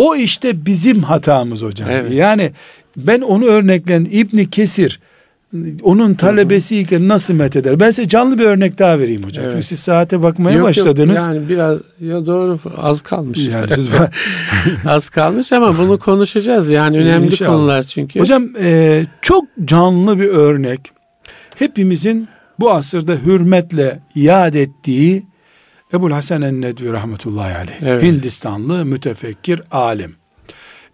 O 0.00 0.16
işte 0.16 0.66
bizim 0.66 1.02
hatamız 1.02 1.62
hocam. 1.62 1.90
Evet. 1.90 2.12
Yani 2.12 2.52
ben 2.97 3.20
onu 3.20 3.45
örneklen 3.45 4.09
İbn 4.11 4.45
Kesir 4.45 5.01
onun 5.82 6.14
talebesiyken 6.14 7.09
nasıl 7.09 7.34
met 7.34 7.57
eder? 7.57 7.80
Ben 7.80 7.91
size 7.91 8.09
canlı 8.09 8.38
bir 8.38 8.45
örnek 8.45 8.78
daha 8.78 8.99
vereyim 8.99 9.22
hocam. 9.24 9.45
Evet. 9.45 9.53
Çünkü 9.53 9.66
siz 9.66 9.80
saate 9.80 10.22
bakmaya 10.22 10.57
yok, 10.57 10.68
başladınız. 10.68 11.18
Yok, 11.18 11.28
yani 11.28 11.49
biraz 11.49 11.78
ya 12.01 12.26
doğru 12.26 12.59
az 12.76 13.03
kalmış. 13.03 13.38
Yani 13.38 13.66
siz 13.74 13.88
az 14.86 15.09
kalmış 15.09 15.53
ama 15.53 15.78
bunu 15.78 15.99
konuşacağız. 15.99 16.68
Yani 16.68 16.99
önemli 16.99 17.26
İnşallah. 17.26 17.51
konular 17.51 17.82
çünkü. 17.82 18.20
Hocam 18.20 18.49
e, 18.61 19.07
çok 19.22 19.45
canlı 19.64 20.20
bir 20.20 20.28
örnek. 20.28 20.80
Hepimizin 21.55 22.28
bu 22.61 22.70
asırda 22.70 23.12
hürmetle 23.26 24.01
yad 24.14 24.55
ettiği 24.55 25.26
Ebul 25.95 26.11
Hasan 26.11 26.43
en-Nedvi 26.43 26.93
rahmetullahi 26.93 27.55
aleyh. 27.55 27.82
Evet. 27.82 28.03
Hindistanlı 28.03 28.84
mütefekkir 28.84 29.62
alim. 29.70 30.20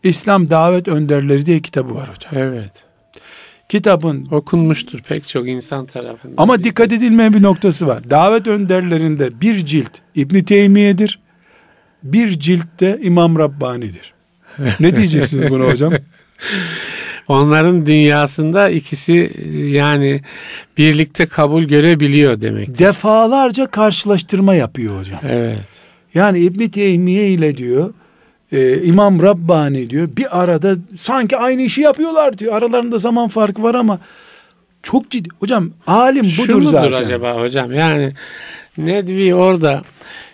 İslam 0.08 0.50
Davet 0.50 0.88
Önderleri 0.88 1.46
diye 1.46 1.60
kitabı 1.60 1.94
var 1.94 2.08
hocam. 2.08 2.32
Evet 2.34 2.86
kitabın 3.68 4.26
okunmuştur 4.30 4.98
pek 4.98 5.28
çok 5.28 5.48
insan 5.48 5.86
tarafından. 5.86 6.34
Ama 6.42 6.64
dikkat 6.64 6.92
edilmeyen 6.92 7.32
bir 7.34 7.42
noktası 7.42 7.86
var. 7.86 8.10
Davet 8.10 8.46
önderlerinde 8.46 9.40
bir 9.40 9.56
cilt 9.56 9.90
İbn 10.14 10.42
Teymiye'dir. 10.42 11.18
Bir 12.02 12.38
cilt 12.38 12.80
de 12.80 12.98
İmam 13.02 13.38
Rabbani'dir. 13.38 14.14
ne 14.80 14.96
diyeceksiniz 14.96 15.50
buna 15.50 15.64
hocam? 15.64 15.92
Onların 17.28 17.86
dünyasında 17.86 18.70
ikisi 18.70 19.32
yani 19.72 20.20
birlikte 20.78 21.26
kabul 21.26 21.62
görebiliyor 21.62 22.40
demek. 22.40 22.78
Defalarca 22.78 23.66
karşılaştırma 23.66 24.54
yapıyor 24.54 25.00
hocam. 25.00 25.20
Evet. 25.28 25.68
Yani 26.14 26.38
İbn 26.38 26.68
Teymiye 26.68 27.28
ile 27.28 27.56
diyor 27.56 27.94
e, 28.52 28.82
İmam 28.82 29.22
Rabbani 29.22 29.90
diyor 29.90 30.08
bir 30.16 30.42
arada 30.42 30.76
sanki 30.96 31.36
aynı 31.36 31.62
işi 31.62 31.80
yapıyorlar 31.80 32.38
diyor. 32.38 32.54
Aralarında 32.54 32.98
zaman 32.98 33.28
farkı 33.28 33.62
var 33.62 33.74
ama 33.74 33.98
çok 34.82 35.10
ciddi. 35.10 35.28
Hocam 35.40 35.70
alim 35.86 36.24
budur 36.24 36.46
Şu 36.46 36.54
mudur 36.58 36.70
zaten. 36.70 36.92
acaba 36.92 37.40
hocam? 37.40 37.72
Yani 37.72 38.12
Nedvi 38.78 39.34
orada 39.34 39.82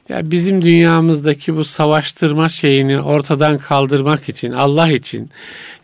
ya 0.08 0.30
bizim 0.30 0.62
dünyamızdaki 0.62 1.56
bu 1.56 1.64
savaştırma 1.64 2.48
şeyini 2.48 3.00
ortadan 3.00 3.58
kaldırmak 3.58 4.28
için 4.28 4.52
Allah 4.52 4.88
için 4.92 5.30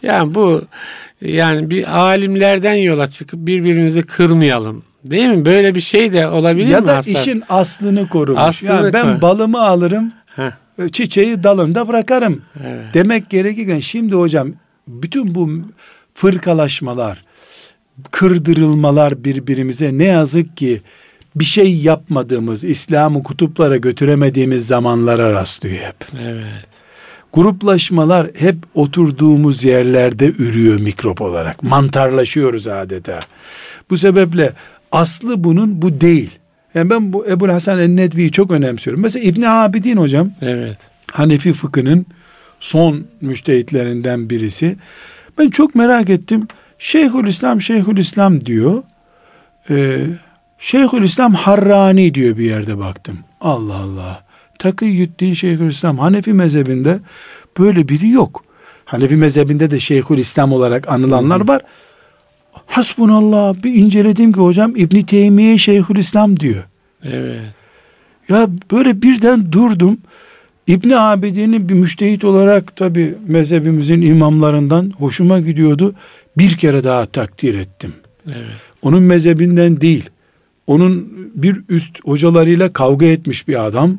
yani 0.02 0.34
bu 0.34 0.62
yani 1.22 1.70
bir 1.70 1.98
alimlerden 1.98 2.74
yola 2.74 3.06
çıkıp 3.06 3.46
birbirimizi 3.46 4.02
kırmayalım. 4.02 4.82
Değil 5.04 5.28
mi? 5.28 5.44
Böyle 5.44 5.74
bir 5.74 5.80
şey 5.80 6.12
de 6.12 6.28
olabilir 6.28 6.68
ya 6.68 6.80
mi 6.80 6.88
Ya 6.88 6.96
da 6.96 7.00
işin 7.00 7.42
aslını 7.48 8.08
korumuş. 8.08 8.40
Aslını 8.40 8.70
yani 8.70 8.92
ben 8.92 9.22
balımı 9.22 9.62
alırım. 9.62 10.12
Heh 10.36 10.67
çiçeği 10.92 11.42
dalında 11.42 11.88
bırakarım 11.88 12.42
evet. 12.64 12.84
demek 12.94 13.30
gerekirken 13.30 13.80
şimdi 13.80 14.14
hocam 14.14 14.52
bütün 14.88 15.34
bu 15.34 15.50
fırkalaşmalar, 16.14 17.24
kırdırılmalar 18.10 19.24
birbirimize 19.24 19.98
ne 19.98 20.04
yazık 20.04 20.56
ki 20.56 20.80
bir 21.36 21.44
şey 21.44 21.76
yapmadığımız, 21.76 22.64
İslam'ı 22.64 23.22
kutuplara 23.22 23.76
götüremediğimiz 23.76 24.66
zamanlara 24.66 25.32
rastlıyor 25.32 25.76
hep. 25.76 25.96
Evet. 26.22 26.68
Gruplaşmalar 27.32 28.30
hep 28.38 28.56
oturduğumuz 28.74 29.64
yerlerde 29.64 30.26
ürüyor 30.26 30.80
mikrop 30.80 31.20
olarak. 31.20 31.62
Mantarlaşıyoruz 31.62 32.68
adeta. 32.68 33.20
Bu 33.90 33.96
sebeple 33.96 34.52
aslı 34.92 35.44
bunun 35.44 35.82
bu 35.82 36.00
değil. 36.00 36.38
Yani 36.74 36.90
ben 36.90 37.12
bu 37.12 37.26
Ebu 37.26 37.48
Hasan 37.48 37.78
el-Nedvi'yi 37.78 38.32
çok 38.32 38.50
önemsiyorum. 38.50 39.02
Mesela 39.02 39.24
İbn 39.24 39.42
Abidin 39.42 39.96
hocam. 39.96 40.30
Evet. 40.40 40.78
Hanefi 41.12 41.52
fıkhının 41.52 42.06
son 42.60 43.04
müştehitlerinden 43.20 44.30
birisi. 44.30 44.76
Ben 45.38 45.50
çok 45.50 45.74
merak 45.74 46.10
ettim. 46.10 46.48
Şeyhülislam 46.78 47.62
Şeyhülislam 47.62 48.44
diyor. 48.44 48.82
Ee, 49.70 49.98
Şeyhülislam 50.58 51.34
Harrani 51.34 52.14
diyor 52.14 52.36
bir 52.36 52.44
yerde 52.44 52.78
baktım. 52.78 53.18
Allah 53.40 53.74
Allah. 53.76 54.24
Takıyyüddin 54.58 55.32
Şeyhülislam 55.32 55.98
Hanefi 55.98 56.32
mezhebinde 56.32 56.98
böyle 57.58 57.88
biri 57.88 58.08
yok. 58.08 58.42
Hanefi 58.84 59.16
mezhebinde 59.16 59.70
de 59.70 59.80
Şeyhülislam 59.80 60.52
olarak 60.52 60.88
anılanlar 60.88 61.48
var. 61.48 61.62
Hasbunallah 62.66 63.62
bir 63.64 63.74
inceledim 63.74 64.32
ki 64.32 64.40
hocam 64.40 64.76
İbn 64.76 65.02
Teymiye 65.02 65.58
Şeyhülislam 65.58 66.40
diyor. 66.40 66.64
Evet. 67.04 67.40
Ya 68.28 68.48
böyle 68.70 69.02
birden 69.02 69.52
durdum. 69.52 69.98
İbni 70.66 70.98
Abidin'in 70.98 71.68
bir 71.68 71.74
müştehit 71.74 72.24
olarak 72.24 72.76
tabi 72.76 73.14
mezhebimizin 73.26 74.02
imamlarından 74.02 74.92
hoşuma 74.98 75.40
gidiyordu. 75.40 75.94
Bir 76.38 76.56
kere 76.56 76.84
daha 76.84 77.06
takdir 77.06 77.54
ettim. 77.54 77.92
Evet. 78.26 78.54
Onun 78.82 79.02
mezhebinden 79.02 79.80
değil. 79.80 80.10
Onun 80.66 81.12
bir 81.34 81.60
üst 81.68 81.98
hocalarıyla 82.04 82.72
kavga 82.72 83.06
etmiş 83.06 83.48
bir 83.48 83.66
adam 83.66 83.98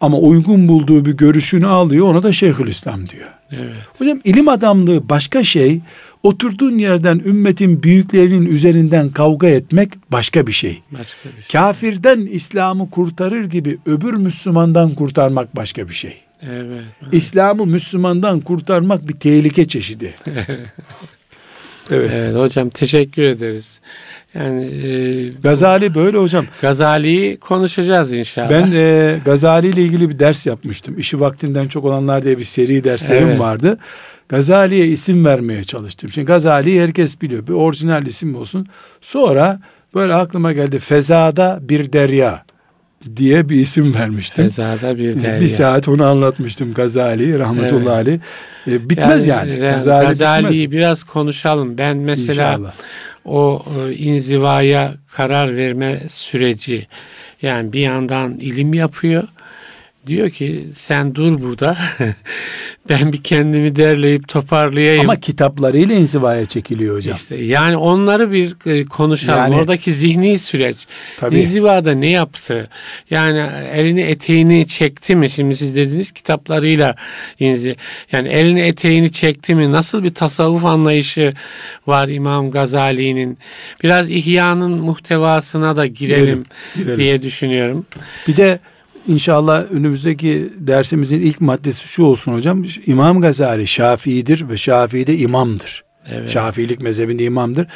ama 0.00 0.18
uygun 0.18 0.68
bulduğu 0.68 1.04
bir 1.04 1.12
görüşünü 1.12 1.66
alıyor 1.66 2.06
ona 2.06 2.22
da 2.22 2.32
Şeyhülislam 2.32 3.08
diyor. 3.08 3.28
Evet. 3.50 3.76
Hocam 3.98 4.20
ilim 4.24 4.48
adamlığı 4.48 5.08
başka 5.08 5.44
şey, 5.44 5.80
oturduğun 6.22 6.78
yerden 6.78 7.18
ümmetin 7.18 7.82
büyüklerinin 7.82 8.46
üzerinden 8.46 9.10
kavga 9.10 9.48
etmek 9.48 9.92
başka 10.12 10.46
bir 10.46 10.52
şey. 10.52 10.82
Başka 10.90 11.28
bir 11.28 11.42
şey. 11.42 11.60
Kafirden 11.60 12.20
İslam'ı 12.20 12.90
kurtarır 12.90 13.44
gibi 13.44 13.78
öbür 13.86 14.14
Müslümandan 14.14 14.94
kurtarmak 14.94 15.56
başka 15.56 15.88
bir 15.88 15.94
şey. 15.94 16.16
Evet. 16.50 16.84
İslam'ı 17.12 17.66
Müslümandan 17.66 18.40
kurtarmak 18.40 19.08
bir 19.08 19.14
tehlike 19.14 19.68
çeşidi. 19.68 20.14
evet. 21.90 22.10
Evet 22.12 22.34
hocam 22.34 22.68
teşekkür 22.68 23.22
ederiz. 23.22 23.78
Yani 24.34 24.66
e, 24.66 25.28
Gazali 25.42 25.94
böyle 25.94 26.18
hocam. 26.18 26.46
Gazali'yi 26.60 27.36
konuşacağız 27.36 28.12
inşallah. 28.12 28.50
Ben 28.50 28.72
e, 28.72 29.20
Gazali 29.24 29.68
ile 29.68 29.82
ilgili 29.82 30.08
bir 30.08 30.18
ders 30.18 30.46
yapmıştım. 30.46 30.98
İşi 30.98 31.20
vaktinden 31.20 31.68
çok 31.68 31.84
olanlar 31.84 32.24
diye 32.24 32.38
bir 32.38 32.44
seri 32.44 32.84
derslerim 32.84 33.28
evet. 33.28 33.40
vardı. 33.40 33.78
Gazali'ye 34.32 34.86
isim 34.86 35.24
vermeye 35.24 35.64
çalıştım. 35.64 36.10
Şimdi 36.10 36.26
Gazali'yi 36.26 36.82
herkes 36.82 37.20
biliyor. 37.20 37.46
Bir 37.46 37.52
orijinal 37.52 38.06
isim 38.06 38.34
olsun. 38.34 38.66
Sonra 39.00 39.60
böyle 39.94 40.14
aklıma 40.14 40.52
geldi. 40.52 40.78
Fezada 40.78 41.58
bir 41.62 41.92
derya 41.92 42.44
diye 43.16 43.48
bir 43.48 43.56
isim 43.56 43.94
vermiştim. 43.94 44.44
Fezada 44.44 44.98
bir 44.98 45.22
derya. 45.22 45.40
Bir 45.40 45.48
saat 45.48 45.88
onu 45.88 46.04
anlatmıştım 46.04 46.74
Gazali 46.74 47.38
rahmetullahi 47.38 48.08
evet. 48.08 48.20
aleyh. 48.66 48.78
E, 48.80 48.90
bitmez 48.90 49.26
yani. 49.26 49.50
yani. 49.50 49.60
Gazali 49.60 50.06
Gazali'yi 50.06 50.72
biraz 50.72 51.02
konuşalım. 51.02 51.78
Ben 51.78 51.96
mesela 51.96 52.52
İnşallah. 52.52 52.72
o 53.24 53.64
e, 53.88 53.94
inzivaya 53.94 54.94
karar 55.12 55.56
verme 55.56 56.00
süreci 56.08 56.86
yani 57.42 57.72
bir 57.72 57.80
yandan 57.80 58.34
ilim 58.34 58.74
yapıyor 58.74 59.28
Diyor 60.06 60.30
ki 60.30 60.68
sen 60.74 61.14
dur 61.14 61.42
burada. 61.42 61.76
ben 62.88 63.12
bir 63.12 63.22
kendimi 63.22 63.76
derleyip 63.76 64.28
toparlayayım. 64.28 65.00
Ama 65.00 65.20
kitaplarıyla 65.20 65.94
inzivaya 65.94 66.46
çekiliyor 66.46 66.96
hocam. 66.96 67.16
İşte 67.16 67.36
yani 67.36 67.76
onları 67.76 68.32
bir 68.32 68.56
e, 68.66 68.84
konuşalım. 68.84 69.38
Yani- 69.38 69.54
Oradaki 69.56 69.92
zihni 69.92 70.38
süreç. 70.38 70.86
Tabii. 71.20 71.40
İnzivada 71.40 71.92
ne 71.92 72.10
yaptı? 72.10 72.68
Yani 73.10 73.42
elini 73.74 74.00
eteğini 74.00 74.66
çekti 74.66 75.16
mi? 75.16 75.30
Şimdi 75.30 75.56
siz 75.56 75.76
dediniz 75.76 76.12
kitaplarıyla 76.12 76.96
inzi. 77.38 77.76
Yani 78.12 78.28
elini 78.28 78.60
eteğini 78.60 79.12
çekti 79.12 79.54
mi? 79.54 79.72
Nasıl 79.72 80.04
bir 80.04 80.14
tasavvuf 80.14 80.64
anlayışı 80.64 81.34
var 81.86 82.08
İmam 82.08 82.50
Gazali'nin? 82.50 83.38
Biraz 83.84 84.10
İhya'nın 84.10 84.72
muhtevasına 84.72 85.76
da 85.76 85.86
girelim, 85.86 86.24
Girelim, 86.24 86.44
girelim. 86.76 86.98
diye 86.98 87.22
düşünüyorum. 87.22 87.86
Bir 88.28 88.36
de 88.36 88.58
inşallah 89.08 89.72
önümüzdeki 89.72 90.48
dersimizin 90.58 91.20
ilk 91.20 91.40
maddesi 91.40 91.88
şu 91.88 92.02
olsun 92.02 92.34
hocam. 92.34 92.64
İmam 92.86 93.20
Gazali 93.20 93.66
Şafii'dir 93.66 94.48
ve 94.48 94.56
Şafii 94.56 95.06
de 95.06 95.16
imamdır. 95.18 95.84
Evet. 96.10 96.28
Şafiilik 96.28 96.80
mezhebinde 96.80 97.24
imamdır. 97.24 97.66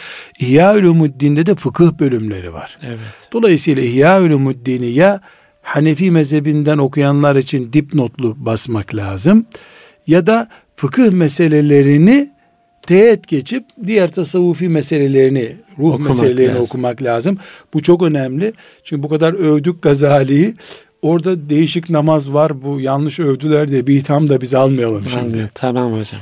İhya 0.41 0.75
Ulumuddin'de 0.75 1.47
de 1.47 1.55
fıkıh 1.55 1.93
bölümleri 1.93 2.53
var. 2.53 2.77
Evet. 2.83 2.99
Dolayısıyla 3.33 3.83
İhya 3.83 4.23
Ulumuddin'i 4.23 4.87
ya 4.87 5.21
Hanefi 5.63 6.11
mezhebinden 6.11 6.79
okuyanlar 6.79 7.37
için 7.37 7.73
dipnotlu 7.73 8.35
basmak 8.45 8.95
lazım 8.95 9.47
ya 10.07 10.27
da 10.27 10.49
fıkıh 10.77 11.11
meselelerini 11.11 12.31
teğet 12.83 13.29
geçip 13.29 13.65
diğer 13.87 14.13
tasavvufi 14.13 14.69
meselelerini, 14.69 15.57
ruh 15.79 15.93
Okumak 15.95 16.09
meselelerini 16.09 16.49
lazım. 16.49 16.63
okumak 16.63 17.03
lazım. 17.03 17.39
Bu 17.75 17.83
çok 17.83 18.03
önemli. 18.03 18.53
Çünkü 18.85 19.03
bu 19.03 19.09
kadar 19.09 19.33
övdük 19.33 19.83
Gazali'yi. 19.83 20.55
Orada 21.03 21.51
değişik 21.51 21.91
namaz 21.91 22.33
var. 22.33 22.63
Bu 22.63 22.81
yanlış 22.81 23.21
övdüler 23.21 23.69
diye 23.69 23.87
bir 23.87 23.97
itham 23.97 24.29
da 24.29 24.41
biz 24.41 24.55
almayalım 24.55 25.05
şimdi. 25.11 25.51
Tamam 25.55 25.93
hocam. 25.93 26.21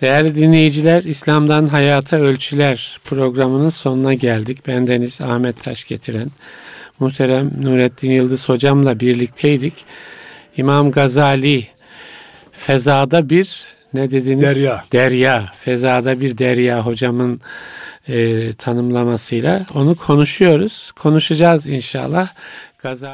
Değerli 0.00 0.34
dinleyiciler, 0.34 1.02
İslam'dan 1.02 1.66
Hayata 1.66 2.16
Ölçüler 2.16 2.98
programının 3.04 3.70
sonuna 3.70 4.14
geldik. 4.14 4.66
Bendeniz 4.66 5.20
Ahmet 5.20 5.62
Taş 5.62 5.84
getiren 5.84 6.30
muhterem 7.00 7.50
Nurettin 7.62 8.10
Yıldız 8.10 8.48
hocamla 8.48 9.00
birlikteydik. 9.00 9.74
İmam 10.56 10.90
Gazali 10.90 11.66
Fezada 12.52 13.30
bir 13.30 13.64
ne 13.94 14.10
dediniz? 14.10 14.42
Derya. 14.42 14.84
Derya. 14.92 15.52
Fezada 15.60 16.20
bir 16.20 16.38
derya 16.38 16.86
hocamın 16.86 17.40
e, 18.08 18.52
tanımlamasıyla 18.52 19.66
onu 19.74 19.94
konuşuyoruz. 19.94 20.92
Konuşacağız 20.96 21.66
inşallah. 21.66 22.28
Gazali 22.78 23.12